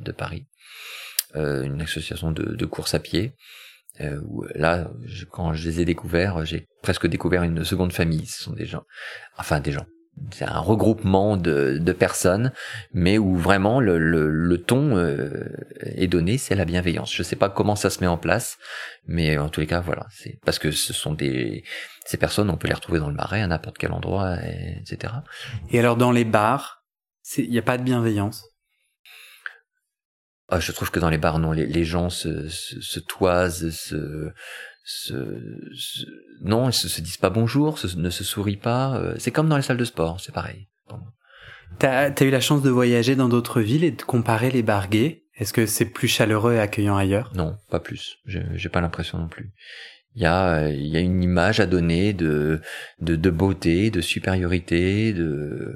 de 0.00 0.12
Paris, 0.12 0.46
une 1.34 1.82
association 1.82 2.30
de, 2.30 2.54
de 2.54 2.66
course 2.66 2.94
à 2.94 3.00
pied. 3.00 3.34
où 4.00 4.44
là, 4.54 4.88
quand 5.32 5.52
je 5.52 5.68
les 5.68 5.80
ai 5.80 5.84
découverts, 5.84 6.44
j'ai 6.44 6.68
presque 6.80 7.08
découvert 7.08 7.42
une 7.42 7.64
seconde 7.64 7.92
famille. 7.92 8.26
Ce 8.26 8.44
sont 8.44 8.52
des 8.52 8.66
gens, 8.66 8.84
enfin 9.36 9.58
des 9.58 9.72
gens, 9.72 9.86
c'est 10.30 10.44
un 10.44 10.58
regroupement 10.58 11.36
de, 11.36 11.78
de, 11.78 11.92
personnes, 11.92 12.52
mais 12.92 13.18
où 13.18 13.36
vraiment 13.36 13.80
le, 13.80 13.98
le, 13.98 14.30
le 14.30 14.58
ton 14.58 14.96
euh, 14.96 15.48
est 15.80 16.06
donné, 16.06 16.38
c'est 16.38 16.54
la 16.54 16.64
bienveillance. 16.64 17.12
Je 17.14 17.22
sais 17.22 17.36
pas 17.36 17.48
comment 17.48 17.76
ça 17.76 17.90
se 17.90 18.00
met 18.00 18.06
en 18.06 18.18
place, 18.18 18.58
mais 19.06 19.38
en 19.38 19.48
tous 19.48 19.60
les 19.60 19.66
cas, 19.66 19.80
voilà, 19.80 20.06
c'est 20.10 20.38
parce 20.44 20.58
que 20.58 20.70
ce 20.70 20.92
sont 20.92 21.12
des 21.12 21.64
ces 22.04 22.16
personnes, 22.16 22.50
on 22.50 22.56
peut 22.56 22.68
les 22.68 22.74
retrouver 22.74 22.98
dans 22.98 23.08
le 23.08 23.14
marais 23.14 23.42
à 23.42 23.46
n'importe 23.46 23.78
quel 23.78 23.92
endroit, 23.92 24.36
etc. 24.42 25.14
Et 25.70 25.78
alors 25.78 25.96
dans 25.96 26.10
les 26.10 26.24
bars, 26.24 26.84
il 27.36 27.50
n'y 27.50 27.58
a 27.58 27.62
pas 27.62 27.78
de 27.78 27.84
bienveillance? 27.84 28.44
Ah, 30.48 30.60
je 30.60 30.72
trouve 30.72 30.90
que 30.90 31.00
dans 31.00 31.08
les 31.08 31.18
bars, 31.18 31.38
non, 31.38 31.52
les, 31.52 31.64
les 31.66 31.84
gens 31.84 32.10
se, 32.10 32.48
se, 32.48 32.80
se 32.80 33.00
toisent, 33.00 33.70
se, 33.70 34.32
se, 34.84 35.14
non, 36.42 36.68
ils 36.68 36.72
se, 36.72 36.88
se, 36.88 37.00
disent 37.00 37.16
pas 37.16 37.30
bonjour, 37.30 37.78
ne 37.96 38.10
se 38.10 38.24
sourient 38.24 38.56
pas. 38.56 38.96
Euh, 38.96 39.14
c'est 39.18 39.30
comme 39.30 39.48
dans 39.48 39.56
les 39.56 39.62
salles 39.62 39.76
de 39.76 39.84
sport, 39.84 40.20
c'est 40.20 40.32
pareil. 40.32 40.68
T'as 41.78 42.10
as 42.10 42.24
eu 42.24 42.30
la 42.30 42.40
chance 42.40 42.62
de 42.62 42.70
voyager 42.70 43.16
dans 43.16 43.28
d'autres 43.28 43.60
villes 43.60 43.84
et 43.84 43.92
de 43.92 44.02
comparer 44.02 44.50
les 44.50 44.62
bars 44.62 44.88
gays. 44.88 45.24
Est-ce 45.36 45.52
que 45.52 45.64
c'est 45.66 45.86
plus 45.86 46.08
chaleureux 46.08 46.54
et 46.54 46.60
accueillant 46.60 46.96
ailleurs? 46.96 47.32
Non, 47.34 47.56
pas 47.70 47.80
plus. 47.80 48.18
J'ai 48.26 48.68
pas 48.68 48.80
l'impression 48.80 49.18
non 49.18 49.28
plus. 49.28 49.52
Il 50.14 50.22
y 50.22 50.26
a, 50.26 50.68
il 50.68 50.86
y 50.86 50.96
a 50.96 51.00
une 51.00 51.22
image 51.22 51.58
à 51.60 51.66
donner 51.66 52.12
de, 52.12 52.60
de, 53.00 53.16
de 53.16 53.30
beauté, 53.30 53.90
de 53.90 54.02
supériorité, 54.02 55.14
de 55.14 55.74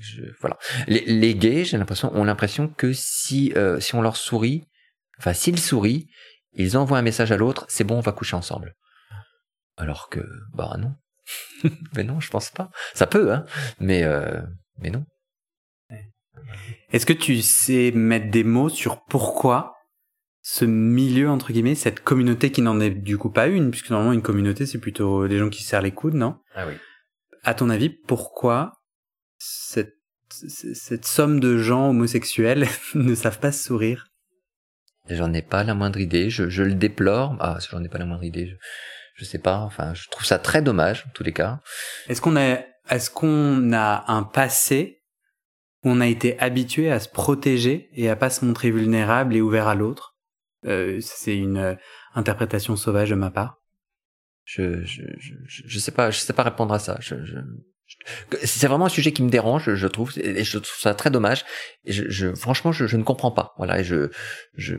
je, 0.00 0.22
voilà. 0.40 0.58
Les, 0.86 1.04
les 1.06 1.34
gays, 1.34 1.64
j'ai 1.64 1.78
l'impression, 1.78 2.14
ont 2.14 2.24
l'impression 2.24 2.68
que 2.68 2.92
si 2.92 3.52
euh, 3.56 3.80
si 3.80 3.94
on 3.94 4.02
leur 4.02 4.16
sourit, 4.16 4.66
enfin 5.18 5.32
s'ils 5.32 5.60
sourient, 5.60 6.08
ils 6.54 6.76
envoient 6.76 6.98
un 6.98 7.02
message 7.02 7.32
à 7.32 7.36
l'autre, 7.36 7.66
c'est 7.68 7.84
bon, 7.84 7.98
on 7.98 8.00
va 8.00 8.12
coucher 8.12 8.36
ensemble. 8.36 8.74
Alors 9.76 10.08
que, 10.08 10.20
bah 10.52 10.76
non. 10.78 10.94
mais 11.96 12.04
non, 12.04 12.20
je 12.20 12.30
pense 12.30 12.50
pas. 12.50 12.70
Ça 12.94 13.06
peut, 13.06 13.32
hein, 13.32 13.44
mais, 13.80 14.04
euh, 14.04 14.40
mais 14.78 14.90
non. 14.90 15.04
Est-ce 16.90 17.06
que 17.06 17.12
tu 17.12 17.42
sais 17.42 17.90
mettre 17.92 18.30
des 18.30 18.44
mots 18.44 18.68
sur 18.68 19.04
pourquoi 19.04 19.74
ce 20.42 20.64
milieu, 20.64 21.30
entre 21.30 21.52
guillemets, 21.52 21.74
cette 21.74 22.00
communauté 22.00 22.52
qui 22.52 22.62
n'en 22.62 22.78
est 22.78 22.90
du 22.90 23.16
coup 23.18 23.30
pas 23.30 23.46
une, 23.46 23.70
puisque 23.70 23.90
normalement 23.90 24.12
une 24.12 24.22
communauté 24.22 24.66
c'est 24.66 24.78
plutôt 24.78 25.26
des 25.26 25.38
gens 25.38 25.48
qui 25.48 25.64
serrent 25.64 25.82
les 25.82 25.90
coudes, 25.90 26.14
non? 26.14 26.38
Ah 26.54 26.66
oui. 26.66 26.74
À 27.42 27.54
ton 27.54 27.70
avis, 27.70 27.88
pourquoi 27.88 28.72
cette, 29.38 29.96
cette 30.28 31.06
somme 31.06 31.40
de 31.40 31.58
gens 31.58 31.90
homosexuels 31.90 32.68
ne 32.94 33.14
savent 33.14 33.40
pas 33.40 33.52
sourire? 33.52 34.06
J'en 35.08 35.32
ai 35.32 35.42
pas 35.42 35.64
la 35.64 35.74
moindre 35.74 36.00
idée. 36.00 36.30
Je, 36.30 36.48
je 36.48 36.62
le 36.62 36.74
déplore. 36.74 37.36
Ah, 37.40 37.58
j'en 37.70 37.82
ai 37.84 37.88
pas 37.88 37.98
la 37.98 38.06
moindre 38.06 38.24
idée. 38.24 38.46
Je, 38.46 38.54
je 39.16 39.24
sais 39.24 39.38
pas. 39.38 39.58
Enfin, 39.58 39.94
je 39.94 40.08
trouve 40.08 40.24
ça 40.24 40.38
très 40.38 40.62
dommage, 40.62 41.04
en 41.06 41.10
tous 41.10 41.22
les 41.22 41.32
cas. 41.32 41.60
Est-ce 42.08 42.20
qu'on 42.20 42.36
a, 42.36 42.60
est-ce 42.90 43.10
qu'on 43.10 43.72
a 43.72 44.04
un 44.10 44.22
passé 44.22 45.02
où 45.82 45.90
on 45.90 46.00
a 46.00 46.06
été 46.06 46.38
habitué 46.40 46.90
à 46.90 47.00
se 47.00 47.08
protéger 47.08 47.90
et 47.92 48.08
à 48.08 48.16
pas 48.16 48.30
se 48.30 48.44
montrer 48.44 48.70
vulnérable 48.70 49.36
et 49.36 49.40
ouvert 49.42 49.68
à 49.68 49.74
l'autre? 49.74 50.16
Euh, 50.64 50.98
C'est 51.02 51.36
une 51.36 51.58
euh, 51.58 51.74
interprétation 52.14 52.76
sauvage 52.76 53.10
de 53.10 53.14
ma 53.14 53.30
part. 53.30 53.60
Je, 54.44 54.84
je, 54.84 55.02
je, 55.18 55.34
je 55.46 55.78
sais 55.78 55.92
pas, 55.92 56.10
je 56.10 56.18
sais 56.18 56.32
pas 56.32 56.42
répondre 56.42 56.72
à 56.74 56.78
ça. 56.78 56.96
Je, 57.00 57.24
je, 57.24 57.36
c'est 58.42 58.66
vraiment 58.66 58.86
un 58.86 58.90
sujet 58.90 59.12
qui 59.12 59.22
me 59.22 59.30
dérange, 59.30 59.74
je 59.74 59.86
trouve, 59.86 60.12
et 60.18 60.44
je 60.44 60.58
trouve 60.58 60.78
ça 60.78 60.94
très 60.94 61.10
dommage. 61.10 61.44
Et 61.84 61.92
je, 61.92 62.34
franchement, 62.34 62.72
je, 62.72 62.96
ne 62.96 63.02
comprends 63.02 63.30
pas. 63.30 63.54
Voilà, 63.56 63.80
et 63.80 63.84
je, 63.84 64.10
je. 64.54 64.76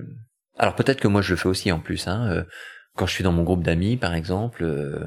Alors 0.58 0.76
peut-être 0.76 1.02
que 1.02 1.08
moi 1.08 1.22
je 1.22 1.32
le 1.32 1.38
fais 1.38 1.48
aussi 1.48 1.72
en 1.72 1.80
plus. 1.80 2.08
Hein, 2.08 2.30
euh, 2.32 2.44
quand 2.96 3.06
je 3.06 3.14
suis 3.14 3.24
dans 3.24 3.32
mon 3.32 3.44
groupe 3.44 3.64
d'amis, 3.64 3.98
par 3.98 4.16
exemple, 4.16 4.64
euh, 4.64 5.06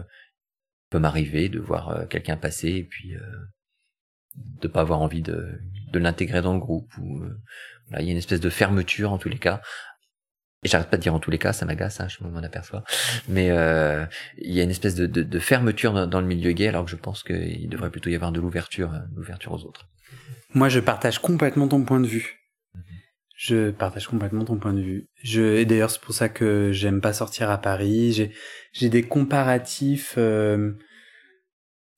peut 0.90 0.98
m'arriver 0.98 1.48
de 1.48 1.58
voir 1.58 1.90
euh, 1.90 2.06
quelqu'un 2.06 2.37
passer 2.37 2.68
et 2.68 2.84
puis 2.84 3.14
euh, 3.14 3.20
de 4.34 4.68
pas 4.68 4.80
avoir 4.80 5.00
envie 5.00 5.22
de, 5.22 5.61
de 5.92 5.98
l'intégrer 5.98 6.42
dans 6.42 6.54
le 6.54 6.61
groupe. 6.61 6.90
Ou 6.98 7.22
euh, 7.22 7.37
il 7.98 8.06
y 8.06 8.08
a 8.08 8.12
une 8.12 8.18
espèce 8.18 8.40
de 8.40 8.50
fermeture 8.50 9.12
en 9.12 9.18
tous 9.18 9.28
les 9.28 9.38
cas. 9.38 9.61
Et 10.64 10.68
j'arrête 10.68 10.90
pas 10.90 10.96
de 10.96 11.02
dire 11.02 11.14
en 11.14 11.20
tous 11.20 11.30
les 11.30 11.38
cas, 11.38 11.52
ça 11.52 11.66
m'agace, 11.66 12.00
hein, 12.00 12.08
je 12.08 12.24
m'en 12.24 12.42
aperçois. 12.42 12.82
Mais 13.28 13.50
euh, 13.50 14.04
il 14.38 14.52
y 14.52 14.60
a 14.60 14.64
une 14.64 14.70
espèce 14.70 14.96
de, 14.96 15.06
de, 15.06 15.22
de 15.22 15.38
fermeture 15.38 15.92
dans, 15.92 16.06
dans, 16.06 16.20
le 16.20 16.26
milieu 16.26 16.50
gay, 16.52 16.66
alors 16.66 16.84
que 16.84 16.90
je 16.90 16.96
pense 16.96 17.22
qu'il 17.22 17.68
devrait 17.68 17.90
plutôt 17.90 18.10
y 18.10 18.16
avoir 18.16 18.32
de 18.32 18.40
l'ouverture, 18.40 18.92
l'ouverture 19.14 19.52
aux 19.52 19.64
autres. 19.64 19.88
Moi, 20.54 20.68
je 20.68 20.80
partage 20.80 21.20
complètement 21.20 21.68
ton 21.68 21.84
point 21.84 22.00
de 22.00 22.06
vue. 22.06 22.38
Je 23.36 23.70
partage 23.70 24.08
complètement 24.08 24.44
ton 24.44 24.56
point 24.56 24.72
de 24.72 24.80
vue. 24.80 25.08
Je, 25.22 25.58
et 25.58 25.64
d'ailleurs, 25.64 25.92
c'est 25.92 26.00
pour 26.00 26.12
ça 26.12 26.28
que 26.28 26.72
j'aime 26.72 27.00
pas 27.00 27.12
sortir 27.12 27.50
à 27.50 27.58
Paris. 27.58 28.12
J'ai, 28.12 28.32
j'ai 28.72 28.88
des 28.88 29.04
comparatifs 29.04 30.14
euh, 30.18 30.72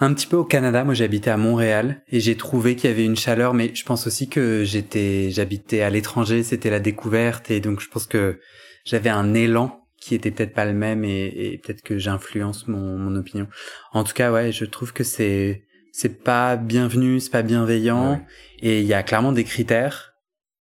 un 0.00 0.14
petit 0.14 0.26
peu 0.26 0.36
au 0.36 0.44
Canada. 0.44 0.84
Moi, 0.84 0.94
j'habitais 0.94 1.30
à 1.30 1.36
Montréal 1.36 2.02
et 2.08 2.20
j'ai 2.20 2.36
trouvé 2.36 2.74
qu'il 2.74 2.90
y 2.90 2.92
avait 2.92 3.04
une 3.04 3.16
chaleur, 3.16 3.54
mais 3.54 3.74
je 3.74 3.84
pense 3.84 4.06
aussi 4.06 4.28
que 4.28 4.64
j'étais, 4.64 5.30
j'habitais 5.30 5.82
à 5.82 5.90
l'étranger. 5.90 6.42
C'était 6.42 6.70
la 6.70 6.80
découverte 6.80 7.50
et 7.50 7.60
donc 7.60 7.80
je 7.80 7.88
pense 7.88 8.06
que 8.06 8.40
j'avais 8.84 9.10
un 9.10 9.34
élan 9.34 9.86
qui 10.00 10.14
était 10.14 10.30
peut-être 10.30 10.54
pas 10.54 10.64
le 10.64 10.72
même 10.72 11.04
et, 11.04 11.26
et 11.26 11.58
peut-être 11.58 11.82
que 11.82 11.98
j'influence 11.98 12.66
mon, 12.66 12.98
mon 12.98 13.14
opinion. 13.16 13.46
En 13.92 14.02
tout 14.04 14.14
cas, 14.14 14.32
ouais, 14.32 14.50
je 14.50 14.64
trouve 14.64 14.92
que 14.92 15.04
c'est 15.04 15.64
c'est 15.92 16.22
pas 16.22 16.56
bienvenu, 16.56 17.20
c'est 17.20 17.30
pas 17.30 17.42
bienveillant 17.42 18.12
ouais. 18.12 18.20
et 18.60 18.80
il 18.80 18.86
y 18.86 18.94
a 18.94 19.02
clairement 19.02 19.32
des 19.32 19.44
critères. 19.44 20.14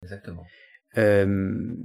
Exactement 0.04 0.43
euh, 0.98 1.76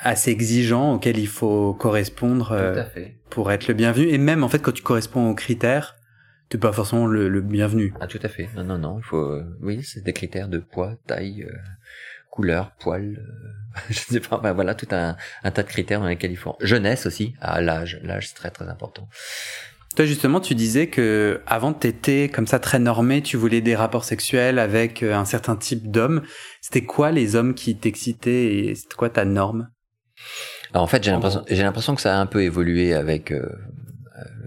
assez 0.00 0.30
exigeants 0.30 0.94
auxquels 0.94 1.18
il 1.18 1.26
faut 1.26 1.74
correspondre 1.74 2.52
euh, 2.52 2.84
pour 3.30 3.50
être 3.50 3.66
le 3.68 3.74
bienvenu. 3.74 4.08
Et 4.08 4.18
même 4.18 4.44
en 4.44 4.48
fait, 4.48 4.60
quand 4.60 4.72
tu 4.72 4.82
corresponds 4.82 5.28
aux 5.28 5.34
critères, 5.34 5.96
t'es 6.48 6.58
pas 6.58 6.72
forcément 6.72 7.06
le, 7.06 7.28
le, 7.28 7.40
bienvenu. 7.40 7.94
Ah 8.00 8.06
tout 8.06 8.20
à 8.22 8.28
fait. 8.28 8.48
Non 8.56 8.64
non 8.64 8.78
non, 8.78 8.98
il 8.98 9.04
faut. 9.04 9.18
Euh, 9.18 9.44
oui, 9.60 9.82
c'est 9.82 10.02
des 10.02 10.12
critères 10.12 10.48
de 10.48 10.58
poids, 10.58 10.96
taille, 11.06 11.44
euh, 11.44 11.56
couleur, 12.30 12.72
poil. 12.78 13.22
je 13.90 13.98
sais 13.98 14.20
pas. 14.20 14.38
Ben, 14.38 14.52
voilà 14.52 14.74
tout 14.74 14.88
un, 14.92 15.16
un 15.44 15.50
tas 15.50 15.62
de 15.62 15.68
critères 15.68 16.00
dans 16.00 16.08
lesquels 16.08 16.32
il 16.32 16.36
faut. 16.36 16.56
Jeunesse 16.60 17.06
aussi. 17.06 17.34
Ah 17.40 17.60
l'âge, 17.60 18.00
l'âge 18.02 18.28
c'est 18.28 18.34
très 18.34 18.50
très 18.50 18.68
important. 18.68 19.08
Toi 19.96 20.04
justement, 20.04 20.40
tu 20.40 20.54
disais 20.54 20.86
que 20.86 21.40
avant 21.46 21.72
t'étais 21.72 22.28
comme 22.28 22.46
ça 22.46 22.58
très 22.58 22.78
normé, 22.78 23.22
tu 23.22 23.36
voulais 23.36 23.60
des 23.60 23.74
rapports 23.74 24.04
sexuels 24.04 24.58
avec 24.58 25.02
un 25.02 25.24
certain 25.24 25.56
type 25.56 25.90
d'hommes. 25.90 26.22
C'était 26.60 26.84
quoi 26.84 27.10
les 27.10 27.36
hommes 27.36 27.54
qui 27.54 27.76
t'excitaient 27.76 28.54
et 28.54 28.74
c'était 28.74 28.94
quoi 28.94 29.10
ta 29.10 29.24
norme? 29.24 29.70
Alors 30.72 30.82
en 30.82 30.86
fait, 30.86 31.02
j'ai 31.02 31.10
l'impression, 31.10 31.44
j'ai 31.48 31.62
l'impression 31.62 31.94
que 31.94 32.00
ça 32.00 32.16
a 32.16 32.20
un 32.20 32.26
peu 32.26 32.42
évolué 32.42 32.94
avec 32.94 33.32
euh, 33.32 33.48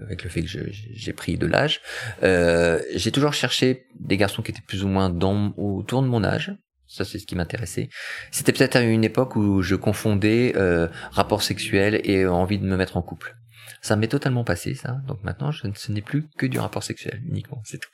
avec 0.04 0.24
le 0.24 0.30
fait 0.30 0.42
que 0.42 0.48
j'ai 0.48 1.12
pris 1.12 1.36
de 1.36 1.46
l'âge. 1.46 1.80
Euh, 2.22 2.80
j'ai 2.94 3.12
toujours 3.12 3.32
cherché 3.32 3.86
des 3.98 4.16
garçons 4.16 4.42
qui 4.42 4.50
étaient 4.50 4.62
plus 4.66 4.84
ou 4.84 4.88
moins 4.88 5.10
dans, 5.10 5.54
autour 5.56 6.02
de 6.02 6.08
mon 6.08 6.24
âge. 6.24 6.52
Ça, 6.86 7.04
c'est 7.04 7.18
ce 7.18 7.26
qui 7.26 7.36
m'intéressait. 7.36 7.88
C'était 8.30 8.52
peut-être 8.52 8.76
à 8.76 8.82
une 8.82 9.04
époque 9.04 9.34
où 9.34 9.62
je 9.62 9.74
confondais 9.74 10.52
euh, 10.56 10.88
rapport 11.10 11.42
sexuel 11.42 12.00
et 12.04 12.26
envie 12.26 12.58
de 12.58 12.64
me 12.64 12.76
mettre 12.76 12.98
en 12.98 13.02
couple. 13.02 13.34
Ça 13.80 13.96
m'est 13.96 14.08
totalement 14.08 14.44
passé, 14.44 14.74
ça. 14.74 14.98
Donc 15.08 15.24
maintenant, 15.24 15.50
je, 15.50 15.66
ce 15.74 15.90
n'est 15.90 16.02
plus 16.02 16.28
que 16.38 16.46
du 16.46 16.58
rapport 16.58 16.84
sexuel 16.84 17.20
uniquement, 17.26 17.60
c'est 17.64 17.78
tout. 17.78 17.90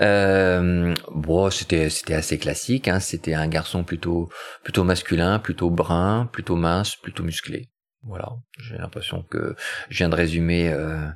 Euh, 0.00 0.94
bon, 1.10 1.50
c'était 1.50 1.90
c'était 1.90 2.14
assez 2.14 2.38
classique. 2.38 2.88
Hein. 2.88 3.00
C'était 3.00 3.34
un 3.34 3.48
garçon 3.48 3.84
plutôt 3.84 4.30
plutôt 4.62 4.84
masculin, 4.84 5.38
plutôt 5.38 5.68
brun, 5.68 6.30
plutôt 6.32 6.56
mince, 6.56 6.96
plutôt 6.96 7.24
musclé. 7.24 7.71
Voilà. 8.04 8.28
J'ai 8.58 8.76
l'impression 8.76 9.22
que 9.22 9.54
je 9.88 9.98
viens 9.98 10.08
de 10.08 10.14
résumer. 10.14 10.72
Euh... 10.72 11.08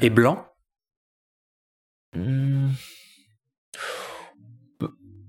Et 0.00 0.10
blanc? 0.10 0.46
Hmm. 2.14 2.70
Pe 4.78 4.86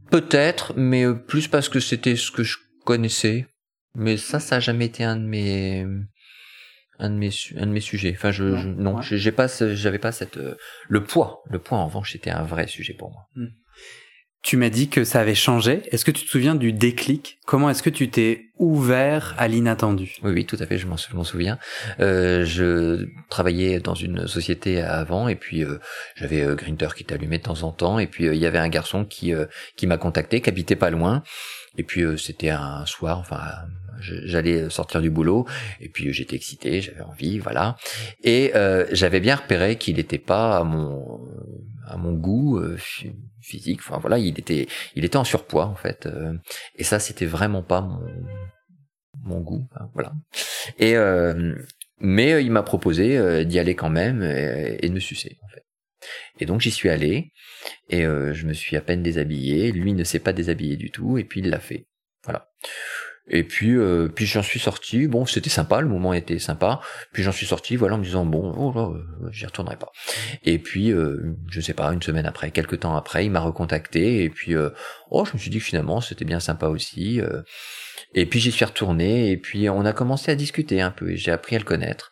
Peut-être, 0.10 0.74
mais 0.78 1.06
plus 1.14 1.48
parce 1.48 1.70
que 1.70 1.80
c'était 1.80 2.16
ce 2.16 2.32
que 2.32 2.44
je 2.44 2.58
connaissais. 2.86 3.48
Mais 3.96 4.18
ça, 4.18 4.40
ça 4.40 4.58
a 4.58 4.60
jamais 4.60 4.86
été 4.86 5.04
un 5.04 5.16
de 5.18 5.26
mes 5.26 5.86
un 7.00 7.10
de 7.10 7.16
mes 7.16 7.32
un 7.56 7.66
de 7.66 7.72
mes 7.72 7.82
sujets. 7.82 8.14
Enfin, 8.16 8.32
je, 8.32 8.56
je 8.56 8.68
non, 8.68 8.98
ouais. 8.98 9.04
j'ai 9.04 9.32
pas, 9.32 9.48
j'avais 9.48 10.00
pas 10.00 10.12
cette 10.12 10.38
euh, 10.38 10.56
le 10.88 11.04
poids. 11.04 11.44
Le 11.50 11.60
poids 11.60 11.78
en 11.78 11.88
revanche, 11.88 12.12
c'était 12.12 12.30
un 12.30 12.44
vrai 12.44 12.68
sujet 12.68 12.94
pour 12.94 13.12
moi. 13.12 13.28
Mm. 13.36 13.48
Tu 14.48 14.56
m'as 14.56 14.70
dit 14.70 14.88
que 14.88 15.04
ça 15.04 15.20
avait 15.20 15.36
changé. 15.36 15.82
Est-ce 15.92 16.06
que 16.06 16.12
tu 16.12 16.24
te 16.24 16.30
souviens 16.30 16.56
du 16.56 16.72
déclic? 16.72 17.38
Comment 17.46 17.70
est-ce 17.70 17.84
que 17.84 17.90
tu 17.90 18.10
t'es 18.10 18.46
ouvert 18.58 19.36
à 19.38 19.50
l'inattendu? 19.50 20.16
Oui, 20.24 20.32
oui, 20.32 20.46
tout 20.46 20.56
à 20.62 20.66
fait. 20.66 20.78
Je 20.78 20.88
m'en 20.88 20.96
souviens. 21.26 21.60
Euh, 22.00 22.46
je 22.46 23.10
travaillais 23.28 23.82
dans 23.82 23.94
une 23.94 24.26
société 24.26 24.82
avant, 24.82 25.28
et 25.28 25.36
puis 25.36 25.66
euh, 25.66 25.80
j'avais 26.16 26.44
euh, 26.44 26.56
qui 26.56 27.04
t'allumait 27.04 27.40
de 27.40 27.44
temps 27.44 27.64
en 27.64 27.74
temps, 27.74 28.00
et 28.00 28.08
puis 28.08 28.28
il 28.28 28.38
y 28.38 28.46
avait 28.46 28.58
un 28.58 28.70
garçon 28.70 29.04
qui 29.04 29.34
qui 29.76 29.86
m'a 29.86 29.98
contacté, 29.98 30.40
qui 30.40 30.50
habitait 30.50 30.78
pas 30.78 30.92
loin. 30.92 31.24
Et 31.78 31.84
puis 31.84 32.06
c'était 32.18 32.52
un 32.52 32.86
soir, 32.86 33.20
enfin 33.20 33.42
j'allais 34.00 34.70
sortir 34.70 35.02
du 35.02 35.10
boulot 35.10 35.46
et 35.80 35.90
puis 35.90 36.12
j'étais 36.14 36.36
excité, 36.36 36.82
j'avais 36.82 37.02
envie, 37.02 37.40
voilà. 37.40 37.78
Et 38.24 38.52
euh, 38.56 38.86
j'avais 38.92 39.20
bien 39.20 39.36
repéré 39.36 39.78
qu'il 39.78 39.98
n'était 39.98 40.18
pas 40.18 40.58
à 40.58 40.64
mon 40.64 41.20
à 41.86 41.98
mon 41.98 42.14
goût 42.14 42.58
euh, 42.58 42.78
physique. 43.42 43.80
Enfin 43.80 44.00
voilà, 44.00 44.18
il 44.18 44.40
était 44.40 44.68
il 44.96 45.06
était 45.06 45.18
en 45.18 45.24
surpoids 45.24 45.66
en 45.66 45.76
fait. 45.76 46.06
Euh, 46.06 46.34
et 46.76 46.84
ça 46.84 47.00
c'était 47.00 47.26
vraiment 47.26 47.64
pas 47.64 47.82
mon 47.82 48.02
mon 49.24 49.42
goût. 49.42 49.68
Hein, 49.76 49.90
voilà. 49.94 50.14
Et 50.80 50.96
mais 52.00 52.44
il 52.44 52.52
m'a 52.52 52.64
proposé 52.64 53.46
d'y 53.46 53.58
aller 53.58 53.76
quand 53.76 53.90
même 53.90 54.22
et, 54.22 54.78
et, 54.82 54.90
de 54.90 54.94
me 54.94 55.00
sucer 55.00 55.38
en 55.44 55.48
fait. 55.48 55.66
Et 56.40 56.46
donc 56.46 56.62
j'y 56.62 56.70
suis 56.70 56.90
allé 56.90 57.32
et 57.90 58.04
je 58.04 58.46
me 58.46 58.54
suis 58.54 58.78
à 58.78 58.82
peine 58.82 59.02
déshabillé. 59.02 59.72
Lui 59.72 59.94
ne 59.94 60.04
s'est 60.04 60.20
pas 60.20 60.34
déshabillé 60.34 60.78
du 60.78 60.92
tout 60.92 61.18
et 61.18 61.24
puis 61.24 61.42
il 61.42 61.50
l'a 61.50 61.60
fait. 61.60 61.88
Voilà. 62.24 62.50
Et 63.30 63.44
puis, 63.44 63.76
euh, 63.76 64.08
puis 64.08 64.26
j'en 64.26 64.44
suis 64.44 64.60
sorti. 64.60 65.08
Bon, 65.08 65.26
c'était 65.26 65.50
sympa, 65.50 65.82
le 65.82 65.88
moment 65.88 66.14
était 66.14 66.40
sympa. 66.40 66.80
Puis 67.12 67.24
j'en 67.24 67.32
suis 67.32 67.46
sorti, 67.46 67.76
voilà, 67.76 67.96
en 67.96 67.98
me 67.98 68.04
disant 68.04 68.26
bon, 68.26 68.54
oh 68.58 68.72
là, 68.74 68.90
euh, 68.90 69.30
j'y 69.32 69.46
retournerai 69.46 69.76
pas. 69.76 69.92
Et 70.44 70.60
puis, 70.60 70.92
euh, 70.92 71.36
je 71.50 71.60
sais 71.60 71.74
pas, 71.74 71.92
une 71.94 72.02
semaine 72.02 72.26
après, 72.26 72.52
quelques 72.52 72.82
temps 72.82 72.96
après, 72.96 73.26
il 73.26 73.32
m'a 73.32 73.42
recontacté. 73.42 74.24
Et 74.24 74.30
puis, 74.30 74.56
euh, 74.56 74.70
oh, 75.12 75.26
je 75.26 75.34
me 75.34 75.38
suis 75.38 75.50
dit 75.50 75.60
que 75.60 75.64
finalement, 75.64 76.00
c'était 76.02 76.26
bien 76.26 76.40
sympa 76.40 76.68
aussi. 76.68 77.22
et 78.14 78.26
puis 78.26 78.40
j'y 78.40 78.52
suis 78.52 78.66
retourné. 78.66 79.32
Et 79.32 79.38
puis 79.38 79.70
on 79.70 79.86
a 79.86 79.94
commencé 79.94 80.32
à 80.32 80.36
discuter 80.36 80.82
un 80.82 80.92
peu. 80.92 81.12
Et 81.12 81.18
j'ai 81.18 81.32
appris 81.32 81.56
à 81.56 81.60
le 81.60 81.66
connaître. 81.66 82.12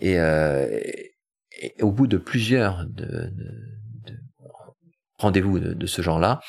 Et, 0.00 0.12
et, 0.14 1.74
au 1.80 1.92
bout 1.92 2.06
de 2.06 2.16
plusieurs 2.16 2.86
de, 2.86 3.04
de 3.04 3.81
rendez-vous 5.22 5.58
de, 5.58 5.86
ce 5.86 6.02
genre-là. 6.02 6.40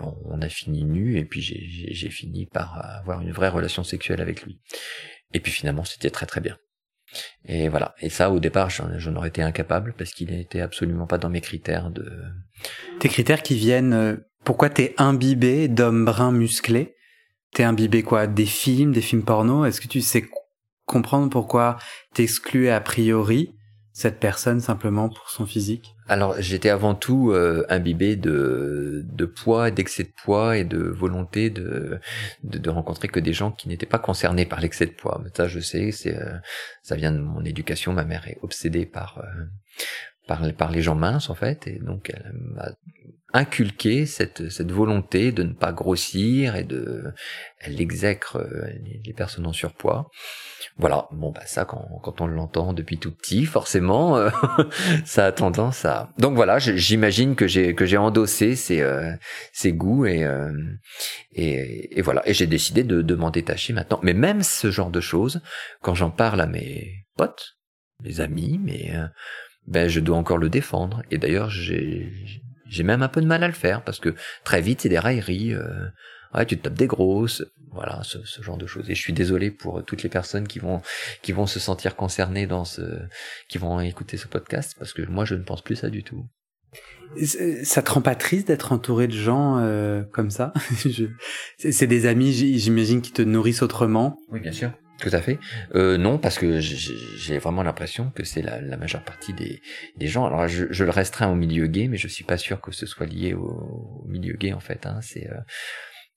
On 0.00 0.40
a 0.40 0.48
fini 0.48 0.84
nu 0.84 1.18
et 1.18 1.24
puis 1.24 1.42
j'ai 1.42 2.10
fini 2.10 2.46
par 2.46 2.80
avoir 3.00 3.20
une 3.20 3.32
vraie 3.32 3.48
relation 3.48 3.84
sexuelle 3.84 4.20
avec 4.20 4.42
lui. 4.42 4.60
Et 5.34 5.40
puis 5.40 5.52
finalement, 5.52 5.84
c'était 5.84 6.10
très 6.10 6.26
très 6.26 6.40
bien. 6.40 6.56
Et 7.44 7.68
voilà. 7.68 7.94
Et 8.00 8.10
ça, 8.10 8.30
au 8.30 8.38
départ, 8.38 8.70
j'en 8.70 9.16
aurais 9.16 9.28
été 9.28 9.42
incapable 9.42 9.94
parce 9.96 10.12
qu'il 10.12 10.30
n'était 10.30 10.60
absolument 10.60 11.06
pas 11.06 11.18
dans 11.18 11.30
mes 11.30 11.40
critères 11.40 11.90
de. 11.90 12.10
Tes 13.00 13.08
critères 13.08 13.42
qui 13.42 13.56
viennent. 13.56 13.92
Euh, 13.92 14.16
pourquoi 14.44 14.70
t'es 14.70 14.94
imbibé 14.98 15.68
d'hommes 15.68 16.04
bruns 16.04 16.32
musclés? 16.32 16.94
T'es 17.54 17.64
imbibé 17.64 18.02
quoi? 18.02 18.26
Des 18.26 18.46
films, 18.46 18.92
des 18.92 19.00
films 19.00 19.24
porno? 19.24 19.64
Est-ce 19.64 19.80
que 19.80 19.88
tu 19.88 20.00
sais 20.00 20.24
comprendre 20.84 21.30
pourquoi 21.30 21.78
t'exclus 22.14 22.68
a 22.68 22.80
priori? 22.80 23.54
Cette 23.98 24.20
personne 24.20 24.60
simplement 24.60 25.08
pour 25.08 25.28
son 25.28 25.44
physique? 25.44 25.96
Alors 26.06 26.36
j'étais 26.38 26.68
avant 26.68 26.94
tout 26.94 27.32
euh, 27.32 27.66
imbibé 27.68 28.14
de, 28.14 29.04
de 29.04 29.26
poids, 29.26 29.72
d'excès 29.72 30.04
de 30.04 30.12
poids 30.22 30.56
et 30.56 30.62
de 30.62 30.78
volonté 30.78 31.50
de, 31.50 31.98
de, 32.44 32.70
rencontrer 32.70 33.08
que 33.08 33.18
des 33.18 33.32
gens 33.32 33.50
qui 33.50 33.68
n'étaient 33.68 33.86
pas 33.86 33.98
concernés 33.98 34.46
par 34.46 34.60
l'excès 34.60 34.86
de 34.86 34.92
poids. 34.92 35.20
Mais 35.24 35.30
ça 35.36 35.48
je 35.48 35.58
sais, 35.58 35.90
c'est 35.90 36.16
euh, 36.16 36.36
ça 36.84 36.94
vient 36.94 37.10
de 37.10 37.18
mon 37.18 37.44
éducation. 37.44 37.92
Ma 37.92 38.04
mère 38.04 38.28
est 38.28 38.38
obsédée 38.42 38.86
par 38.86 39.18
euh, 39.18 40.52
par 40.52 40.70
les 40.70 40.80
gens 40.80 40.94
minces 40.94 41.28
en 41.28 41.34
fait, 41.34 41.66
et 41.66 41.80
donc 41.80 42.12
elle 42.14 42.32
m'a 42.54 42.70
inculqué 43.38 44.04
cette, 44.04 44.50
cette 44.50 44.72
volonté 44.72 45.30
de 45.30 45.44
ne 45.44 45.52
pas 45.52 45.72
grossir 45.72 46.56
et 46.56 46.64
de 46.64 47.04
elle 47.60 47.80
exècre 47.80 48.36
euh, 48.36 48.66
les 49.04 49.12
personnes 49.12 49.46
en 49.46 49.52
surpoids. 49.52 50.10
Voilà, 50.76 51.08
bon 51.12 51.30
bah 51.30 51.46
ça 51.46 51.64
quand, 51.64 51.86
quand 52.02 52.20
on 52.20 52.26
l'entend 52.26 52.72
depuis 52.72 52.98
tout 52.98 53.12
petit, 53.12 53.46
forcément 53.46 54.16
euh, 54.16 54.30
ça 55.04 55.26
a 55.26 55.32
tendance 55.32 55.84
à 55.84 56.10
Donc 56.18 56.34
voilà, 56.34 56.58
j'imagine 56.58 57.36
que 57.36 57.46
j'ai 57.46 57.74
que 57.74 57.86
j'ai 57.86 57.96
endossé 57.96 58.56
ces 58.56 58.80
euh, 58.80 59.12
ces 59.52 59.72
goûts 59.72 60.06
et, 60.06 60.26
et, 61.32 61.98
et 61.98 62.02
voilà, 62.02 62.28
et 62.28 62.34
j'ai 62.34 62.46
décidé 62.46 62.82
de, 62.82 63.02
de 63.02 63.14
m'en 63.14 63.30
détacher 63.30 63.72
maintenant. 63.72 64.00
Mais 64.02 64.14
même 64.14 64.42
ce 64.42 64.70
genre 64.70 64.90
de 64.90 65.00
choses, 65.00 65.40
quand 65.80 65.94
j'en 65.94 66.10
parle 66.10 66.40
à 66.40 66.46
mes 66.46 67.06
potes, 67.16 67.56
mes 68.02 68.20
amis, 68.20 68.60
mais 68.62 68.92
ben 69.66 69.88
je 69.88 70.00
dois 70.00 70.16
encore 70.16 70.38
le 70.38 70.48
défendre. 70.48 71.02
Et 71.10 71.18
d'ailleurs, 71.18 71.50
j'ai 71.50 72.10
j'ai 72.68 72.82
même 72.82 73.02
un 73.02 73.08
peu 73.08 73.20
de 73.20 73.26
mal 73.26 73.42
à 73.42 73.48
le 73.48 73.54
faire 73.54 73.82
parce 73.82 74.00
que 74.00 74.14
très 74.44 74.60
vite 74.60 74.82
c'est 74.82 74.88
des 74.88 74.98
railleries. 74.98 75.54
Euh, 75.54 75.86
ouais, 76.34 76.46
tu 76.46 76.56
te 76.56 76.62
tapes 76.62 76.74
des 76.74 76.86
grosses, 76.86 77.44
voilà, 77.72 78.02
ce, 78.02 78.18
ce, 78.24 78.42
genre 78.42 78.58
de 78.58 78.66
choses. 78.66 78.88
Et 78.90 78.94
je 78.94 79.00
suis 79.00 79.12
désolé 79.12 79.50
pour 79.50 79.84
toutes 79.84 80.02
les 80.02 80.08
personnes 80.08 80.46
qui 80.46 80.58
vont 80.58 80.82
qui 81.22 81.32
vont 81.32 81.46
se 81.46 81.60
sentir 81.60 81.96
concernées 81.96 82.46
dans 82.46 82.64
ce, 82.64 82.82
qui 83.48 83.58
vont 83.58 83.80
écouter 83.80 84.16
ce 84.16 84.28
podcast 84.28 84.74
parce 84.78 84.92
que 84.92 85.02
moi 85.02 85.24
je 85.24 85.34
ne 85.34 85.42
pense 85.42 85.62
plus 85.62 85.76
ça 85.76 85.90
du 85.90 86.02
tout. 86.02 86.26
Ça 87.64 87.82
te 87.82 87.90
rend 87.90 88.02
pas 88.02 88.14
triste 88.14 88.48
d'être 88.48 88.72
entouré 88.72 89.06
de 89.06 89.12
gens 89.12 89.58
euh, 89.58 90.02
comme 90.12 90.30
ça? 90.30 90.52
C'est 91.58 91.86
des 91.86 92.06
amis, 92.06 92.32
j'imagine, 92.32 93.00
qui 93.00 93.12
te 93.12 93.22
nourrissent 93.22 93.62
autrement. 93.62 94.18
Oui, 94.28 94.40
bien 94.40 94.52
sûr. 94.52 94.70
Tout 95.00 95.10
à 95.12 95.20
fait. 95.20 95.38
Euh, 95.74 95.96
non, 95.96 96.18
parce 96.18 96.38
que 96.38 96.58
j'ai 96.58 97.38
vraiment 97.38 97.62
l'impression 97.62 98.10
que 98.10 98.24
c'est 98.24 98.42
la, 98.42 98.76
majeure 98.76 99.02
partie 99.02 99.32
des, 99.32 99.60
gens. 100.06 100.26
Alors, 100.26 100.48
je, 100.48 100.66
je, 100.70 100.84
le 100.84 100.90
restreins 100.90 101.30
au 101.30 101.36
milieu 101.36 101.66
gay, 101.66 101.86
mais 101.88 101.96
je 101.96 102.08
suis 102.08 102.24
pas 102.24 102.36
sûr 102.36 102.60
que 102.60 102.72
ce 102.72 102.84
soit 102.84 103.06
lié 103.06 103.34
au, 103.34 104.04
milieu 104.08 104.34
gay 104.34 104.52
en 104.52 104.60
fait. 104.60 104.86
Hein. 104.86 104.98
C'est 105.02 105.30
euh, 105.30 105.40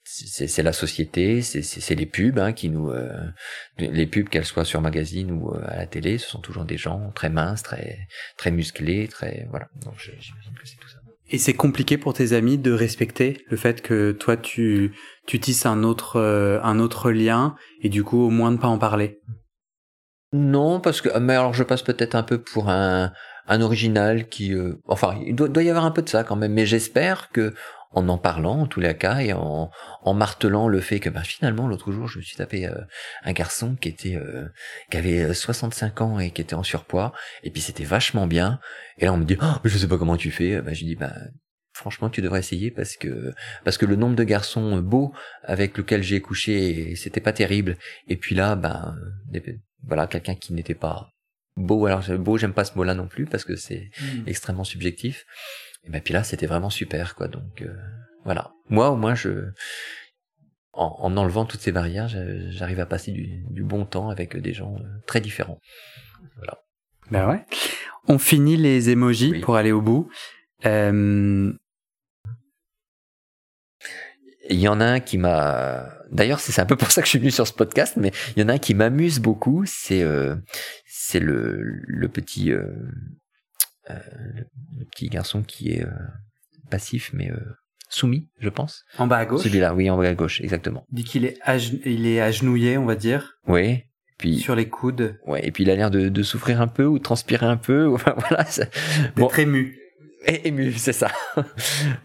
c'est 0.03 0.63
la 0.63 0.73
société, 0.73 1.41
c'est 1.41 1.95
les 1.95 2.05
pubs 2.05 2.39
hein, 2.39 2.53
qui 2.53 2.69
nous, 2.69 2.89
euh, 2.89 3.31
les 3.77 4.07
pubs 4.07 4.27
qu'elles 4.27 4.45
soient 4.45 4.65
sur 4.65 4.81
magazine 4.81 5.31
ou 5.31 5.53
euh, 5.53 5.63
à 5.67 5.77
la 5.77 5.85
télé, 5.85 6.17
ce 6.17 6.27
sont 6.27 6.41
toujours 6.41 6.65
des 6.65 6.77
gens 6.77 7.11
très 7.11 7.29
minces, 7.29 7.63
très 7.63 8.07
très 8.35 8.51
musclés, 8.51 9.07
très 9.07 9.45
voilà. 9.51 9.69
Donc 9.83 9.93
j'imagine 9.99 10.53
que 10.59 10.67
c'est 10.67 10.77
tout 10.77 10.89
ça. 10.89 11.00
Et 11.33 11.37
c'est 11.37 11.53
compliqué 11.53 11.97
pour 11.97 12.13
tes 12.13 12.33
amis 12.33 12.57
de 12.57 12.73
respecter 12.73 13.45
le 13.49 13.55
fait 13.55 13.81
que 13.81 14.11
toi 14.11 14.35
tu 14.35 14.93
tu 15.25 15.39
tisses 15.39 15.65
un 15.65 15.83
autre 15.83 16.17
euh, 16.17 16.59
un 16.61 16.77
autre 16.77 17.09
lien 17.11 17.55
et 17.81 17.87
du 17.87 18.03
coup 18.03 18.21
au 18.21 18.29
moins 18.29 18.51
ne 18.51 18.57
pas 18.57 18.67
en 18.67 18.77
parler? 18.77 19.21
Non, 20.33 20.81
parce 20.81 20.99
que 21.01 21.17
mais 21.19 21.35
alors 21.35 21.53
je 21.53 21.63
passe 21.63 21.83
peut-être 21.83 22.15
un 22.15 22.23
peu 22.23 22.41
pour 22.41 22.69
un 22.69 23.13
un 23.47 23.61
original 23.61 24.27
qui 24.27 24.53
euh, 24.53 24.81
enfin 24.87 25.17
il 25.25 25.33
doit, 25.33 25.47
doit, 25.47 25.63
y 25.63 25.69
avoir 25.69 25.85
un 25.85 25.91
peu 25.91 26.01
de 26.01 26.09
ça 26.09 26.25
quand 26.25 26.35
même 26.35 26.53
mais 26.53 26.65
j'espère 26.65 27.29
que 27.29 27.53
en 27.91 28.07
en 28.07 28.17
parlant 28.17 28.61
en 28.61 28.67
tous 28.67 28.79
les 28.79 28.95
cas 28.95 29.19
et 29.19 29.33
en, 29.33 29.69
en 30.01 30.13
martelant 30.13 30.67
le 30.67 30.79
fait 30.79 30.99
que 30.99 31.09
bah, 31.09 31.23
finalement 31.23 31.67
l'autre 31.67 31.91
jour 31.91 32.07
je 32.07 32.19
me 32.19 32.23
suis 32.23 32.37
tapé 32.37 32.67
euh, 32.67 32.75
un 33.23 33.33
garçon 33.33 33.75
qui 33.75 33.89
était 33.89 34.15
euh, 34.15 34.47
qui 34.89 34.97
avait 34.97 35.33
65 35.33 36.01
ans 36.01 36.19
et 36.19 36.31
qui 36.31 36.41
était 36.41 36.53
en 36.53 36.63
surpoids. 36.63 37.13
Et 37.43 37.51
puis 37.51 37.61
c'était 37.61 37.83
vachement 37.83 38.27
bien. 38.27 38.59
Et 38.97 39.05
là 39.05 39.13
on 39.13 39.17
me 39.17 39.25
dit 39.25 39.37
oh, 39.41 39.55
je 39.63 39.77
sais 39.77 39.87
pas 39.87 39.97
comment 39.97 40.17
tu 40.17 40.31
fais. 40.31 40.61
Bah 40.61 40.73
je 40.73 40.85
dis 40.85 40.95
bah 40.95 41.13
franchement 41.73 42.09
tu 42.09 42.21
devrais 42.21 42.39
essayer 42.39 42.71
parce 42.71 42.95
que 42.95 43.33
parce 43.63 43.77
que 43.77 43.85
le 43.85 43.95
nombre 43.95 44.15
de 44.15 44.23
garçons 44.23 44.79
beaux 44.79 45.13
avec 45.43 45.77
lesquels 45.77 46.03
j'ai 46.03 46.21
couché 46.21 46.95
c'était 46.95 47.21
pas 47.21 47.33
terrible. 47.33 47.77
Et 48.07 48.15
puis 48.15 48.35
là 48.35 48.55
ben 48.55 48.95
voilà 49.83 50.07
quelqu'un 50.07 50.35
qui 50.35 50.53
n'était 50.53 50.75
pas 50.75 51.09
beau. 51.57 51.85
Alors 51.85 52.03
beau 52.19 52.37
j'aime 52.37 52.53
pas 52.53 52.63
ce 52.63 52.75
mot 52.75 52.83
là 52.83 52.93
non 52.93 53.07
plus 53.07 53.25
parce 53.25 53.43
que 53.43 53.57
c'est 53.57 53.89
mmh. 53.99 54.27
extrêmement 54.27 54.63
subjectif 54.63 55.25
et 55.83 55.89
ben 55.89 56.01
puis 56.01 56.13
là, 56.13 56.23
c'était 56.23 56.47
vraiment 56.47 56.69
super, 56.69 57.15
quoi. 57.15 57.27
Donc 57.27 57.61
euh, 57.61 57.75
voilà. 58.23 58.53
Moi, 58.69 58.89
au 58.89 58.95
moins, 58.95 59.15
je 59.15 59.51
en, 60.73 61.15
enlevant 61.17 61.45
toutes 61.45 61.61
ces 61.61 61.71
barrières, 61.71 62.07
j'arrive 62.49 62.79
à 62.79 62.85
passer 62.85 63.11
du, 63.11 63.63
bon 63.63 63.85
temps 63.85 64.09
avec 64.09 64.37
des 64.37 64.53
gens 64.53 64.75
euh, 64.75 64.83
très 65.05 65.21
différents. 65.21 65.59
Voilà. 66.37 66.63
Ben 67.09 67.29
ouais. 67.29 67.45
On 68.07 68.17
finit 68.17 68.57
les 68.57 68.89
emojis 68.89 69.39
pour 69.39 69.55
aller 69.55 69.71
au 69.71 69.81
bout. 69.81 70.09
Euh... 70.65 71.53
Il 74.49 74.59
y 74.59 74.67
en 74.67 74.81
a 74.81 74.85
un 74.85 74.99
qui 74.99 75.17
m'a. 75.17 75.89
D'ailleurs, 76.11 76.39
c'est 76.39 76.59
un 76.59 76.65
peu 76.65 76.75
pour 76.75 76.91
ça 76.91 77.01
que 77.01 77.05
je 77.05 77.11
suis 77.11 77.19
venu 77.19 77.31
sur 77.31 77.47
ce 77.47 77.53
podcast, 77.53 77.93
mais 77.95 78.11
il 78.35 78.41
y 78.41 78.45
en 78.45 78.49
a 78.49 78.53
un 78.53 78.57
qui 78.57 78.73
m'amuse 78.73 79.19
beaucoup. 79.19 79.63
C'est 79.65 80.01
euh, 80.01 80.35
c'est 80.85 81.19
le, 81.19 81.61
le 81.61 82.07
petit 82.09 82.51
euh, 82.51 82.65
euh, 83.89 83.95
le, 84.77 84.85
petit 84.85 85.07
garçon 85.09 85.41
qui 85.41 85.71
est 85.71 85.83
euh, 85.83 85.91
passif 86.69 87.11
mais 87.13 87.31
euh, 87.31 87.39
soumis, 87.89 88.29
je 88.39 88.49
pense. 88.49 88.83
En 88.97 89.07
bas 89.07 89.17
à 89.17 89.25
gauche. 89.25 89.41
Celui-là, 89.41 89.73
oui, 89.73 89.89
en 89.89 89.97
bas 89.97 90.07
à 90.07 90.13
gauche, 90.13 90.41
exactement. 90.41 90.85
Dit 90.91 91.03
qu'il 91.03 91.25
est, 91.25 91.39
il 91.85 92.05
est 92.07 92.21
agenouillé, 92.21 92.77
on 92.77 92.85
va 92.85 92.95
dire. 92.95 93.37
Oui. 93.47 93.83
Puis, 94.17 94.39
sur 94.39 94.55
les 94.55 94.69
coudes. 94.69 95.17
Ouais, 95.25 95.45
et 95.45 95.51
puis 95.51 95.63
il 95.63 95.69
a 95.71 95.75
l'air 95.75 95.89
de, 95.89 96.07
de 96.09 96.23
souffrir 96.23 96.61
un 96.61 96.67
peu 96.67 96.85
ou 96.85 96.99
de 96.99 97.03
transpirer 97.03 97.45
un 97.45 97.57
peu. 97.57 97.87
Enfin 97.93 98.15
voilà. 98.17 98.45
D'être 99.15 99.39
ému. 99.39 99.77
Et 100.27 100.47
ému, 100.47 100.73
c'est 100.73 100.93
ça. 100.93 101.09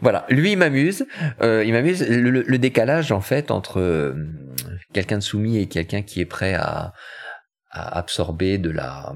voilà. 0.00 0.24
Lui, 0.30 0.52
il 0.52 0.56
m'amuse. 0.56 1.06
Euh, 1.42 1.62
il 1.64 1.72
m'amuse. 1.72 2.02
Le, 2.08 2.30
le, 2.30 2.58
décalage 2.58 3.12
en 3.12 3.20
fait 3.20 3.50
entre 3.50 4.16
quelqu'un 4.94 5.18
de 5.18 5.22
soumis 5.22 5.58
et 5.58 5.66
quelqu'un 5.66 6.00
qui 6.00 6.22
est 6.22 6.26
prêt 6.26 6.54
à, 6.54 6.94
à 7.70 7.98
absorber 7.98 8.56
de 8.56 8.70
la 8.70 9.14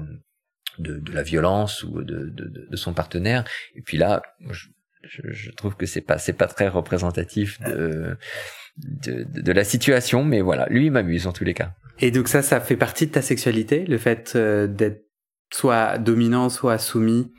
de, 0.81 0.97
de 0.97 1.11
la 1.13 1.23
violence 1.23 1.83
ou 1.83 2.01
de, 2.01 2.29
de, 2.29 2.67
de, 2.69 2.75
son 2.75 2.93
partenaire. 2.93 3.43
Et 3.75 3.81
puis 3.81 3.97
là, 3.97 4.21
je, 4.49 4.67
je, 5.03 5.51
trouve 5.51 5.75
que 5.75 5.85
c'est 5.85 6.01
pas 6.01 6.17
c'est 6.17 6.33
pas 6.33 6.47
très 6.47 6.67
représentatif 6.67 7.59
de, 7.61 8.17
de, 8.77 9.51
la 9.51 9.63
situation, 9.63 10.23
mais 10.23 10.41
voilà, 10.41 10.67
lui 10.69 10.85
il 10.87 10.91
m'amuse 10.91 11.27
en 11.27 11.33
tous 11.33 11.43
les 11.43 11.53
cas. 11.53 11.73
Et 11.99 12.11
donc 12.11 12.27
ça, 12.27 12.41
ça 12.41 12.59
fait 12.59 12.77
partie 12.77 13.07
de 13.07 13.11
ta 13.11 13.21
sexualité, 13.21 13.85
le 13.85 13.97
fait 13.97 14.33
euh, 14.35 14.67
d'être 14.67 15.05
soit 15.51 15.97
dominant, 15.97 16.49
soit 16.49 16.77
soumis? 16.77 17.31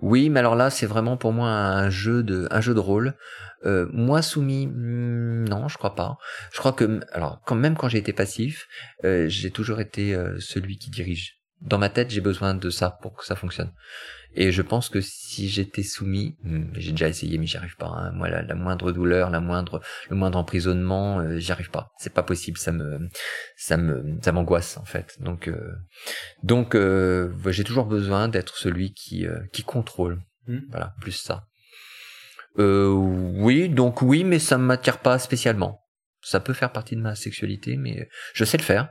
Oui, 0.00 0.30
mais 0.30 0.40
alors 0.40 0.56
là, 0.56 0.70
c'est 0.70 0.86
vraiment 0.86 1.16
pour 1.16 1.32
moi 1.32 1.50
un 1.50 1.90
jeu 1.90 2.22
de 2.22 2.48
un 2.50 2.60
jeu 2.60 2.74
de 2.74 2.80
rôle. 2.80 3.14
Euh, 3.66 3.86
moi 3.92 4.22
soumis, 4.22 4.66
hmm, 4.66 5.48
non, 5.48 5.68
je 5.68 5.76
crois 5.76 5.94
pas. 5.94 6.16
Je 6.52 6.58
crois 6.58 6.72
que 6.72 7.00
alors 7.12 7.40
quand 7.44 7.54
même 7.54 7.76
quand 7.76 7.88
j'ai 7.88 7.98
été 7.98 8.12
passif, 8.12 8.66
euh, 9.04 9.28
j'ai 9.28 9.50
toujours 9.50 9.80
été 9.80 10.14
euh, 10.14 10.38
celui 10.40 10.78
qui 10.78 10.90
dirige 10.90 11.39
dans 11.60 11.78
ma 11.78 11.88
tête, 11.88 12.10
j'ai 12.10 12.20
besoin 12.20 12.54
de 12.54 12.70
ça 12.70 12.90
pour 13.02 13.14
que 13.14 13.24
ça 13.24 13.36
fonctionne. 13.36 13.72
Et 14.34 14.52
je 14.52 14.62
pense 14.62 14.88
que 14.88 15.00
si 15.00 15.48
j'étais 15.48 15.82
soumis, 15.82 16.36
hmm, 16.44 16.66
j'ai 16.74 16.92
déjà 16.92 17.08
essayé 17.08 17.36
mais 17.36 17.46
j'y 17.46 17.56
arrive 17.56 17.76
pas. 17.76 17.88
Hein. 17.88 18.12
Moi, 18.12 18.28
la, 18.28 18.54
moindre 18.54 18.92
douleur, 18.92 19.28
la 19.30 19.40
moindre, 19.40 19.80
le 20.08 20.16
moindre 20.16 20.38
emprisonnement, 20.38 21.18
euh, 21.18 21.38
j'y 21.38 21.50
arrive 21.50 21.70
pas. 21.70 21.90
C'est 21.98 22.14
pas 22.14 22.22
possible. 22.22 22.56
Ça 22.56 22.70
me, 22.70 23.08
ça 23.56 23.76
me, 23.76 24.18
ça 24.22 24.30
m'angoisse 24.30 24.76
en 24.76 24.84
fait. 24.84 25.16
Donc, 25.20 25.48
euh, 25.48 25.72
donc, 26.44 26.74
euh, 26.74 27.32
j'ai 27.48 27.64
toujours 27.64 27.86
besoin 27.86 28.28
d'être 28.28 28.56
celui 28.56 28.94
qui, 28.94 29.26
qui 29.52 29.64
contrôle. 29.64 30.22
Hmm. 30.46 30.60
Voilà, 30.70 30.94
plus 31.00 31.12
ça. 31.12 31.44
Euh, 32.58 32.88
oui, 32.88 33.68
donc 33.68 34.02
oui, 34.02 34.24
mais 34.24 34.38
ça 34.38 34.58
ne 34.58 34.64
m'attire 34.64 34.98
pas 34.98 35.18
spécialement. 35.18 35.80
Ça 36.22 36.40
peut 36.40 36.52
faire 36.52 36.72
partie 36.72 36.96
de 36.96 37.00
ma 37.00 37.14
sexualité, 37.14 37.76
mais 37.76 38.08
je 38.34 38.44
sais 38.44 38.58
le 38.58 38.62
faire. 38.62 38.90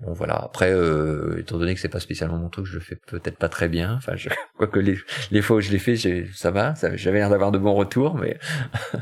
Bon 0.00 0.12
voilà. 0.12 0.36
Après, 0.36 0.72
euh, 0.72 1.38
étant 1.38 1.58
donné 1.58 1.74
que 1.74 1.80
c'est 1.80 1.88
pas 1.88 2.00
spécialement 2.00 2.38
mon 2.38 2.48
truc, 2.48 2.66
je 2.66 2.74
le 2.74 2.80
fais 2.80 2.96
peut-être 2.96 3.36
pas 3.36 3.48
très 3.48 3.68
bien. 3.68 3.94
Enfin, 3.96 4.16
je, 4.16 4.28
quoique 4.56 4.78
les, 4.78 4.98
les 5.30 5.42
fois 5.42 5.56
où 5.56 5.60
je 5.60 5.70
l'ai 5.70 5.78
fait, 5.78 5.96
ça 6.34 6.50
va, 6.50 6.74
ça, 6.74 6.96
j'avais 6.96 7.18
l'air 7.18 7.30
d'avoir 7.30 7.52
de 7.52 7.58
bons 7.58 7.74
retours, 7.74 8.14
mais. 8.14 8.38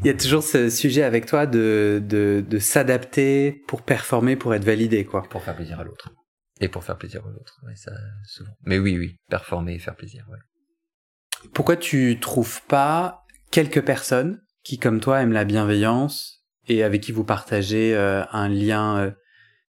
Il 0.00 0.06
y 0.06 0.10
a 0.10 0.14
toujours 0.14 0.42
ce 0.42 0.68
sujet 0.68 1.04
avec 1.04 1.24
toi 1.24 1.46
de, 1.46 2.02
de, 2.04 2.44
de 2.46 2.58
s'adapter 2.58 3.62
pour 3.68 3.82
performer, 3.82 4.36
pour 4.36 4.52
être 4.54 4.64
validé, 4.64 5.04
quoi. 5.04 5.22
Pour 5.22 5.42
faire 5.42 5.54
plaisir 5.54 5.78
à 5.80 5.84
l'autre. 5.84 6.10
Et 6.60 6.68
pour 6.68 6.84
faire 6.84 6.98
plaisir 6.98 7.24
à 7.24 7.30
l'autre. 7.30 7.58
Ouais, 7.64 7.76
ça, 7.76 7.92
souvent. 8.24 8.50
Mais 8.64 8.78
oui, 8.78 8.98
oui, 8.98 9.16
performer 9.30 9.74
et 9.74 9.78
faire 9.78 9.94
plaisir, 9.94 10.26
ouais. 10.30 10.38
Pourquoi 11.54 11.76
tu 11.76 12.18
trouves 12.20 12.60
pas 12.62 13.24
quelques 13.50 13.84
personnes 13.84 14.42
qui, 14.62 14.78
comme 14.78 15.00
toi, 15.00 15.22
aiment 15.22 15.32
la 15.32 15.44
bienveillance 15.44 16.44
et 16.68 16.82
avec 16.82 17.02
qui 17.02 17.12
vous 17.12 17.24
partagez 17.24 17.94
euh, 17.94 18.24
un 18.32 18.48
lien 18.48 18.98
euh, 18.98 19.10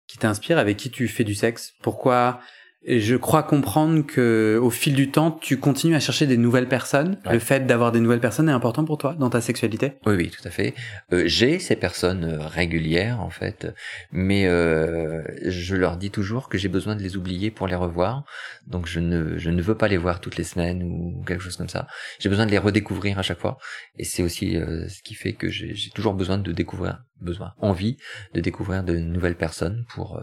qui 0.07 0.19
t'inspire, 0.19 0.59
avec 0.59 0.77
qui 0.77 0.91
tu 0.91 1.09
fais 1.09 1.25
du 1.25 1.35
sexe? 1.35 1.75
Pourquoi 1.83 2.41
je 2.87 3.17
crois 3.17 3.43
comprendre 3.43 4.07
que 4.07 4.59
au 4.63 4.71
fil 4.71 4.95
du 4.95 5.11
temps, 5.11 5.33
tu 5.33 5.59
continues 5.59 5.97
à 5.97 6.01
chercher 6.01 6.27
des 6.27 6.37
nouvelles 6.37 6.69
personnes. 6.69 7.19
Le 7.31 7.41
fait 7.41 7.67
d'avoir 7.67 7.91
des 7.91 7.99
nouvelles 7.99 8.21
personnes 8.21 8.49
est 8.49 8.53
important 8.53 8.85
pour 8.85 8.97
toi 8.97 9.15
dans 9.19 9.29
ta 9.29 9.41
sexualité? 9.41 9.95
Oui, 10.07 10.15
oui, 10.15 10.31
tout 10.31 10.47
à 10.47 10.51
fait. 10.51 10.75
Euh, 11.13 11.25
j'ai 11.27 11.59
ces 11.59 11.75
personnes 11.75 12.25
euh, 12.25 12.47
régulières 12.47 13.21
en 13.21 13.31
fait, 13.31 13.75
mais 14.13 14.47
euh, 14.47 15.23
je 15.45 15.75
leur 15.75 15.97
dis 15.97 16.11
toujours 16.11 16.49
que 16.49 16.59
j'ai 16.59 16.69
besoin 16.69 16.95
de 16.95 17.03
les 17.03 17.17
oublier 17.17 17.51
pour 17.51 17.67
les 17.67 17.75
revoir. 17.75 18.25
Donc 18.69 18.87
je 18.87 19.01
ne 19.01 19.37
je 19.37 19.51
ne 19.51 19.63
veux 19.63 19.75
pas 19.75 19.89
les 19.89 19.97
voir 19.97 20.21
toutes 20.21 20.37
les 20.37 20.45
semaines 20.45 20.85
ou 20.85 21.25
quelque 21.27 21.43
chose 21.43 21.57
comme 21.57 21.69
ça. 21.69 21.89
J'ai 22.21 22.29
besoin 22.29 22.47
de 22.47 22.53
les 22.53 22.59
redécouvrir 22.59 23.19
à 23.19 23.23
chaque 23.23 23.41
fois, 23.41 23.59
et 23.99 24.05
c'est 24.05 24.23
aussi 24.23 24.57
euh, 24.57 24.89
ce 24.89 25.03
qui 25.03 25.15
fait 25.15 25.33
que 25.33 25.49
j'ai 25.51 25.75
toujours 25.95 26.15
besoin 26.15 26.39
de 26.39 26.53
découvrir, 26.53 27.03
besoin, 27.21 27.53
envie 27.59 27.97
de 28.35 28.41
découvrir 28.41 28.85
de 28.85 28.97
nouvelles 28.97 29.37
personnes 29.37 29.85
pour 29.89 30.23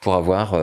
pour 0.00 0.14
avoir 0.14 0.54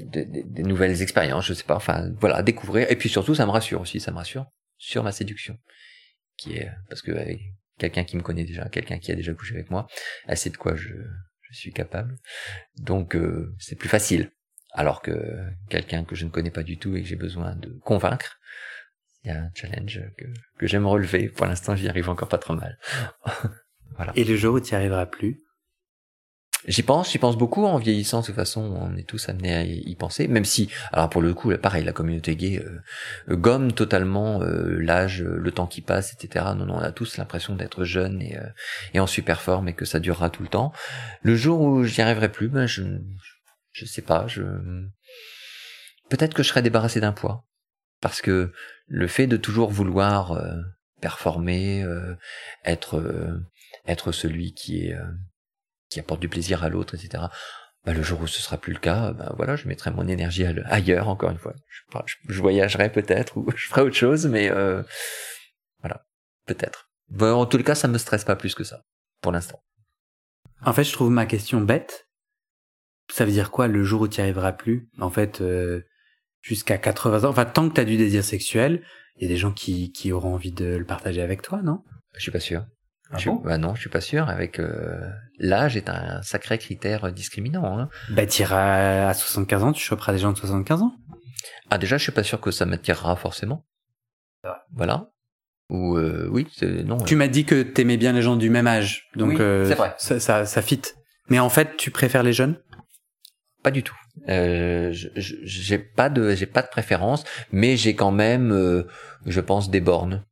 des, 0.00 0.62
nouvelles 0.62 1.02
expériences, 1.02 1.46
je 1.46 1.54
sais 1.54 1.64
pas, 1.64 1.76
enfin 1.76 2.10
voilà, 2.18 2.42
découvrir. 2.42 2.90
Et 2.90 2.96
puis 2.96 3.08
surtout, 3.08 3.34
ça 3.34 3.46
me 3.46 3.50
rassure 3.50 3.80
aussi, 3.80 4.00
ça 4.00 4.10
me 4.10 4.16
rassure 4.16 4.46
sur 4.78 5.02
ma 5.02 5.12
séduction, 5.12 5.58
qui 6.36 6.56
est 6.56 6.70
parce 6.88 7.02
que 7.02 7.12
avec 7.12 7.40
quelqu'un 7.78 8.04
qui 8.04 8.16
me 8.16 8.22
connaît 8.22 8.44
déjà, 8.44 8.68
quelqu'un 8.68 8.98
qui 8.98 9.12
a 9.12 9.14
déjà 9.14 9.34
couché 9.34 9.54
avec 9.54 9.70
moi, 9.70 9.86
elle 10.26 10.36
sait 10.36 10.50
de 10.50 10.56
quoi 10.56 10.74
je, 10.76 10.94
je 11.42 11.56
suis 11.56 11.72
capable. 11.72 12.16
Donc 12.76 13.14
euh, 13.16 13.54
c'est 13.58 13.76
plus 13.76 13.88
facile. 13.88 14.30
Alors 14.72 15.02
que 15.02 15.12
quelqu'un 15.70 16.04
que 16.04 16.16
je 16.16 16.24
ne 16.24 16.30
connais 16.30 16.50
pas 16.50 16.64
du 16.64 16.78
tout 16.78 16.96
et 16.96 17.02
que 17.02 17.08
j'ai 17.08 17.16
besoin 17.16 17.54
de 17.54 17.68
convaincre, 17.84 18.40
il 19.22 19.28
y 19.28 19.30
a 19.30 19.40
un 19.40 19.50
challenge 19.54 20.02
que, 20.18 20.24
que 20.58 20.66
j'aime 20.66 20.86
relever. 20.86 21.28
Pour 21.28 21.46
l'instant, 21.46 21.76
j'y 21.76 21.88
arrive 21.88 22.10
encore 22.10 22.28
pas 22.28 22.38
trop 22.38 22.54
mal. 22.54 22.78
voilà. 23.96 24.12
Et 24.16 24.24
le 24.24 24.36
jour 24.36 24.54
où 24.54 24.60
tu 24.60 24.72
n'y 24.72 24.76
arriveras 24.76 25.06
plus 25.06 25.43
J'y 26.66 26.82
pense, 26.82 27.12
j'y 27.12 27.18
pense 27.18 27.36
beaucoup 27.36 27.66
en 27.66 27.76
vieillissant. 27.76 28.20
De 28.20 28.26
toute 28.26 28.34
façon, 28.34 28.62
on 28.62 28.96
est 28.96 29.02
tous 29.06 29.28
amenés 29.28 29.54
à 29.54 29.64
y 29.64 29.94
penser. 29.96 30.28
Même 30.28 30.46
si, 30.46 30.70
alors 30.92 31.10
pour 31.10 31.20
le 31.20 31.34
coup, 31.34 31.54
pareil, 31.58 31.84
la 31.84 31.92
communauté 31.92 32.36
gay 32.36 32.64
euh, 32.64 33.36
gomme 33.36 33.72
totalement 33.72 34.40
euh, 34.42 34.78
l'âge, 34.80 35.22
le 35.22 35.50
temps 35.52 35.66
qui 35.66 35.82
passe, 35.82 36.14
etc. 36.14 36.46
Non, 36.56 36.64
non, 36.66 36.76
on 36.76 36.80
a 36.80 36.92
tous 36.92 37.18
l'impression 37.18 37.54
d'être 37.54 37.84
jeune 37.84 38.22
et, 38.22 38.38
euh, 38.38 38.46
et 38.94 39.00
en 39.00 39.06
super 39.06 39.42
forme 39.42 39.68
et 39.68 39.74
que 39.74 39.84
ça 39.84 40.00
durera 40.00 40.30
tout 40.30 40.42
le 40.42 40.48
temps. 40.48 40.72
Le 41.22 41.36
jour 41.36 41.60
où 41.60 41.84
j'y 41.84 42.00
arriverai 42.00 42.32
plus, 42.32 42.48
ben 42.48 42.66
je, 42.66 42.82
je 43.72 43.84
sais 43.84 44.02
pas. 44.02 44.26
Je 44.26 44.42
peut-être 46.08 46.34
que 46.34 46.42
je 46.42 46.48
serai 46.48 46.62
débarrassé 46.62 47.00
d'un 47.00 47.12
poids 47.12 47.44
parce 48.00 48.22
que 48.22 48.52
le 48.86 49.06
fait 49.06 49.26
de 49.26 49.36
toujours 49.36 49.70
vouloir 49.70 50.38
performer, 51.00 51.84
être 52.64 53.02
être 53.86 54.12
celui 54.12 54.52
qui 54.54 54.86
est 54.86 54.96
qui 55.94 56.00
apporte 56.00 56.20
du 56.20 56.28
plaisir 56.28 56.64
à 56.64 56.68
l'autre, 56.68 56.94
etc. 56.94 57.24
Bah, 57.84 57.92
le 57.92 58.02
jour 58.02 58.20
où 58.20 58.26
ce 58.26 58.40
sera 58.40 58.56
plus 58.56 58.72
le 58.72 58.78
cas, 58.78 59.12
bah, 59.12 59.32
voilà, 59.36 59.56
je 59.56 59.68
mettrai 59.68 59.90
mon 59.90 60.08
énergie 60.08 60.44
ailleurs, 60.44 61.08
encore 61.08 61.30
une 61.30 61.38
fois. 61.38 61.54
Je, 62.28 62.40
voyagerai 62.40 62.90
peut-être 62.90 63.36
ou 63.38 63.46
je 63.54 63.68
ferai 63.68 63.82
autre 63.82 63.94
chose, 63.94 64.26
mais 64.26 64.50
euh, 64.50 64.82
voilà, 65.80 66.04
peut-être. 66.46 66.90
en 67.20 67.46
tout 67.46 67.62
cas, 67.62 67.74
ça 67.74 67.88
me 67.88 67.98
stresse 67.98 68.24
pas 68.24 68.36
plus 68.36 68.54
que 68.54 68.64
ça, 68.64 68.82
pour 69.20 69.32
l'instant. 69.32 69.62
En 70.64 70.72
fait, 70.72 70.84
je 70.84 70.92
trouve 70.92 71.10
ma 71.10 71.26
question 71.26 71.60
bête. 71.60 72.08
Ça 73.12 73.24
veut 73.24 73.32
dire 73.32 73.50
quoi 73.50 73.68
le 73.68 73.84
jour 73.84 74.00
où 74.00 74.08
tu 74.08 74.20
n'y 74.20 74.22
arriveras 74.22 74.52
plus? 74.52 74.88
En 74.98 75.10
fait, 75.10 75.42
euh, 75.42 75.82
jusqu'à 76.40 76.78
80 76.78 77.24
ans, 77.24 77.28
enfin, 77.28 77.44
tant 77.44 77.68
que 77.68 77.74
tu 77.74 77.80
as 77.80 77.84
du 77.84 77.98
désir 77.98 78.24
sexuel, 78.24 78.82
il 79.16 79.22
y 79.22 79.26
a 79.26 79.28
des 79.28 79.36
gens 79.36 79.52
qui, 79.52 79.92
qui 79.92 80.10
auront 80.10 80.34
envie 80.34 80.52
de 80.52 80.64
le 80.64 80.84
partager 80.84 81.20
avec 81.20 81.42
toi, 81.42 81.60
non? 81.62 81.84
Je 82.14 82.22
suis 82.22 82.32
pas 82.32 82.40
sûr. 82.40 82.64
Ah 83.14 83.18
je, 83.18 83.30
bah 83.44 83.58
non, 83.58 83.74
je 83.74 83.80
suis 83.80 83.90
pas 83.90 84.00
sûr. 84.00 84.28
Avec 84.28 84.58
euh, 84.58 85.00
l'âge 85.38 85.76
est 85.76 85.88
un 85.88 86.20
sacré 86.22 86.58
critère 86.58 87.12
discriminant. 87.12 87.78
Hein. 87.78 87.88
Bah 88.10 88.26
t'iras 88.26 89.08
à 89.08 89.14
75 89.14 89.62
ans, 89.64 89.72
tu 89.72 89.82
choperas 89.82 90.12
des 90.12 90.18
gens 90.18 90.32
de 90.32 90.38
75 90.38 90.82
ans. 90.82 90.92
Ah 91.70 91.78
déjà, 91.78 91.96
je 91.96 92.02
suis 92.02 92.12
pas 92.12 92.22
sûr 92.22 92.40
que 92.40 92.50
ça 92.50 92.66
m'attirera 92.66 93.16
forcément. 93.16 93.64
Voilà. 94.74 95.10
Ou 95.70 95.96
euh, 95.96 96.28
oui, 96.30 96.46
non. 96.84 96.98
Tu 96.98 97.16
m'as 97.16 97.28
dit 97.28 97.44
que 97.44 97.62
t'aimais 97.62 97.96
bien 97.96 98.12
les 98.12 98.22
gens 98.22 98.36
du 98.36 98.50
même 98.50 98.66
âge, 98.66 99.08
donc 99.16 99.40
euh, 99.40 99.72
vrai. 99.74 99.94
Ça, 99.96 100.20
ça, 100.20 100.44
ça 100.44 100.62
fit. 100.62 100.82
Mais 101.28 101.38
en 101.38 101.48
fait, 101.48 101.76
tu 101.76 101.90
préfères 101.90 102.22
les 102.22 102.34
jeunes? 102.34 102.56
Pas 103.62 103.70
du 103.70 103.82
tout. 103.82 103.96
Euh, 104.28 104.90
j'ai 104.92 105.78
pas 105.78 106.10
de, 106.10 106.34
j'ai 106.34 106.46
pas 106.46 106.60
de 106.60 106.68
préférence, 106.68 107.24
mais 107.50 107.76
j'ai 107.78 107.94
quand 107.94 108.12
même, 108.12 108.52
euh, 108.52 108.86
je 109.24 109.40
pense, 109.40 109.70
des 109.70 109.80
bornes. 109.80 110.22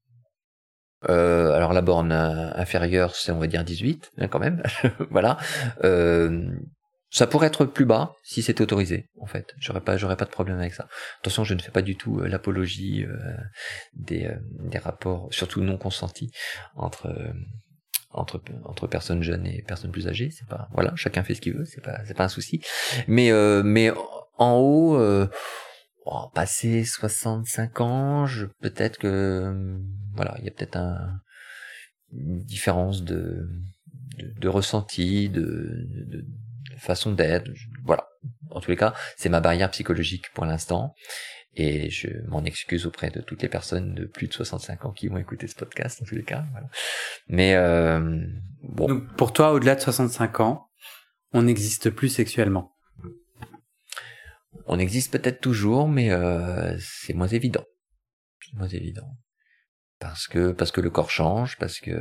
Euh, 1.08 1.52
alors 1.52 1.72
la 1.72 1.82
borne 1.82 2.12
inférieure, 2.12 3.14
c'est 3.14 3.32
on 3.32 3.38
va 3.38 3.46
dire 3.46 3.64
18 3.64 4.12
hein, 4.18 4.28
quand 4.28 4.38
même. 4.38 4.62
voilà. 5.10 5.36
Euh, 5.84 6.48
ça 7.12 7.26
pourrait 7.26 7.48
être 7.48 7.66
plus 7.66 7.84
bas 7.84 8.16
si 8.24 8.42
c'était 8.42 8.62
autorisé, 8.62 9.10
en 9.20 9.26
fait. 9.26 9.54
J'aurais 9.58 9.82
pas, 9.82 9.98
j'aurais 9.98 10.16
pas 10.16 10.24
de 10.24 10.30
problème 10.30 10.58
avec 10.58 10.72
ça. 10.72 10.88
Attention, 11.20 11.44
je 11.44 11.52
ne 11.52 11.60
fais 11.60 11.70
pas 11.70 11.82
du 11.82 11.94
tout 11.94 12.20
euh, 12.20 12.26
l'apologie 12.26 13.04
euh, 13.04 13.36
des, 13.92 14.24
euh, 14.24 14.36
des 14.64 14.78
rapports, 14.78 15.28
surtout 15.30 15.60
non 15.60 15.76
consentis, 15.76 16.32
entre 16.74 17.14
entre 18.14 18.42
entre 18.64 18.86
personnes 18.86 19.22
jeunes 19.22 19.46
et 19.46 19.62
personnes 19.62 19.90
plus 19.90 20.08
âgées. 20.08 20.30
C'est 20.30 20.48
pas, 20.48 20.68
voilà, 20.72 20.92
chacun 20.96 21.22
fait 21.22 21.34
ce 21.34 21.42
qu'il 21.42 21.52
veut, 21.52 21.66
c'est 21.66 21.82
pas, 21.82 21.98
c'est 22.06 22.16
pas 22.16 22.24
un 22.24 22.28
souci. 22.28 22.62
Mais 23.06 23.30
mais 23.62 23.90
en 24.38 24.54
haut, 24.56 24.98
oh, 26.04 26.30
passé 26.34 26.84
65 26.84 27.80
ans, 27.80 28.26
je 28.26 28.46
peut-être 28.60 28.98
que 28.98 29.78
voilà, 30.14 30.36
il 30.38 30.44
y 30.44 30.48
a 30.48 30.50
peut-être 30.50 30.76
un, 30.76 31.20
une 32.12 32.42
différence 32.42 33.02
de, 33.02 33.48
de, 34.18 34.48
ressenti, 34.48 35.28
de, 35.28 35.86
de, 35.88 36.24
façon 36.78 37.12
d'être. 37.12 37.50
Voilà. 37.84 38.08
En 38.50 38.60
tous 38.60 38.70
les 38.70 38.76
cas, 38.76 38.94
c'est 39.16 39.28
ma 39.28 39.40
barrière 39.40 39.70
psychologique 39.70 40.26
pour 40.34 40.44
l'instant. 40.44 40.94
Et 41.54 41.90
je 41.90 42.08
m'en 42.28 42.44
excuse 42.44 42.86
auprès 42.86 43.10
de 43.10 43.20
toutes 43.20 43.42
les 43.42 43.48
personnes 43.48 43.94
de 43.94 44.06
plus 44.06 44.26
de 44.26 44.32
65 44.32 44.86
ans 44.86 44.90
qui 44.90 45.08
vont 45.08 45.18
écouter 45.18 45.46
ce 45.46 45.54
podcast, 45.54 46.00
en 46.00 46.06
tous 46.06 46.14
les 46.14 46.24
cas. 46.24 46.44
Mais 47.28 47.54
euh, 47.54 48.26
bon. 48.62 48.88
Donc 48.88 49.16
pour 49.16 49.32
toi, 49.32 49.52
au-delà 49.52 49.74
de 49.74 49.80
65 49.80 50.40
ans, 50.40 50.70
on 51.32 51.42
n'existe 51.42 51.90
plus 51.90 52.08
sexuellement? 52.08 52.72
On 54.66 54.78
existe 54.78 55.12
peut-être 55.12 55.40
toujours, 55.40 55.88
mais 55.88 56.10
euh, 56.10 56.76
c'est 56.78 57.14
moins 57.14 57.28
évident. 57.28 57.64
C'est 58.40 58.56
moins 58.56 58.68
évident 58.68 59.16
parce 60.02 60.26
que 60.26 60.50
parce 60.50 60.72
que 60.72 60.80
le 60.80 60.90
corps 60.90 61.10
change, 61.10 61.56
parce 61.58 61.78
que 61.78 61.96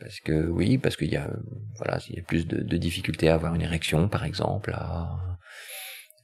parce 0.00 0.18
que 0.20 0.46
oui, 0.46 0.78
parce 0.78 0.96
qu'il 0.96 1.12
y 1.12 1.16
a 1.16 1.30
voilà, 1.76 1.98
il 2.08 2.16
y 2.16 2.20
a 2.20 2.22
plus 2.22 2.46
de, 2.46 2.62
de, 2.62 2.76
difficultés 2.78 3.28
à 3.28 3.34
avoir 3.34 3.54
une 3.54 3.60
érection, 3.60 4.08
par 4.08 4.24
exemple. 4.24 4.74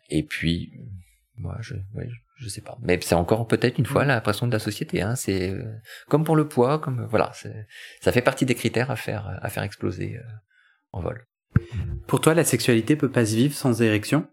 Et 0.09 0.25
puis, 0.25 0.73
moi, 1.37 1.57
je, 1.61 1.75
je 2.37 2.49
sais 2.49 2.63
pas. 2.63 2.77
Mais 2.81 2.99
c'est 3.03 3.15
encore 3.15 3.47
peut-être 3.47 3.79
une 3.79 3.87
fois 3.87 4.05
la 4.05 4.21
pression 4.23 4.47
de 4.47 4.53
la 4.53 4.59
société. 4.59 5.03
Hein. 5.03 5.15
C'est 5.15 5.55
comme 6.09 6.25
pour 6.25 6.37
le 6.37 6.49
poids, 6.49 6.79
comme 6.79 7.05
voilà, 7.05 7.33
ça 8.01 8.11
fait 8.11 8.23
partie 8.23 8.47
des 8.47 8.55
critères 8.55 8.91
à 8.91 8.97
faire 8.97 9.39
à 9.43 9.51
faire 9.51 9.63
exploser 9.63 10.17
euh, 10.17 10.23
en 10.93 11.03
vol. 11.03 11.27
Pour 12.07 12.21
toi, 12.21 12.35
la 12.35 12.45
sexualité 12.45 12.97
peut 12.97 13.11
pas 13.11 13.27
se 13.27 13.37
vivre 13.37 13.55
sans 13.55 13.83
érection? 13.83 14.27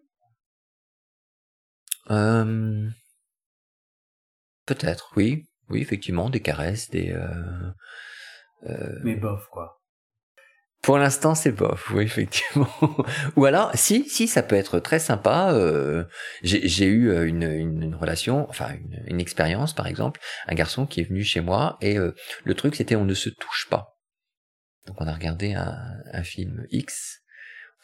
Euh, 2.11 2.89
Peut-être, 4.65 5.11
oui. 5.15 5.45
Oui, 5.69 5.81
effectivement, 5.81 6.29
des 6.29 6.41
caresses, 6.41 6.89
des. 6.89 7.11
Euh, 7.11 7.71
euh... 8.67 8.99
Mais 9.03 9.15
bof, 9.15 9.47
quoi. 9.51 9.81
Pour 10.83 10.97
l'instant, 10.97 11.35
c'est 11.35 11.51
bof, 11.51 11.91
oui, 11.91 12.03
effectivement. 12.03 12.69
Ou 13.35 13.45
alors, 13.45 13.71
si, 13.73 14.07
si, 14.07 14.27
ça 14.27 14.43
peut 14.43 14.55
être 14.55 14.79
très 14.79 14.99
sympa. 14.99 15.51
Euh, 15.51 16.05
j'ai 16.43 16.85
eu 16.85 17.27
une, 17.27 17.43
une, 17.43 17.95
relation, 17.95 18.47
enfin 18.49 18.73
une, 18.73 19.03
une, 19.07 19.19
expérience, 19.19 19.73
par 19.73 19.87
exemple, 19.87 20.21
un 20.47 20.55
garçon 20.55 20.85
qui 20.85 21.01
est 21.01 21.03
venu 21.03 21.23
chez 21.23 21.41
moi 21.41 21.77
et 21.81 21.97
euh, 21.97 22.13
le 22.45 22.53
truc 22.53 22.75
c'était 22.75 22.95
on 22.95 23.05
ne 23.05 23.15
se 23.15 23.29
touche 23.29 23.67
pas. 23.69 23.97
Donc 24.85 25.01
on 25.01 25.07
a 25.07 25.13
regardé 25.13 25.53
un, 25.55 25.77
un 26.13 26.23
film 26.23 26.65
X 26.69 27.21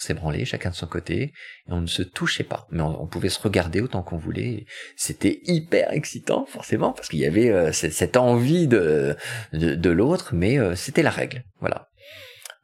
On 0.09 0.13
branlé, 0.15 0.45
chacun 0.45 0.71
de 0.71 0.75
son 0.75 0.87
côté, 0.87 1.21
et 1.23 1.31
on 1.67 1.81
ne 1.81 1.87
se 1.87 2.03
touchait 2.03 2.43
pas. 2.43 2.67
Mais 2.71 2.81
on, 2.81 3.07
pouvait 3.07 3.29
se 3.29 3.39
regarder 3.39 3.81
autant 3.81 4.03
qu'on 4.03 4.17
voulait. 4.17 4.65
C'était 4.97 5.39
hyper 5.43 5.91
excitant, 5.93 6.45
forcément, 6.45 6.91
parce 6.91 7.09
qu'il 7.09 7.19
y 7.19 7.25
avait 7.25 7.49
euh, 7.49 7.71
cette, 7.71 8.17
envie 8.17 8.67
de, 8.67 9.15
de, 9.53 9.89
l'autre, 9.89 10.33
mais 10.33 10.57
euh, 10.59 10.75
c'était 10.75 11.03
la 11.03 11.09
règle. 11.09 11.43
Voilà. 11.59 11.89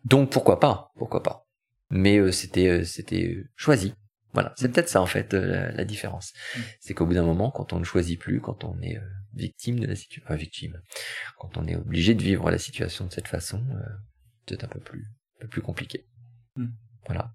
Donc 0.06 0.32
pourquoi 0.32 0.60
pas? 0.60 0.90
Pourquoi 0.98 1.24
pas? 1.24 1.46
Mais 1.90 2.32
c'était 2.32 2.84
c'était 2.86 3.38
choisi. 3.56 3.94
Voilà, 4.34 4.54
c'est 4.58 4.72
peut-être 4.72 4.90
ça 4.90 5.02
en 5.02 5.08
fait 5.08 5.34
la, 5.34 5.84
différence. 5.86 6.34
Mm. 6.56 6.60
C'est 6.80 6.94
qu'au 6.94 7.06
bout 7.06 7.16
d'un 7.16 7.24
moment, 7.24 7.52
quand 7.52 7.74
on 7.74 7.80
ne 7.80 7.84
choisit 7.84 8.20
plus, 8.20 8.42
quand 8.42 8.64
on 8.64 8.80
est 8.82 9.00
victime 9.34 9.80
de 9.80 9.88
la 9.88 9.96
situation, 9.96 10.24
enfin 10.26 10.36
victime, 10.36 10.80
quand 11.40 11.58
on 11.58 11.68
est 11.68 11.76
obligé 11.76 12.14
de 12.14 12.22
vivre 12.22 12.50
la 12.52 12.60
situation 12.60 13.06
de 13.06 13.12
cette 13.12 13.28
façon, 13.28 13.64
c'est 14.48 14.64
un 14.64 14.68
peu 14.68 14.80
plus, 14.80 15.06
un 15.38 15.42
peu 15.42 15.48
plus 15.48 15.62
compliqué. 15.62 16.06
Hmm. 16.56 16.68
Voilà. 17.10 17.34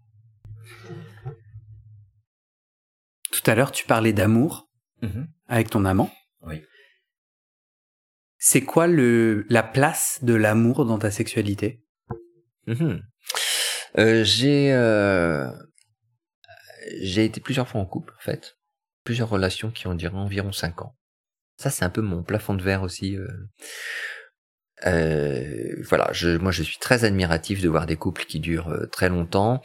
Tout 3.33 3.51
à 3.51 3.57
l'heure, 3.57 3.73
tu 3.73 3.85
parlais 3.85 4.13
d'amour 4.13 4.71
mm-hmm. 5.03 5.27
avec 5.49 5.71
ton 5.71 5.85
amant. 5.85 6.13
Oui. 6.43 6.63
C'est 8.39 8.63
quoi 8.63 8.87
le, 8.87 9.45
la 9.49 9.65
place 9.65 10.21
de 10.23 10.35
l'amour 10.35 10.87
dans 10.87 10.99
ta 10.99 11.11
sexualité? 11.11 11.83
Mm-hmm. 12.69 13.03
euh, 13.99 14.23
J'ai 14.23 14.73
euh, 14.73 15.51
j'ai 17.01 17.25
été 17.25 17.41
plusieurs 17.41 17.67
fois 17.67 17.81
en 17.81 17.87
couple, 17.87 18.15
en 18.17 18.23
fait. 18.23 18.57
Plusieurs 19.03 19.29
relations 19.29 19.73
qui 19.73 19.89
ont 19.89 19.95
duré 19.95 20.15
environ 20.15 20.53
5 20.53 20.83
ans. 20.83 20.97
Ça, 21.57 21.71
c'est 21.71 21.85
un 21.85 21.91
peu 21.91 22.01
mon 22.01 22.23
plafond 22.23 22.55
de 22.55 22.63
verre 22.63 22.83
aussi. 22.83 23.17
Euh, 23.17 23.27
euh, 24.87 25.77
voilà, 25.89 26.11
je, 26.13 26.37
moi 26.37 26.51
je 26.51 26.63
suis 26.63 26.79
très 26.79 27.05
admiratif 27.05 27.61
de 27.61 27.69
voir 27.69 27.87
des 27.87 27.97
couples 27.97 28.25
qui 28.25 28.41
durent 28.41 28.69
euh, 28.69 28.87
très 28.87 29.09
longtemps, 29.09 29.63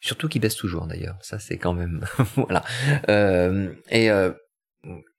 surtout 0.00 0.28
qui 0.28 0.38
baissent 0.38 0.56
toujours 0.56 0.86
d'ailleurs. 0.86 1.18
Ça 1.22 1.38
c'est 1.38 1.58
quand 1.58 1.74
même 1.74 2.04
voilà. 2.36 2.64
Euh, 3.08 3.72
et, 3.90 4.10
euh, 4.10 4.32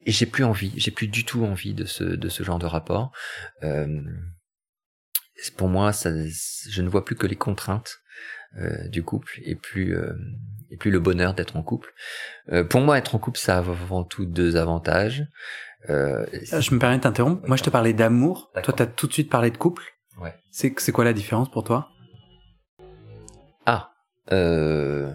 et 0.06 0.12
j'ai 0.12 0.26
plus 0.26 0.44
envie, 0.44 0.74
j'ai 0.78 0.92
plus 0.92 1.08
du 1.08 1.26
tout 1.26 1.44
envie 1.44 1.74
de 1.74 1.86
ce 1.86 2.04
de 2.04 2.30
ce 2.30 2.44
genre 2.44 2.60
de 2.60 2.66
rapport. 2.66 3.12
Euh, 3.64 4.02
pour 5.56 5.68
moi, 5.68 5.94
ça, 5.94 6.10
je 6.10 6.82
ne 6.82 6.90
vois 6.90 7.06
plus 7.06 7.16
que 7.16 7.28
les 7.28 7.36
contraintes 7.36 7.98
du 8.90 9.04
couple 9.04 9.40
et 9.44 9.54
plus 9.54 9.96
et 10.72 10.78
plus 10.78 10.90
le 10.90 11.00
bonheur 11.00 11.36
d'être 11.36 11.58
en 11.58 11.62
couple. 11.62 11.94
pour 12.72 12.82
moi, 12.82 12.98
être 12.98 13.14
en 13.14 13.20
couple, 13.20 13.38
ça 13.38 13.58
a 13.58 13.60
avant 13.60 14.04
tout 14.04 14.26
deux 14.26 14.56
avantages. 14.56 15.28
Euh, 15.90 16.26
ah, 16.52 16.60
je 16.60 16.74
me 16.74 16.80
permets 16.80 16.98
de 16.98 17.04
t'interrompre. 17.04 17.48
Moi, 17.48 17.58
je 17.58 17.64
te 17.64 17.70
parlais 17.70 17.94
d'amour. 17.94 18.52
Toi, 18.64 18.74
t'as 18.76 18.86
tout 18.86 19.08
de 19.08 19.14
suite 19.14 19.30
parlé 19.30 19.52
de 19.52 19.58
couple. 19.58 19.84
Ouais. 20.20 20.34
C'est 20.52 20.92
quoi 20.92 21.06
la 21.06 21.14
différence 21.14 21.50
pour 21.52 21.64
toi? 21.64 21.90
Ah, 23.66 23.92
euh, 24.32 25.14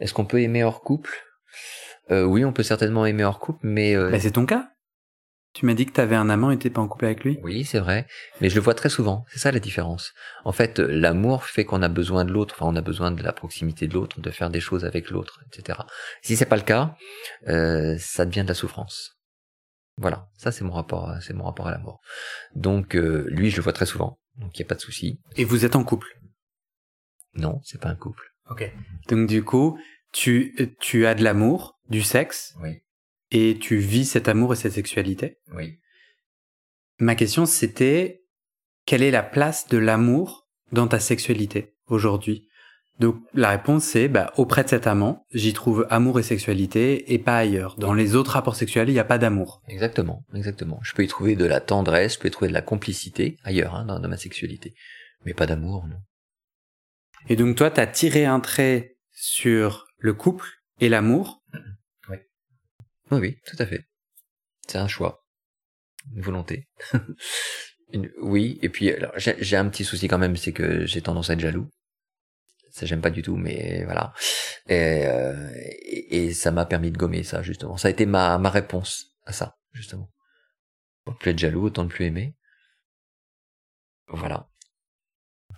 est-ce 0.00 0.12
qu'on 0.14 0.24
peut 0.24 0.40
aimer 0.40 0.64
hors 0.64 0.82
couple? 0.82 1.12
Euh, 2.10 2.24
Oui, 2.24 2.44
on 2.44 2.52
peut 2.52 2.62
certainement 2.62 3.06
aimer 3.06 3.24
hors 3.24 3.38
couple, 3.38 3.60
mais 3.62 3.96
bah, 3.96 4.18
c'est 4.18 4.32
ton 4.32 4.46
cas. 4.46 4.68
Tu 5.54 5.66
m'as 5.66 5.74
dit 5.74 5.84
que 5.84 5.92
t'avais 5.92 6.16
un 6.16 6.30
amant 6.30 6.50
et 6.50 6.58
t'es 6.58 6.70
pas 6.70 6.80
en 6.80 6.88
couple 6.88 7.04
avec 7.04 7.24
lui. 7.24 7.38
Oui, 7.42 7.64
c'est 7.64 7.78
vrai, 7.78 8.06
mais 8.40 8.48
je 8.48 8.54
le 8.54 8.62
vois 8.62 8.72
très 8.74 8.88
souvent. 8.88 9.26
C'est 9.28 9.38
ça 9.38 9.52
la 9.52 9.60
différence. 9.60 10.14
En 10.46 10.52
fait, 10.52 10.78
l'amour 10.78 11.44
fait 11.44 11.66
qu'on 11.66 11.82
a 11.82 11.88
besoin 11.88 12.24
de 12.24 12.32
l'autre. 12.32 12.54
Enfin, 12.56 12.72
on 12.72 12.76
a 12.76 12.80
besoin 12.80 13.10
de 13.10 13.22
la 13.22 13.34
proximité 13.34 13.86
de 13.86 13.92
l'autre, 13.92 14.18
de 14.18 14.30
faire 14.30 14.48
des 14.48 14.60
choses 14.60 14.86
avec 14.86 15.10
l'autre, 15.10 15.40
etc. 15.46 15.80
Si 16.22 16.36
c'est 16.36 16.46
pas 16.46 16.56
le 16.56 16.62
cas, 16.62 16.96
ça 17.46 18.24
devient 18.24 18.42
de 18.44 18.48
la 18.48 18.54
souffrance. 18.54 19.18
Voilà, 19.96 20.28
ça 20.36 20.52
c'est 20.52 20.64
mon 20.64 20.72
rapport, 20.72 21.14
c'est 21.20 21.34
mon 21.34 21.44
rapport 21.44 21.66
à 21.66 21.70
l'amour. 21.70 22.00
Donc 22.54 22.96
euh, 22.96 23.26
lui, 23.28 23.50
je 23.50 23.56
le 23.56 23.62
vois 23.62 23.72
très 23.72 23.86
souvent, 23.86 24.18
donc 24.36 24.56
il 24.58 24.62
y 24.62 24.64
a 24.64 24.66
pas 24.66 24.74
de 24.74 24.80
souci. 24.80 25.20
Et 25.36 25.44
vous 25.44 25.64
êtes 25.64 25.76
en 25.76 25.84
couple? 25.84 26.08
Non, 27.34 27.60
c'est 27.62 27.80
pas 27.80 27.88
un 27.88 27.96
couple. 27.96 28.24
Ok. 28.50 28.72
Donc 29.08 29.28
du 29.28 29.44
coup, 29.44 29.78
tu 30.12 30.74
tu 30.80 31.06
as 31.06 31.14
de 31.14 31.22
l'amour, 31.22 31.78
du 31.88 32.02
sexe. 32.02 32.54
Oui. 32.60 32.82
Et 33.30 33.58
tu 33.58 33.78
vis 33.78 34.06
cet 34.06 34.28
amour 34.28 34.52
et 34.52 34.56
cette 34.56 34.72
sexualité? 34.72 35.38
Oui. 35.54 35.78
Ma 36.98 37.14
question 37.14 37.46
c'était 37.46 38.22
quelle 38.84 39.02
est 39.02 39.10
la 39.10 39.22
place 39.22 39.68
de 39.68 39.78
l'amour 39.78 40.48
dans 40.72 40.88
ta 40.88 41.00
sexualité 41.00 41.74
aujourd'hui? 41.86 42.48
Donc 42.98 43.16
la 43.34 43.50
réponse 43.50 43.84
c'est 43.84 44.08
bah, 44.08 44.32
auprès 44.36 44.64
de 44.64 44.68
cet 44.68 44.86
amant, 44.86 45.26
j'y 45.32 45.52
trouve 45.52 45.86
amour 45.90 46.20
et 46.20 46.22
sexualité 46.22 47.12
et 47.12 47.18
pas 47.18 47.38
ailleurs. 47.38 47.76
Dans 47.76 47.94
les 47.94 48.14
autres 48.14 48.32
rapports 48.32 48.56
sexuels, 48.56 48.88
il 48.88 48.92
n'y 48.92 48.98
a 48.98 49.04
pas 49.04 49.18
d'amour. 49.18 49.62
Exactement, 49.68 50.24
exactement. 50.34 50.78
Je 50.82 50.92
peux 50.92 51.02
y 51.02 51.08
trouver 51.08 51.34
de 51.34 51.44
la 51.44 51.60
tendresse, 51.60 52.14
je 52.14 52.18
peux 52.18 52.28
y 52.28 52.30
trouver 52.30 52.48
de 52.48 52.54
la 52.54 52.62
complicité 52.62 53.38
ailleurs 53.44 53.74
hein, 53.74 53.84
dans, 53.86 54.08
ma 54.08 54.16
sexualité, 54.16 54.74
mais 55.24 55.34
pas 55.34 55.46
d'amour, 55.46 55.86
non. 55.86 55.96
Et 57.28 57.36
donc 57.36 57.56
toi, 57.56 57.70
tu 57.70 57.80
as 57.80 57.86
tiré 57.86 58.24
un 58.24 58.40
trait 58.40 58.96
sur 59.12 59.86
le 59.98 60.12
couple 60.12 60.48
et 60.80 60.88
l'amour. 60.88 61.42
Oui. 62.08 62.16
Oui, 63.12 63.18
oui, 63.20 63.36
tout 63.46 63.56
à 63.60 63.64
fait. 63.64 63.86
C'est 64.66 64.78
un 64.78 64.88
choix, 64.88 65.24
une 66.14 66.22
volonté. 66.22 66.68
Oui, 68.22 68.58
et 68.62 68.70
puis 68.70 68.90
j'ai 69.18 69.56
un 69.56 69.68
petit 69.68 69.84
souci 69.84 70.08
quand 70.08 70.16
même, 70.16 70.34
c'est 70.34 70.52
que 70.52 70.86
j'ai 70.86 71.02
tendance 71.02 71.28
à 71.28 71.34
être 71.34 71.40
jaloux 71.40 71.68
ça 72.72 72.86
j'aime 72.86 73.00
pas 73.00 73.10
du 73.10 73.22
tout, 73.22 73.36
mais 73.36 73.84
voilà. 73.84 74.12
Euh, 74.70 75.50
et, 75.54 76.24
et, 76.24 76.32
ça 76.32 76.50
m'a 76.50 76.64
permis 76.66 76.90
de 76.90 76.98
gommer 76.98 77.22
ça 77.22 77.42
justement. 77.42 77.76
Ça 77.76 77.88
a 77.88 77.90
été 77.90 78.06
ma, 78.06 78.38
ma 78.38 78.50
réponse 78.50 79.14
à 79.26 79.32
ça 79.32 79.56
justement. 79.72 80.10
Pour 81.04 81.16
plus 81.18 81.32
être 81.32 81.38
jaloux, 81.38 81.64
autant 81.64 81.84
ne 81.84 81.88
plus 81.88 82.06
aimer. 82.06 82.34
Voilà. 84.08 84.48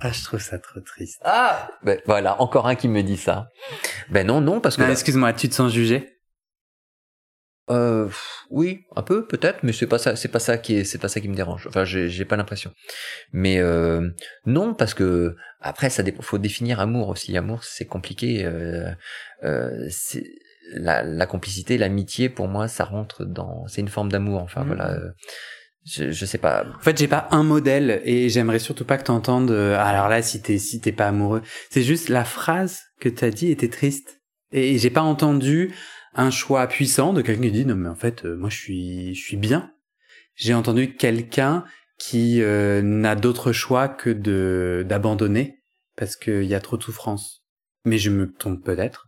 Ah, 0.00 0.10
je 0.10 0.24
trouve 0.24 0.40
ça 0.40 0.58
trop 0.58 0.80
triste. 0.80 1.20
Ah, 1.24 1.70
ben 1.82 2.00
voilà, 2.04 2.40
encore 2.40 2.66
un 2.66 2.74
qui 2.74 2.88
me 2.88 3.02
dit 3.02 3.16
ça. 3.16 3.48
Ben 4.10 4.26
non, 4.26 4.40
non, 4.40 4.60
parce 4.60 4.76
que. 4.76 4.82
Excuse-moi, 4.82 5.32
tu 5.32 5.48
te 5.48 5.54
sens 5.54 5.72
jugé? 5.72 6.13
Euh, 7.70 8.08
oui, 8.50 8.84
un 8.94 9.02
peu 9.02 9.26
peut-être, 9.26 9.62
mais 9.62 9.72
c'est 9.72 9.86
pas 9.86 9.98
ça, 9.98 10.16
c'est 10.16 10.28
pas 10.28 10.38
ça 10.38 10.58
qui 10.58 10.76
est, 10.76 10.84
c'est 10.84 10.98
pas 10.98 11.08
ça 11.08 11.20
qui 11.20 11.28
me 11.28 11.34
dérange. 11.34 11.66
Enfin, 11.66 11.84
j'ai 11.84 12.24
pas 12.24 12.36
l'impression. 12.36 12.72
Mais 13.32 13.58
euh, 13.58 14.10
non, 14.44 14.74
parce 14.74 14.94
que 14.94 15.34
après, 15.60 15.88
ça. 15.88 16.02
Faut 16.20 16.38
définir 16.38 16.78
amour 16.78 17.08
aussi. 17.08 17.36
Amour, 17.36 17.64
c'est 17.64 17.86
compliqué. 17.86 18.44
Euh, 18.44 18.90
euh, 19.44 19.86
c'est 19.88 20.24
la, 20.74 21.02
la, 21.02 21.26
complicité, 21.26 21.78
l'amitié, 21.78 22.28
pour 22.28 22.48
moi, 22.48 22.68
ça 22.68 22.84
rentre 22.84 23.24
dans. 23.24 23.66
C'est 23.66 23.80
une 23.80 23.88
forme 23.88 24.12
d'amour. 24.12 24.42
Enfin, 24.42 24.62
mmh. 24.62 24.66
voilà. 24.66 24.90
Euh, 24.90 25.10
je, 25.86 26.10
je 26.10 26.26
sais 26.26 26.38
pas. 26.38 26.66
En 26.76 26.80
fait, 26.80 26.98
j'ai 26.98 27.08
pas 27.08 27.28
un 27.30 27.42
modèle 27.42 28.02
et 28.04 28.28
j'aimerais 28.28 28.58
surtout 28.58 28.84
pas 28.84 28.98
que 28.98 29.04
t'entendes. 29.04 29.50
Euh, 29.50 29.78
alors 29.78 30.08
là, 30.08 30.20
si 30.20 30.42
t'es 30.42 30.58
si 30.58 30.80
t'es 30.80 30.92
pas 30.92 31.08
amoureux, 31.08 31.42
c'est 31.70 31.82
juste 31.82 32.10
la 32.10 32.24
phrase 32.24 32.80
que 33.00 33.08
t'as 33.08 33.30
dit 33.30 33.50
était 33.50 33.68
triste 33.68 34.20
et 34.52 34.78
j'ai 34.78 34.90
pas 34.90 35.02
entendu 35.02 35.74
un 36.14 36.30
choix 36.30 36.66
puissant 36.66 37.12
de 37.12 37.22
quelqu'un 37.22 37.42
qui 37.42 37.52
dit 37.52 37.66
non 37.66 37.76
mais 37.76 37.88
en 37.88 37.94
fait 37.94 38.24
euh, 38.24 38.36
moi 38.36 38.50
je 38.50 38.56
suis 38.56 39.14
je 39.14 39.20
suis 39.20 39.36
bien. 39.36 39.72
J'ai 40.36 40.54
entendu 40.54 40.94
quelqu'un 40.96 41.64
qui 41.98 42.42
euh, 42.42 42.82
n'a 42.82 43.14
d'autre 43.14 43.52
choix 43.52 43.88
que 43.88 44.10
de 44.10 44.84
d'abandonner 44.88 45.62
parce 45.96 46.16
qu'il 46.16 46.44
y 46.44 46.54
a 46.54 46.60
trop 46.60 46.76
de 46.76 46.82
souffrance. 46.82 47.44
Mais 47.84 47.98
je 47.98 48.10
me 48.10 48.32
trompe 48.32 48.64
peut-être. 48.64 49.06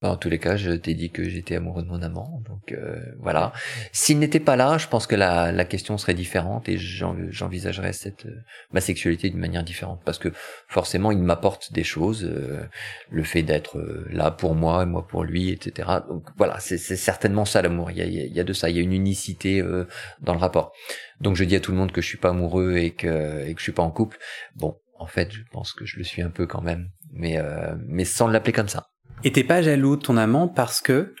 Bah, 0.00 0.10
en 0.10 0.16
tous 0.16 0.28
les 0.28 0.38
cas, 0.38 0.56
je 0.56 0.70
t'ai 0.70 0.94
dit 0.94 1.10
que 1.10 1.28
j'étais 1.28 1.56
amoureux 1.56 1.82
de 1.82 1.88
mon 1.88 2.00
amant, 2.02 2.40
donc 2.48 2.70
euh, 2.70 3.00
voilà. 3.18 3.52
S'il 3.90 4.20
n'était 4.20 4.38
pas 4.38 4.54
là, 4.54 4.78
je 4.78 4.86
pense 4.86 5.08
que 5.08 5.16
la, 5.16 5.50
la 5.50 5.64
question 5.64 5.98
serait 5.98 6.14
différente 6.14 6.68
et 6.68 6.78
j'envisagerais 6.78 7.92
cette 7.92 8.26
euh, 8.26 8.44
ma 8.70 8.80
sexualité 8.80 9.28
d'une 9.28 9.40
manière 9.40 9.64
différente, 9.64 10.00
parce 10.04 10.18
que 10.18 10.28
forcément, 10.68 11.10
il 11.10 11.18
m'apporte 11.18 11.72
des 11.72 11.82
choses, 11.82 12.22
euh, 12.24 12.64
le 13.10 13.24
fait 13.24 13.42
d'être 13.42 13.76
là 14.08 14.30
pour 14.30 14.54
moi 14.54 14.84
et 14.84 14.86
moi 14.86 15.04
pour 15.04 15.24
lui, 15.24 15.50
etc. 15.50 15.88
Donc 16.08 16.28
voilà, 16.36 16.60
c'est 16.60 16.78
certainement 16.78 17.44
ça 17.44 17.60
l'amour. 17.60 17.90
Il 17.90 17.98
y 17.98 18.02
a, 18.02 18.06
y 18.06 18.40
a 18.40 18.44
de 18.44 18.52
ça, 18.52 18.70
il 18.70 18.76
y 18.76 18.78
a 18.78 18.82
une 18.82 18.92
unicité 18.92 19.60
dans 20.20 20.32
le 20.34 20.38
rapport. 20.38 20.72
Donc 21.20 21.34
je 21.34 21.42
dis 21.42 21.56
à 21.56 21.60
tout 21.60 21.72
le 21.72 21.76
monde 21.78 21.90
que 21.90 22.00
je 22.00 22.06
suis 22.06 22.18
pas 22.18 22.30
amoureux 22.30 22.76
et 22.76 22.92
que 22.92 23.44
et 23.46 23.52
que 23.52 23.58
je 23.58 23.64
suis 23.64 23.72
pas 23.72 23.82
en 23.82 23.90
couple. 23.90 24.18
Bon, 24.54 24.78
en 24.96 25.06
fait, 25.06 25.32
je 25.32 25.42
pense 25.50 25.72
que 25.72 25.86
je 25.86 25.96
le 25.96 26.04
suis 26.04 26.22
un 26.22 26.30
peu 26.30 26.46
quand 26.46 26.62
même, 26.62 26.90
mais 27.12 27.38
mais 27.86 28.04
sans 28.04 28.28
l'appeler 28.28 28.52
comme 28.52 28.68
ça. 28.68 28.90
Et 29.24 29.32
t'es 29.32 29.44
pas 29.44 29.62
jaloux 29.62 29.96
de 29.96 30.02
ton 30.02 30.16
amant 30.16 30.48
parce 30.48 30.80
que? 30.80 31.14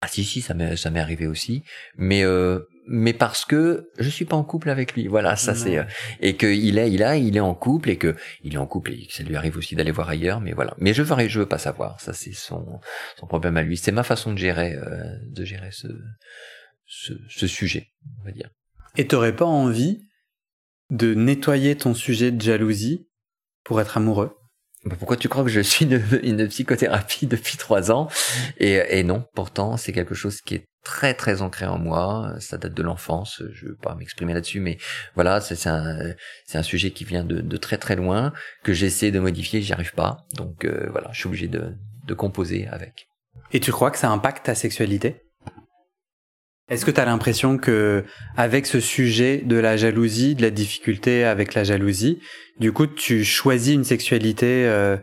Ah 0.00 0.08
si 0.08 0.24
si 0.24 0.40
ça 0.40 0.54
m'est 0.54 0.76
ça 0.76 0.90
m'est 0.90 1.00
arrivé 1.00 1.26
aussi. 1.26 1.62
Mais 1.96 2.24
euh, 2.24 2.58
mais 2.88 3.12
parce 3.12 3.44
que 3.44 3.90
je 3.98 4.08
suis 4.08 4.24
pas 4.24 4.36
en 4.36 4.42
couple 4.42 4.68
avec 4.68 4.94
lui. 4.94 5.06
Voilà 5.06 5.36
ça 5.36 5.54
c'est 5.54 5.78
euh, 5.78 5.84
et 6.20 6.36
que 6.36 6.46
il 6.46 6.78
est 6.78 6.90
il 6.90 7.02
a 7.02 7.16
il 7.16 7.36
est 7.36 7.40
en 7.40 7.54
couple 7.54 7.90
et 7.90 7.96
que 7.96 8.16
il 8.42 8.54
est 8.54 8.58
en 8.58 8.66
couple 8.66 8.92
et 8.92 9.06
que 9.06 9.12
ça 9.12 9.22
lui 9.22 9.36
arrive 9.36 9.56
aussi 9.56 9.76
d'aller 9.76 9.92
voir 9.92 10.08
ailleurs 10.08 10.40
mais 10.40 10.52
voilà. 10.52 10.74
Mais 10.78 10.92
je 10.92 11.02
veux 11.02 11.28
je 11.28 11.38
veux 11.38 11.46
pas 11.46 11.58
savoir. 11.58 12.00
Ça 12.00 12.12
c'est 12.12 12.32
son 12.32 12.80
son 13.18 13.26
problème 13.26 13.56
à 13.56 13.62
lui. 13.62 13.76
C'est 13.76 13.92
ma 13.92 14.02
façon 14.02 14.32
de 14.32 14.38
gérer 14.38 14.74
euh, 14.74 15.04
de 15.30 15.44
gérer 15.44 15.70
ce, 15.70 15.86
ce 16.86 17.12
ce 17.28 17.46
sujet 17.46 17.88
on 18.20 18.24
va 18.24 18.32
dire. 18.32 18.50
Et 18.96 19.06
t'aurais 19.06 19.36
pas 19.36 19.46
envie 19.46 20.08
de 20.90 21.14
nettoyer 21.14 21.76
ton 21.76 21.94
sujet 21.94 22.32
de 22.32 22.42
jalousie 22.42 23.08
pour 23.64 23.80
être 23.80 23.96
amoureux? 23.96 24.36
Pourquoi 24.88 25.16
tu 25.16 25.28
crois 25.28 25.44
que 25.44 25.50
je 25.50 25.60
suis 25.60 25.86
une, 26.22 26.48
psychothérapie 26.48 27.26
depuis 27.26 27.56
trois 27.56 27.90
ans? 27.90 28.08
Et, 28.58 28.80
et, 28.98 29.04
non, 29.04 29.24
pourtant, 29.34 29.76
c'est 29.76 29.92
quelque 29.92 30.14
chose 30.14 30.40
qui 30.40 30.56
est 30.56 30.64
très 30.84 31.14
très 31.14 31.42
ancré 31.42 31.66
en 31.66 31.78
moi. 31.78 32.34
Ça 32.40 32.58
date 32.58 32.74
de 32.74 32.82
l'enfance. 32.82 33.42
Je 33.52 33.66
veux 33.66 33.76
pas 33.76 33.94
m'exprimer 33.94 34.34
là-dessus, 34.34 34.60
mais 34.60 34.78
voilà, 35.14 35.40
c'est 35.40 35.68
un 35.68 36.14
c'est 36.46 36.58
un 36.58 36.62
sujet 36.62 36.90
qui 36.90 37.04
vient 37.04 37.24
de, 37.24 37.40
de, 37.40 37.56
très 37.56 37.78
très 37.78 37.96
loin 37.96 38.32
que 38.64 38.72
j'essaie 38.72 39.10
de 39.10 39.20
modifier, 39.20 39.62
j'y 39.62 39.72
arrive 39.72 39.94
pas. 39.94 40.26
Donc 40.34 40.64
euh, 40.64 40.88
voilà, 40.90 41.10
je 41.12 41.20
suis 41.20 41.28
obligé 41.28 41.48
de, 41.48 41.74
de 42.06 42.14
composer 42.14 42.66
avec. 42.68 43.06
Et 43.52 43.60
tu 43.60 43.70
crois 43.70 43.90
que 43.90 43.98
ça 43.98 44.10
impacte 44.10 44.46
ta 44.46 44.54
sexualité? 44.54 45.22
Est-ce 46.68 46.84
que 46.84 46.90
tu 46.90 47.00
as 47.00 47.04
l'impression 47.04 47.58
que 47.58 48.04
avec 48.36 48.66
ce 48.66 48.80
sujet 48.80 49.38
de 49.38 49.56
la 49.56 49.76
jalousie, 49.76 50.34
de 50.34 50.42
la 50.42 50.50
difficulté 50.50 51.24
avec 51.24 51.54
la 51.54 51.64
jalousie, 51.64 52.20
du 52.58 52.72
coup 52.72 52.86
tu 52.86 53.24
choisis 53.24 53.74
une 53.74 53.84
sexualité 53.84 54.66
euh, 54.66 54.96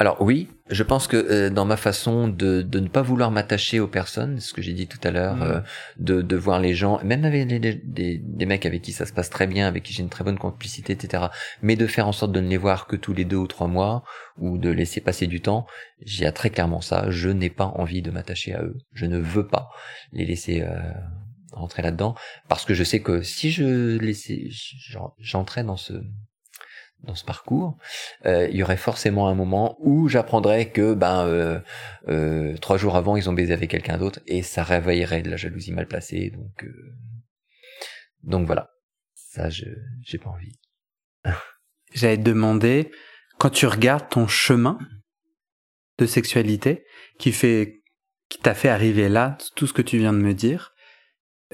alors 0.00 0.22
oui, 0.22 0.48
je 0.70 0.82
pense 0.82 1.06
que 1.06 1.16
euh, 1.16 1.50
dans 1.50 1.64
ma 1.64 1.76
façon 1.76 2.28
de, 2.28 2.62
de 2.62 2.80
ne 2.80 2.88
pas 2.88 3.02
vouloir 3.02 3.30
m'attacher 3.30 3.80
aux 3.80 3.88
personnes, 3.88 4.38
ce 4.40 4.52
que 4.52 4.62
j'ai 4.62 4.72
dit 4.72 4.86
tout 4.86 4.98
à 5.02 5.10
l'heure, 5.10 5.36
mmh. 5.36 5.42
euh, 5.42 5.60
de, 5.98 6.22
de 6.22 6.36
voir 6.36 6.60
les 6.60 6.74
gens, 6.74 7.00
même 7.02 7.24
avec 7.24 7.48
des, 7.48 7.58
des, 7.58 8.18
des, 8.18 8.46
mecs 8.46 8.66
avec 8.66 8.82
qui 8.82 8.92
ça 8.92 9.04
se 9.04 9.12
passe 9.12 9.30
très 9.30 9.46
bien, 9.46 9.66
avec 9.66 9.82
qui 9.82 9.92
j'ai 9.92 10.02
une 10.02 10.08
très 10.08 10.24
bonne 10.24 10.38
complicité, 10.38 10.92
etc., 10.92 11.24
mais 11.62 11.76
de 11.76 11.86
faire 11.86 12.06
en 12.06 12.12
sorte 12.12 12.32
de 12.32 12.40
ne 12.40 12.48
les 12.48 12.56
voir 12.56 12.86
que 12.86 12.96
tous 12.96 13.12
les 13.12 13.24
deux 13.24 13.36
ou 13.36 13.46
trois 13.46 13.66
mois, 13.66 14.04
ou 14.38 14.58
de 14.58 14.70
laisser 14.70 15.00
passer 15.00 15.26
du 15.26 15.40
temps, 15.40 15.66
j'ai 16.04 16.30
très 16.32 16.50
clairement 16.50 16.80
ça, 16.80 17.10
je 17.10 17.28
n'ai 17.28 17.50
pas 17.50 17.66
envie 17.66 18.02
de 18.02 18.10
m'attacher 18.10 18.54
à 18.54 18.62
eux, 18.62 18.78
je 18.92 19.06
ne 19.06 19.18
veux 19.18 19.46
pas 19.46 19.68
les 20.12 20.24
laisser... 20.24 20.62
Euh, 20.62 20.92
rentrer 21.52 21.82
là-dedans 21.82 22.14
parce 22.48 22.64
que 22.64 22.74
je 22.74 22.84
sais 22.84 23.00
que 23.00 23.22
si 23.22 23.50
je 23.50 23.98
laissais 23.98 24.48
j'entrais 25.18 25.64
dans 25.64 25.76
ce 25.76 25.94
dans 27.04 27.14
ce 27.14 27.24
parcours, 27.24 27.78
euh, 28.26 28.48
il 28.50 28.56
y 28.56 28.62
aurait 28.62 28.76
forcément 28.76 29.28
un 29.28 29.34
moment 29.34 29.76
où 29.80 30.08
j'apprendrais 30.08 30.70
que 30.70 30.94
ben 30.94 31.26
euh, 31.26 31.60
euh, 32.08 32.56
trois 32.58 32.76
jours 32.76 32.96
avant 32.96 33.16
ils 33.16 33.28
ont 33.30 33.32
baisé 33.32 33.52
avec 33.52 33.70
quelqu'un 33.70 33.98
d'autre 33.98 34.20
et 34.26 34.42
ça 34.42 34.62
réveillerait 34.62 35.22
de 35.22 35.30
la 35.30 35.36
jalousie 35.36 35.72
mal 35.72 35.86
placée 35.86 36.30
donc 36.30 36.64
euh, 36.64 36.94
donc 38.22 38.46
voilà 38.46 38.70
ça 39.14 39.48
je 39.48 39.64
j'ai 40.02 40.18
pas 40.18 40.30
envie. 40.30 40.58
J'allais 41.94 42.18
te 42.18 42.22
demander 42.22 42.90
quand 43.38 43.50
tu 43.50 43.66
regardes 43.66 44.08
ton 44.08 44.28
chemin 44.28 44.78
de 45.98 46.06
sexualité 46.06 46.84
qui 47.18 47.32
fait 47.32 47.82
qui 48.28 48.38
t'a 48.38 48.54
fait 48.54 48.68
arriver 48.68 49.08
là 49.08 49.36
tout 49.56 49.66
ce 49.66 49.72
que 49.72 49.82
tu 49.82 49.98
viens 49.98 50.12
de 50.12 50.18
me 50.18 50.34
dire, 50.34 50.72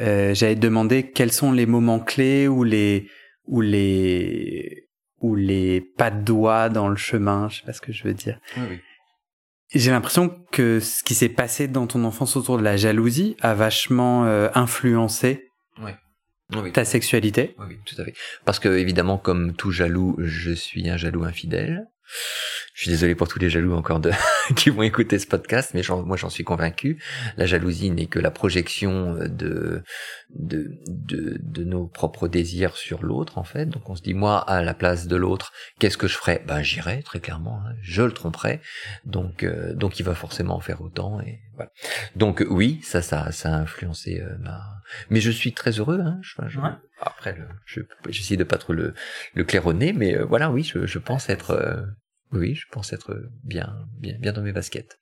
euh, 0.01 0.35
j'allais 0.35 0.55
te 0.55 0.61
demander 0.61 1.11
quels 1.11 1.33
sont 1.33 1.53
les 1.53 1.65
moments 1.65 2.01
clés 2.01 2.49
ou 2.49 2.65
les 2.65 3.09
ou 3.47 3.61
les 3.61 4.86
ou 5.21 5.35
les 5.35 5.81
pas 5.81 6.11
de 6.11 6.23
doigts 6.23 6.69
dans 6.69 6.89
le 6.89 6.97
chemin, 6.97 7.49
je 7.49 7.61
sais 7.61 7.67
pas 7.67 7.73
ce 7.73 7.81
que 7.81 7.93
je 7.93 8.05
veux 8.05 8.15
dire. 8.15 8.39
Oui, 8.57 8.81
J'ai 9.75 9.91
l'impression 9.91 10.29
que 10.53 10.81
ce 10.81 11.03
qui 11.03 11.15
s'est 11.15 11.29
passé 11.29 11.69
dans 11.69 11.87
ton 11.87 12.05
enfance 12.05 12.37
autour 12.37 12.59
de 12.59 12.63
la 12.63 12.77
jalousie 12.77 13.37
a 13.41 13.55
vachement 13.55 14.27
euh, 14.27 14.49
influencé 14.55 15.49
oui. 15.83 16.73
ta 16.73 16.85
sexualité. 16.85 17.55
Oui, 17.59 17.79
tout 17.85 18.01
à 18.01 18.05
fait. 18.05 18.15
Parce 18.45 18.59
que 18.59 18.69
évidemment, 18.77 19.19
comme 19.19 19.55
tout 19.55 19.71
jaloux, 19.71 20.17
je 20.19 20.53
suis 20.53 20.89
un 20.89 20.97
jaloux 20.97 21.25
infidèle. 21.25 21.87
Je 22.75 22.83
suis 22.83 22.91
désolé 22.91 23.15
pour 23.15 23.27
tous 23.27 23.39
les 23.39 23.49
jaloux 23.49 23.75
encore 23.75 24.01
de 24.01 24.11
qui 24.57 24.71
vont 24.71 24.83
écouter 24.83 25.19
ce 25.19 25.27
podcast, 25.27 25.73
mais 25.73 25.83
moi 26.05 26.17
j'en 26.17 26.29
suis 26.29 26.45
convaincu. 26.45 27.03
La 27.39 27.47
jalousie 27.47 27.91
n'est 27.91 28.07
que 28.07 28.19
la 28.19 28.31
projection 28.31 29.15
de 29.15 29.83
nos 31.65 31.87
propres 31.87 32.29
désirs 32.29 32.77
sur 32.77 33.03
l'autre 33.03 33.39
en 33.39 33.45
fait. 33.45 33.67
Donc 33.67 33.89
on 33.89 33.97
se 33.97 34.03
dit 34.03 34.15
moi 34.15 34.39
à 34.39 34.63
la 34.63 34.75
place 34.75 35.07
de 35.07 35.17
l'autre, 35.17 35.53
qu'est-ce 35.79 35.97
que 35.97 36.07
je 36.07 36.17
ferais? 36.17 36.43
Ben 36.47 36.63
j'irais 36.63 37.03
très 37.03 37.21
clairement, 37.21 37.61
hein. 37.67 37.73
je 37.81 38.03
le 38.03 38.13
tromperais. 38.13 38.61
Donc 39.05 39.43
euh, 39.43 39.75
donc 39.75 39.99
il 39.99 40.03
va 40.03 40.15
forcément 40.15 40.57
en 40.57 40.61
faire 40.61 40.83
autant 40.83 41.21
et 41.21 41.41
voilà. 41.57 41.71
Donc 42.15 42.45
oui, 42.49 42.81
ça 42.83 43.03
ça 43.03 43.33
ça 43.33 43.49
a 43.55 43.59
influencé 43.59 44.21
euh, 44.21 44.37
ma. 44.39 44.61
Mais 45.11 45.21
je 45.21 45.31
suis 45.31 45.53
très 45.53 45.73
heureux. 45.81 46.01
Hein. 46.01 46.19
Je, 46.23 46.35
je... 46.49 46.61
Ouais. 46.61 46.71
Après, 47.01 47.35
le, 47.35 47.45
je 47.65 47.81
j'essaie 48.09 48.37
de 48.37 48.45
pas 48.45 48.59
trop 48.59 48.73
le 48.73 48.95
le 49.35 49.45
claironner, 49.45 49.93
mais 49.93 50.17
euh, 50.17 50.25
voilà, 50.25 50.51
oui, 50.51 50.63
je, 50.63 50.87
je 50.87 50.99
pense 50.99 51.29
être 51.29 51.51
oui, 52.33 52.55
je 52.55 52.67
pense 52.71 52.93
être 52.93 53.11
bien, 53.45 53.75
bien, 54.01 54.17
bien 54.19 54.33
dans 54.33 54.43
mes 54.43 54.53
baskets. 54.53 54.99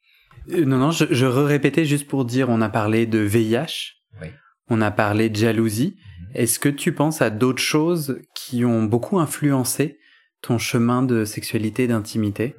Euh, 0.51 0.65
non, 0.65 0.79
non, 0.79 0.91
je, 0.91 1.07
je 1.11 1.27
répétais 1.27 1.85
juste 1.85 2.07
pour 2.07 2.25
dire, 2.25 2.49
on 2.49 2.61
a 2.61 2.69
parlé 2.69 3.07
de 3.07 3.19
VIH, 3.19 3.95
oui. 4.21 4.29
on 4.69 4.81
a 4.81 4.91
parlé 4.91 5.29
de 5.31 5.37
jalousie. 5.37 5.97
-hmm. 5.97 6.37
Est-ce 6.41 6.59
que 6.59 6.69
tu 6.69 6.93
penses 6.93 7.23
à 7.23 7.31
d'autres 7.31 7.63
choses 7.63 8.21
qui 8.35 8.65
ont 8.65 8.85
beaucoup 8.85 9.19
influencé 9.19 9.99
ton 10.43 10.59
chemin 10.59 11.03
de 11.03 11.25
sexualité 11.25 11.85
et 11.85 11.89
d'intimité? 11.89 12.57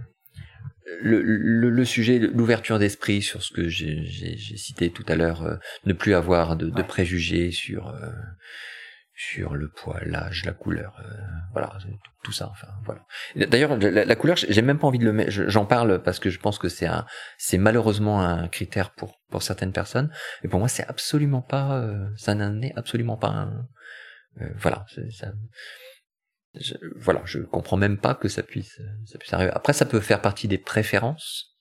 Le, 1.01 1.21
le, 1.21 1.69
le, 1.69 1.85
sujet, 1.85 2.19
l'ouverture 2.19 2.79
d'esprit 2.79 3.21
sur 3.21 3.41
ce 3.41 3.51
que 3.51 3.67
j'ai 3.67 4.05
cité 4.57 4.91
tout 4.91 5.05
à 5.07 5.15
l'heure, 5.15 5.43
euh, 5.43 5.55
ne 5.85 5.93
plus 5.93 6.13
avoir 6.13 6.55
de, 6.55 6.69
de 6.69 6.81
préjugés 6.83 7.51
sur 7.51 7.87
euh, 7.87 8.09
sur 9.15 9.55
le 9.55 9.69
poids, 9.69 9.99
l'âge, 10.05 10.43
la 10.43 10.51
couleur, 10.51 10.93
euh, 10.99 11.13
voilà, 11.53 11.77
tout 12.21 12.33
ça. 12.33 12.49
Enfin, 12.51 12.67
voilà. 12.83 13.01
D'ailleurs, 13.47 13.77
la, 13.77 14.03
la, 14.03 14.15
couleur, 14.15 14.35
j'ai 14.35 14.61
même 14.61 14.77
pas 14.77 14.87
envie 14.87 14.99
de 14.99 15.05
le 15.05 15.13
mettre. 15.13 15.31
J'en 15.31 15.65
parle 15.65 16.03
parce 16.03 16.19
que 16.19 16.29
je 16.29 16.37
pense 16.37 16.59
que 16.59 16.67
c'est 16.67 16.85
un, 16.85 17.05
c'est 17.37 17.57
malheureusement 17.57 18.21
un 18.21 18.49
critère 18.49 18.91
pour 18.91 19.21
pour 19.29 19.41
certaines 19.41 19.71
personnes. 19.71 20.11
Et 20.43 20.49
pour 20.49 20.59
moi, 20.59 20.67
c'est 20.67 20.85
absolument 20.85 21.41
pas, 21.41 21.77
euh, 21.77 22.07
ça 22.17 22.35
n'en 22.35 22.61
est 22.61 22.73
absolument 22.75 23.15
pas 23.15 23.29
un. 23.29 23.67
Euh, 24.41 24.49
voilà, 24.57 24.85
ça. 25.11 25.31
Je, 26.59 26.73
voilà, 26.95 27.21
je 27.25 27.39
comprends 27.39 27.77
même 27.77 27.97
pas 27.97 28.15
que 28.15 28.27
ça 28.27 28.43
puisse, 28.43 28.79
ça 29.05 29.17
puisse 29.17 29.33
arriver. 29.33 29.51
Après, 29.53 29.73
ça 29.73 29.85
peut 29.85 29.99
faire 29.99 30.21
partie 30.21 30.47
des 30.47 30.57
préférences. 30.57 31.55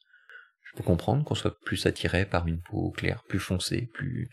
Je 0.62 0.76
peux 0.76 0.84
comprendre 0.84 1.24
qu'on 1.24 1.34
soit 1.34 1.58
plus 1.60 1.86
attiré 1.86 2.24
par 2.24 2.46
une 2.46 2.60
peau 2.60 2.90
claire, 2.90 3.22
plus 3.28 3.38
foncée, 3.38 3.90
plus 3.92 4.28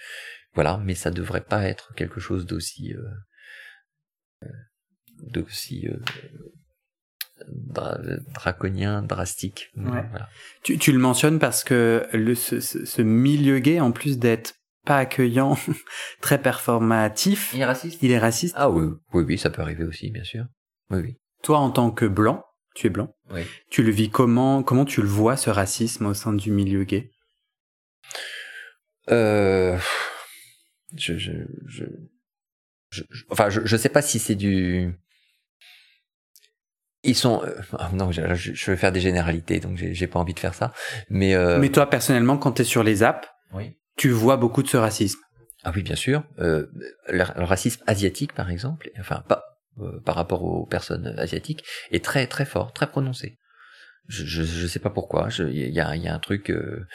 voilà, 0.54 0.78
mais 0.84 0.96
ça 0.96 1.12
devrait 1.12 1.44
pas 1.44 1.66
être 1.66 1.94
quelque 1.96 2.20
chose 2.20 2.46
d'aussi 2.46 2.94
euh, 2.94 4.50
d'aussi 5.22 5.88
euh, 5.88 6.00
dra 7.48 7.98
draconien, 8.34 9.02
drastique. 9.02 9.70
Ouais. 9.76 10.04
Voilà. 10.10 10.30
Tu, 10.64 10.78
tu, 10.78 10.92
le 10.92 11.00
mentionnes 11.00 11.40
parce 11.40 11.64
que 11.64 12.08
le, 12.14 12.36
ce, 12.36 12.60
ce 12.60 13.02
milieu 13.02 13.60
gay, 13.60 13.80
en 13.80 13.92
plus 13.92 14.18
d'être 14.20 14.56
pas 14.86 14.98
accueillant, 14.98 15.58
très 16.22 16.42
performatif, 16.42 17.52
il 17.54 17.62
est 17.62 17.66
raciste? 17.66 18.00
Il 18.02 18.12
est 18.12 18.20
raciste. 18.20 18.56
Ah 18.58 18.70
oui, 18.70 18.88
oui, 19.14 19.24
oui, 19.24 19.38
ça 19.38 19.50
peut 19.50 19.62
arriver 19.62 19.84
aussi, 19.84 20.12
bien 20.12 20.24
sûr. 20.24 20.46
Oui, 20.90 21.00
oui. 21.00 21.18
Toi, 21.44 21.60
en 21.60 21.72
tant 21.72 21.92
que 21.92 22.06
blanc, 22.06 22.44
tu 22.76 22.88
es 22.88 22.90
blanc. 22.90 23.14
Oui. 23.32 23.42
Tu 23.70 23.84
le 23.84 23.92
vis 23.92 24.10
comment 24.10 24.64
Comment 24.64 24.86
tu 24.86 25.02
le 25.02 25.08
vois 25.08 25.38
ce 25.38 25.50
racisme 25.50 26.06
au 26.06 26.14
sein 26.14 26.34
du 26.34 26.52
milieu 26.52 26.84
gay? 26.84 27.12
Euh, 29.10 29.78
je, 30.96 31.18
je, 31.18 31.32
je, 31.68 31.86
je, 32.90 33.04
enfin, 33.30 33.50
je, 33.50 33.62
je 33.66 33.78
sais 33.78 33.90
pas 33.90 34.02
si 34.02 34.20
c'est 34.20 34.36
du. 34.36 34.94
Ils 37.04 37.16
sont. 37.16 37.44
Euh, 37.44 37.88
non, 37.94 38.12
je, 38.12 38.22
je, 38.36 38.72
vais 38.72 38.78
faire 38.78 38.92
des 38.92 39.02
généralités, 39.02 39.60
donc 39.60 39.78
j'ai 39.78 40.08
pas 40.08 40.20
envie 40.20 40.34
de 40.34 40.40
faire 40.40 40.54
ça. 40.54 40.72
Mais. 41.10 41.34
Euh... 41.34 41.58
Mais 41.60 41.70
toi, 41.70 41.90
personnellement, 41.90 42.38
quand 42.38 42.54
t'es 42.54 42.64
sur 42.64 42.84
les 42.84 43.04
apps, 43.04 43.28
oui. 43.54 43.76
Tu 43.98 44.10
vois 44.10 44.38
beaucoup 44.38 44.64
de 44.64 44.68
ce 44.68 44.78
racisme. 44.78 45.20
Ah 45.64 45.72
oui, 45.76 45.84
bien 45.84 45.96
sûr. 45.96 46.24
Euh, 46.40 46.68
le, 47.08 47.24
racisme 47.44 47.84
asiatique, 47.88 48.34
par 48.34 48.50
exemple, 48.50 48.90
enfin 49.00 49.24
pas 49.28 49.44
euh, 49.80 50.02
par 50.02 50.16
rapport 50.16 50.44
aux 50.44 50.66
personnes 50.66 51.08
asiatiques, 51.18 51.64
est 51.92 52.04
très 52.04 52.28
très 52.28 52.46
fort, 52.46 52.74
très 52.74 52.88
prononcé. 52.88 53.38
Je 54.08 54.26
je, 54.26 54.68
sais 54.68 54.80
pas 54.80 54.90
pourquoi. 54.90 55.30
Il 55.40 55.56
y 55.56 55.80
a, 55.80 55.96
y 55.96 56.08
a 56.08 56.14
un 56.14 56.20
truc 56.20 56.50
euh, 56.50 56.86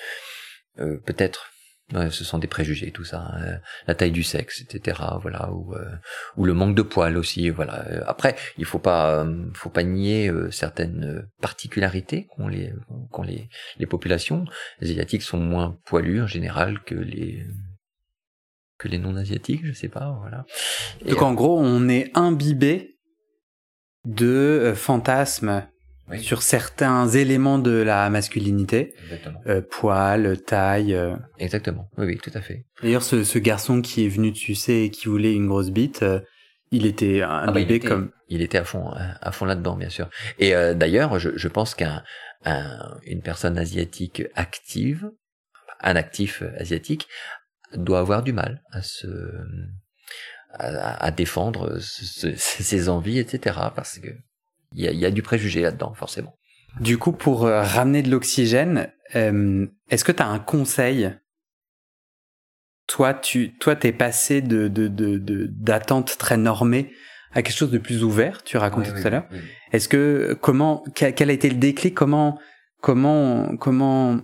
euh, 0.78 0.98
peut-être 1.06 1.50
Ouais, 1.94 2.10
ce 2.10 2.24
sont 2.24 2.38
des 2.38 2.48
préjugés, 2.48 2.90
tout 2.90 3.04
ça. 3.04 3.30
Hein. 3.32 3.60
La 3.86 3.94
taille 3.94 4.10
du 4.10 4.24
sexe, 4.24 4.60
etc. 4.60 5.00
Voilà, 5.22 5.52
ou 5.52 5.72
euh, 5.74 5.88
ou 6.36 6.44
le 6.44 6.52
manque 6.52 6.74
de 6.74 6.82
poils 6.82 7.16
aussi. 7.16 7.48
Voilà. 7.48 7.84
Après, 8.06 8.34
il 8.58 8.64
faut 8.64 8.80
pas, 8.80 9.22
euh, 9.24 9.46
faut 9.54 9.70
pas 9.70 9.84
nier 9.84 10.28
euh, 10.28 10.50
certaines 10.50 11.28
particularités 11.40 12.26
qu'ont 12.26 12.48
les 12.48 12.72
qu'ont 13.12 13.22
les 13.22 13.48
les 13.78 13.86
populations. 13.86 14.44
Les 14.80 14.90
asiatiques 14.90 15.22
sont 15.22 15.38
moins 15.38 15.78
poilus 15.84 16.22
en 16.22 16.26
général 16.26 16.82
que 16.82 16.96
les 16.96 17.46
que 18.78 18.88
les 18.88 18.98
non 18.98 19.14
asiatiques, 19.14 19.64
je 19.64 19.72
sais 19.72 19.88
pas. 19.88 20.18
Voilà. 20.20 20.44
Et 21.04 21.10
Donc 21.10 21.22
en 21.22 21.34
gros, 21.34 21.60
on 21.60 21.88
est 21.88 22.10
imbibé 22.16 22.98
de 24.04 24.72
fantasmes 24.74 25.64
oui. 26.10 26.22
sur 26.22 26.42
certains 26.42 27.08
éléments 27.08 27.58
de 27.58 27.70
la 27.70 28.08
masculinité. 28.10 28.94
Euh, 29.46 29.60
poil, 29.68 30.40
taille. 30.42 30.94
Euh... 30.94 31.16
Exactement. 31.38 31.88
Oui, 31.98 32.06
oui, 32.06 32.18
tout 32.18 32.30
à 32.34 32.40
fait. 32.40 32.64
D'ailleurs, 32.82 33.02
ce, 33.02 33.24
ce, 33.24 33.38
garçon 33.38 33.82
qui 33.82 34.04
est 34.04 34.08
venu 34.08 34.30
de 34.30 34.36
sucer 34.36 34.82
et 34.82 34.90
qui 34.90 35.08
voulait 35.08 35.34
une 35.34 35.48
grosse 35.48 35.70
bite, 35.70 36.02
euh, 36.02 36.20
il 36.70 36.86
était 36.86 37.22
un 37.22 37.28
ah 37.28 37.46
bah, 37.46 37.52
bébé 37.52 37.74
il 37.74 37.76
était, 37.76 37.88
comme. 37.88 38.10
Il 38.28 38.42
était 38.42 38.58
à 38.58 38.64
fond, 38.64 38.90
à 38.92 39.32
fond 39.32 39.44
là-dedans, 39.44 39.76
bien 39.76 39.88
sûr. 39.88 40.08
Et 40.38 40.54
euh, 40.54 40.74
d'ailleurs, 40.74 41.18
je, 41.18 41.30
je, 41.36 41.48
pense 41.48 41.74
qu'un 41.74 42.02
un, 42.44 42.98
une 43.04 43.22
personne 43.22 43.56
asiatique 43.56 44.24
active, 44.34 45.10
un 45.80 45.96
actif 45.96 46.42
asiatique, 46.58 47.06
doit 47.74 48.00
avoir 48.00 48.22
du 48.22 48.32
mal 48.32 48.62
à 48.72 48.82
se 48.82 49.06
à, 50.50 51.04
à 51.04 51.10
défendre 51.10 51.78
ce, 51.80 52.34
ses 52.36 52.88
envies, 52.88 53.18
etc. 53.18 53.56
Parce 53.74 53.98
que 53.98 54.08
il 54.76 54.84
y 54.84 54.88
a, 54.88 54.92
y 54.92 55.06
a, 55.06 55.10
du 55.10 55.22
préjugé 55.22 55.62
là-dedans, 55.62 55.94
forcément. 55.94 56.36
Du 56.80 56.98
coup, 56.98 57.12
pour 57.12 57.46
euh, 57.46 57.62
ramener 57.62 58.02
de 58.02 58.10
l'oxygène, 58.10 58.92
euh, 59.14 59.66
est-ce 59.88 60.04
que 60.04 60.12
tu 60.12 60.22
as 60.22 60.28
un 60.28 60.38
conseil? 60.38 61.12
Toi, 62.86 63.14
tu 63.14 63.56
toi, 63.56 63.74
t'es 63.74 63.92
passé 63.92 64.42
de 64.42 64.68
d'attente 64.68 66.12
de, 66.12 66.18
très 66.18 66.36
normée 66.36 66.92
à 67.32 67.42
quelque 67.42 67.56
chose 67.56 67.70
de 67.70 67.78
plus 67.78 68.04
ouvert. 68.04 68.44
Tu 68.44 68.58
racontais 68.58 68.90
tout 68.90 69.06
à 69.06 69.10
l'heure. 69.10 69.28
Est-ce 69.72 69.88
que 69.88 70.38
comment 70.40 70.84
quel 70.94 71.30
a 71.30 71.32
été 71.32 71.48
le 71.48 71.56
déclic? 71.56 71.94
Comment 71.94 72.38
comment 72.80 73.56
comment 73.56 74.20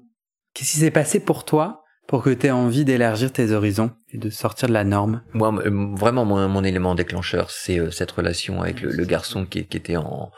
qu'est-ce 0.55 0.73
qui 0.73 0.79
s'est 0.79 0.93
passé 0.93 1.19
pour 1.19 1.45
toi 1.45 1.82
pour 2.13 2.23
que 2.23 2.29
tu 2.29 2.47
aies 2.47 2.51
envie 2.51 2.85
d'élargir 2.85 3.33
tes 3.33 3.53
horizons 3.53 3.91
et 4.11 4.19
de 4.19 4.29
sortir 4.29 4.69
de 4.69 4.75
la 4.75 4.85
norme 4.85 5.23
Moi, 5.33 5.51
vraiment, 5.97 6.27
mon, 6.27 6.47
mon 6.47 6.63
élément 6.63 6.95
déclencheur, 6.95 7.51
c'est 7.51 7.79
euh, 7.79 7.91
cette 7.91 8.11
relation 8.11 8.61
avec 8.61 8.83
le, 8.83 9.03
garçon 9.07 9.47
qui, 9.47 9.61
était 9.61 9.97
en 9.97 10.31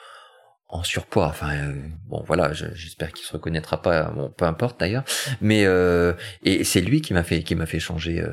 surpoids. 0.85 1.27
Enfin, 1.27 1.55
euh, 1.55 1.73
bon, 2.07 2.23
voilà, 2.27 2.53
j'espère 2.53 3.13
qu'il 3.13 3.27
se 3.27 3.33
reconnaîtra 3.33 3.83
pas. 3.83 4.11
Bon, 4.11 4.31
peu 4.31 4.45
importe 4.45 4.79
d'ailleurs. 4.81 5.05
Mais 5.41 5.65
euh, 5.67 6.13
et 6.45 6.65
c'est 6.65 6.81
lui 6.81 7.01
qui 7.01 7.13
m'a 7.13 7.23
fait 7.23 7.43
qui 7.43 7.55
m'a 7.55 7.67
fait 7.67 7.79
changer 7.79 8.21
euh, 8.21 8.31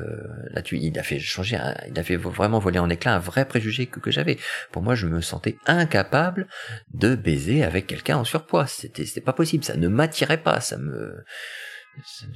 là-dessus. 0.50 0.78
Il 0.80 0.98
a 0.98 1.02
fait 1.02 1.18
changer, 1.18 1.58
il 1.88 1.98
a 1.98 2.02
fait 2.02 2.16
vraiment 2.16 2.58
voler 2.58 2.78
en 2.78 2.90
éclat 2.90 3.14
un 3.14 3.18
vrai 3.18 3.44
préjugé 3.44 3.86
que, 3.86 4.00
que 4.00 4.10
j'avais. 4.10 4.38
Pour 4.70 4.82
moi, 4.82 4.94
je 4.94 5.06
me 5.06 5.20
sentais 5.20 5.56
incapable 5.66 6.46
de 6.94 7.14
baiser 7.14 7.62
avec 7.62 7.86
quelqu'un 7.86 8.18
en 8.18 8.24
surpoids. 8.24 8.66
C'était 8.66 9.04
c'était 9.04 9.20
pas 9.20 9.32
possible. 9.32 9.64
Ça 9.64 9.76
ne 9.76 9.88
m'attirait 9.88 10.42
pas. 10.42 10.60
Ça 10.60 10.78
me 10.78 11.24
ça, 12.04 12.26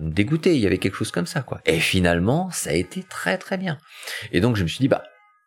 me 0.00 0.10
dégoûtait. 0.10 0.56
Il 0.56 0.60
y 0.60 0.66
avait 0.66 0.78
quelque 0.78 0.96
chose 0.96 1.10
comme 1.10 1.26
ça, 1.26 1.42
quoi. 1.42 1.60
Et 1.66 1.80
finalement, 1.80 2.50
ça 2.50 2.70
a 2.70 2.74
été 2.74 3.02
très 3.02 3.38
très 3.38 3.56
bien. 3.56 3.78
Et 4.32 4.40
donc, 4.40 4.56
je 4.56 4.62
me 4.62 4.68
suis 4.68 4.80
dit, 4.80 4.88
bah 4.88 5.04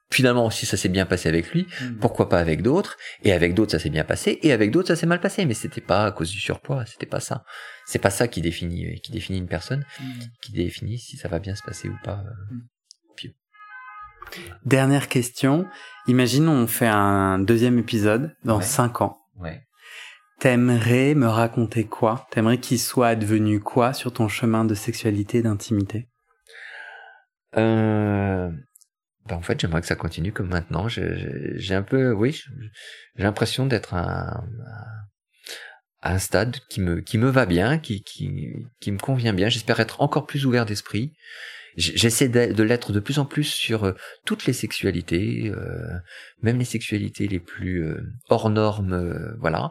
finalement 0.09 0.49
si 0.49 0.65
ça 0.65 0.77
s'est 0.77 0.89
bien 0.89 1.05
passé 1.05 1.27
avec 1.27 1.51
lui, 1.51 1.67
hmm. 1.81 1.95
pourquoi 1.99 2.29
pas 2.29 2.39
avec 2.39 2.61
d'autres? 2.61 2.97
Et 3.23 3.33
avec 3.33 3.53
d'autres 3.53 3.71
ça 3.71 3.79
s'est 3.79 3.89
bien 3.89 4.03
passé, 4.03 4.39
et 4.41 4.51
avec 4.51 4.71
d'autres 4.71 4.87
ça 4.87 4.95
s'est 4.95 5.05
mal 5.05 5.19
passé. 5.19 5.45
Mais 5.45 5.53
c'était 5.53 5.81
pas 5.81 6.05
à 6.05 6.11
cause 6.11 6.31
du 6.31 6.39
surpoids, 6.39 6.85
c'était 6.85 7.05
pas 7.05 7.19
ça. 7.19 7.43
C'est 7.85 7.99
pas 7.99 8.09
ça 8.09 8.27
qui 8.27 8.41
définit 8.41 8.85
euh, 8.85 8.95
qui 9.03 9.11
définit 9.11 9.39
une 9.39 9.47
personne, 9.47 9.85
hmm. 9.99 10.19
qui 10.41 10.51
définit 10.53 10.97
si 10.97 11.17
ça 11.17 11.27
va 11.27 11.39
bien 11.39 11.55
se 11.55 11.63
passer 11.63 11.89
ou 11.89 11.97
pas. 12.03 12.23
Euh, 12.25 12.53
hmm. 12.53 12.61
Dernière 14.65 15.07
question. 15.07 15.67
Imaginons 16.07 16.51
on 16.51 16.67
fait 16.67 16.87
un 16.87 17.39
deuxième 17.39 17.79
épisode 17.79 18.35
dans 18.43 18.59
cinq 18.61 19.01
ans. 19.01 19.17
Ouais. 19.37 19.66
T'aimerais 20.39 21.15
me 21.15 21.27
raconter 21.27 21.85
quoi? 21.85 22.27
T'aimerais 22.29 22.59
qu'il 22.59 22.79
soit 22.79 23.07
advenu 23.07 23.59
quoi 23.59 23.93
sur 23.93 24.13
ton 24.13 24.27
chemin 24.27 24.65
de 24.65 24.75
sexualité 24.75 25.41
d'intimité? 25.41 26.07
Euh, 27.57 28.51
bah, 29.25 29.35
en 29.35 29.41
fait, 29.41 29.59
j'aimerais 29.59 29.81
que 29.81 29.87
ça 29.87 29.95
continue 29.95 30.31
comme 30.31 30.49
maintenant. 30.49 30.87
J'ai 30.87 31.73
un 31.73 31.81
peu, 31.81 32.11
oui, 32.11 32.39
j'ai 33.15 33.23
l'impression 33.23 33.65
d'être 33.65 33.95
à, 33.95 34.43
un 36.03 36.19
stade 36.19 36.57
qui 36.69 36.81
me, 36.81 37.01
qui 37.01 37.17
me 37.17 37.29
va 37.29 37.47
bien, 37.47 37.79
qui, 37.79 38.03
qui, 38.03 38.53
qui 38.79 38.91
me 38.91 38.99
convient 38.99 39.33
bien. 39.33 39.49
J'espère 39.49 39.79
être 39.79 40.01
encore 40.01 40.27
plus 40.27 40.45
ouvert 40.45 40.65
d'esprit. 40.65 41.13
J'essaie 41.77 42.27
de, 42.27 42.63
l'être 42.63 42.91
de 42.91 42.99
plus 42.99 43.19
en 43.19 43.25
plus 43.25 43.43
sur 43.43 43.83
euh, 43.83 43.93
toutes 44.25 44.47
les 44.47 44.53
sexualités, 44.53 45.51
euh, 45.51 45.99
même 46.41 46.57
les 46.57 46.65
sexualités 46.65 47.27
les 47.27 47.39
plus 47.39 47.85
euh, 47.85 48.01
hors 48.29 48.49
normes, 48.49 49.35
voilà, 49.39 49.69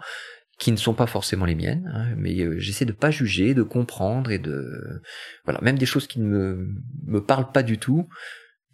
qui 0.59 0.73
ne 0.73 0.77
sont 0.77 0.95
pas 0.95 1.07
forcément 1.07 1.45
les 1.45 1.55
miennes, 1.55 1.91
hein, 1.95 2.15
mais 2.17 2.59
j'essaie 2.59 2.87
de 2.87 2.93
pas 2.93 3.11
juger, 3.11 3.53
de 3.53 3.63
comprendre 3.63 4.31
et 4.31 4.39
de, 4.39 5.03
voilà, 5.45 5.61
même 5.61 5.79
des 5.79 5.87
choses 5.87 6.07
qui 6.07 6.21
ne 6.21 6.27
me, 6.27 6.69
me 7.07 7.21
parlent 7.21 7.53
pas 7.53 7.63
du 7.63 7.79
tout 7.79 8.09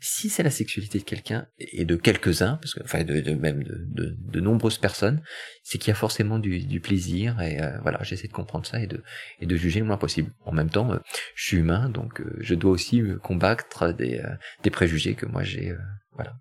si 0.04 0.28
c'est 0.28 0.42
la 0.42 0.50
sexualité 0.50 0.98
de 0.98 1.04
quelqu'un 1.04 1.46
et 1.58 1.84
de 1.84 1.94
quelques-uns, 1.94 2.56
parce 2.56 2.74
que 2.74 2.82
enfin 2.82 3.04
de, 3.04 3.20
de 3.20 3.34
même 3.34 3.62
de, 3.62 3.86
de, 3.86 4.16
de, 4.18 4.40
nombreuses 4.40 4.78
personnes, 4.78 5.22
c'est 5.62 5.78
qu'il 5.78 5.90
y 5.90 5.92
a 5.92 5.94
forcément 5.94 6.40
du, 6.40 6.58
du 6.58 6.80
plaisir 6.80 7.40
et 7.40 7.62
euh, 7.62 7.78
voilà, 7.82 8.02
j'essaie 8.02 8.26
de 8.26 8.32
comprendre 8.32 8.66
ça 8.66 8.80
et 8.80 8.88
de 8.88 9.04
et 9.40 9.46
de 9.46 9.54
juger 9.54 9.78
le 9.78 9.86
moins 9.86 9.98
possible. 9.98 10.32
En 10.44 10.50
même 10.50 10.70
temps, 10.70 10.92
euh, 10.92 10.98
je 11.36 11.46
suis 11.46 11.56
humain, 11.58 11.88
donc 11.88 12.20
euh, 12.20 12.36
je 12.40 12.56
dois 12.56 12.72
aussi 12.72 13.00
combattre 13.22 13.92
des 13.92 14.20
des 14.64 14.70
préjugés 14.70 15.14
que 15.14 15.24
moi 15.24 15.44
j'ai 15.44 15.72
voilà 16.14 16.34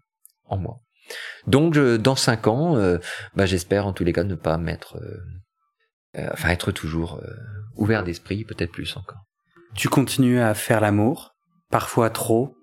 en 0.46 0.58
moi. 0.58 0.82
Donc 1.48 1.78
dans 1.78 2.16
cinq 2.16 2.48
ans, 2.48 2.76
bah, 3.36 3.46
j'espère 3.46 3.88
en 3.88 3.94
tous 3.94 4.04
les 4.04 4.14
cas 4.14 4.24
ne 4.24 4.36
pas 4.36 4.58
mettre, 4.58 5.00
enfin 6.16 6.50
être 6.50 6.72
toujours 6.72 7.22
ouvert 7.76 8.04
d'esprit, 8.04 8.44
peut-être 8.46 8.72
plus 8.72 8.96
encore. 8.98 9.22
Tu 9.76 9.90
continues 9.90 10.40
à 10.40 10.54
faire 10.54 10.82
l'amour, 10.82 11.36
parfois 11.70 12.10
trop, 12.10 12.56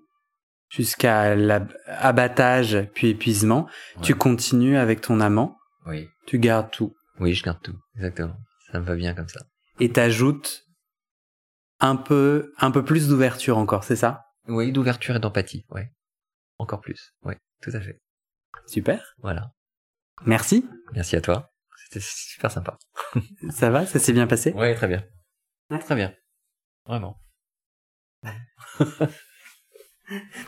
jusqu'à 0.69 1.35
l'abattage 1.35 2.87
puis 2.93 3.09
épuisement. 3.09 3.67
Tu 4.03 4.15
continues 4.15 4.77
avec 4.77 5.01
ton 5.01 5.19
amant. 5.19 5.57
Oui. 5.87 6.07
Tu 6.27 6.37
gardes 6.37 6.69
tout. 6.69 6.95
Oui, 7.19 7.33
je 7.33 7.43
garde 7.43 7.59
tout. 7.63 7.75
Exactement. 7.95 8.35
Ça 8.71 8.79
me 8.79 8.85
va 8.85 8.95
bien 8.95 9.15
comme 9.15 9.27
ça. 9.27 9.41
Et 9.79 9.91
t'ajoutes 9.91 10.65
un 11.79 11.95
peu, 11.95 12.53
un 12.59 12.69
peu 12.69 12.85
plus 12.85 13.07
d'ouverture 13.07 13.57
encore, 13.57 13.83
c'est 13.83 13.95
ça? 13.95 14.25
Oui, 14.47 14.71
d'ouverture 14.71 15.15
et 15.15 15.19
d'empathie. 15.19 15.65
Ouais. 15.69 15.91
Encore 16.59 16.81
plus. 16.81 17.13
Oui, 17.23 17.33
tout 17.61 17.71
à 17.73 17.79
fait. 17.81 17.99
Super. 18.65 19.15
Voilà. 19.19 19.51
Merci. 20.25 20.67
Merci 20.93 21.15
à 21.15 21.21
toi. 21.21 21.51
C'était 21.83 22.05
super 22.05 22.51
sympa. 22.51 22.77
ça 23.49 23.69
va? 23.69 23.85
Ça 23.85 23.99
s'est 23.99 24.13
bien 24.13 24.27
passé? 24.27 24.53
Oui, 24.55 24.75
très 24.75 24.87
bien. 24.87 25.03
Très 25.79 25.95
bien. 25.95 26.13
Vraiment. 26.85 27.19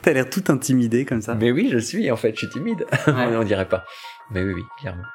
T'as 0.02 0.14
l'air 0.14 0.30
tout 0.30 0.44
intimidé 0.50 1.06
comme 1.06 1.22
ça. 1.22 1.36
Mais 1.36 1.52
oui, 1.52 1.70
je 1.72 1.78
suis 1.78 2.10
en 2.12 2.18
fait, 2.18 2.34
je 2.34 2.40
suis 2.40 2.50
timide. 2.50 2.86
on 3.08 3.44
dirait 3.44 3.68
pas. 3.68 3.86
Mais 4.32 4.44
oui, 4.44 4.54
oui, 4.54 4.64
clairement. 4.80 5.06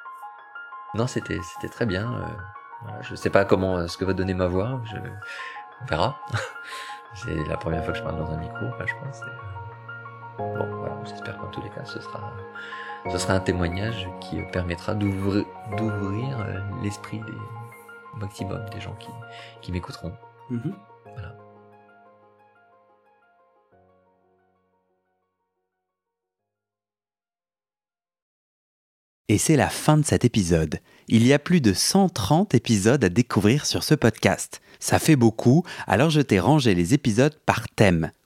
Non, 0.94 1.06
c'était 1.06 1.38
c'était 1.54 1.68
très 1.68 1.86
bien. 1.86 2.12
Euh, 2.12 2.26
je 3.02 3.14
sais 3.14 3.30
pas 3.30 3.44
comment 3.44 3.78
euh, 3.78 3.86
ce 3.88 3.98
que 3.98 4.04
va 4.04 4.12
donner 4.12 4.34
ma 4.34 4.46
voix. 4.46 4.80
Je... 4.84 4.96
On 5.82 5.84
verra. 5.86 6.20
C'est 7.14 7.34
la 7.48 7.56
première 7.56 7.82
fois 7.84 7.92
que 7.92 7.98
je 7.98 8.04
parle 8.04 8.18
dans 8.18 8.30
un 8.30 8.36
micro, 8.36 8.66
je 8.78 8.94
pense. 8.94 9.20
Bon, 10.38 10.76
voilà, 10.78 10.96
j'espère 11.04 11.38
qu'en 11.38 11.48
tous 11.48 11.62
les 11.62 11.70
cas, 11.70 11.84
ce 11.84 12.00
sera 12.00 12.32
ce 13.10 13.18
sera 13.18 13.34
un 13.34 13.40
témoignage 13.40 14.08
qui 14.20 14.36
permettra 14.52 14.94
d'ouvrir 14.94 15.44
d'ouvrir 15.76 16.46
l'esprit 16.82 17.20
des 17.20 18.18
maximum 18.18 18.64
des 18.70 18.80
gens 18.80 18.96
qui 18.98 19.08
qui 19.62 19.72
m'écouteront. 19.72 20.12
Mm-hmm. 20.50 20.72
Voilà. 21.04 21.36
Et 29.28 29.38
c'est 29.38 29.56
la 29.56 29.68
fin 29.68 29.96
de 29.96 30.04
cet 30.04 30.24
épisode. 30.24 30.78
Il 31.08 31.26
y 31.26 31.32
a 31.32 31.40
plus 31.40 31.60
de 31.60 31.72
130 31.72 32.54
épisodes 32.54 33.02
à 33.02 33.08
découvrir 33.08 33.66
sur 33.66 33.82
ce 33.82 33.96
podcast. 33.96 34.60
Ça 34.78 35.00
fait 35.00 35.16
beaucoup, 35.16 35.64
alors 35.88 36.10
je 36.10 36.20
t'ai 36.20 36.38
rangé 36.38 36.74
les 36.74 36.94
épisodes 36.94 37.36
par 37.44 37.68
thème. 37.68 38.12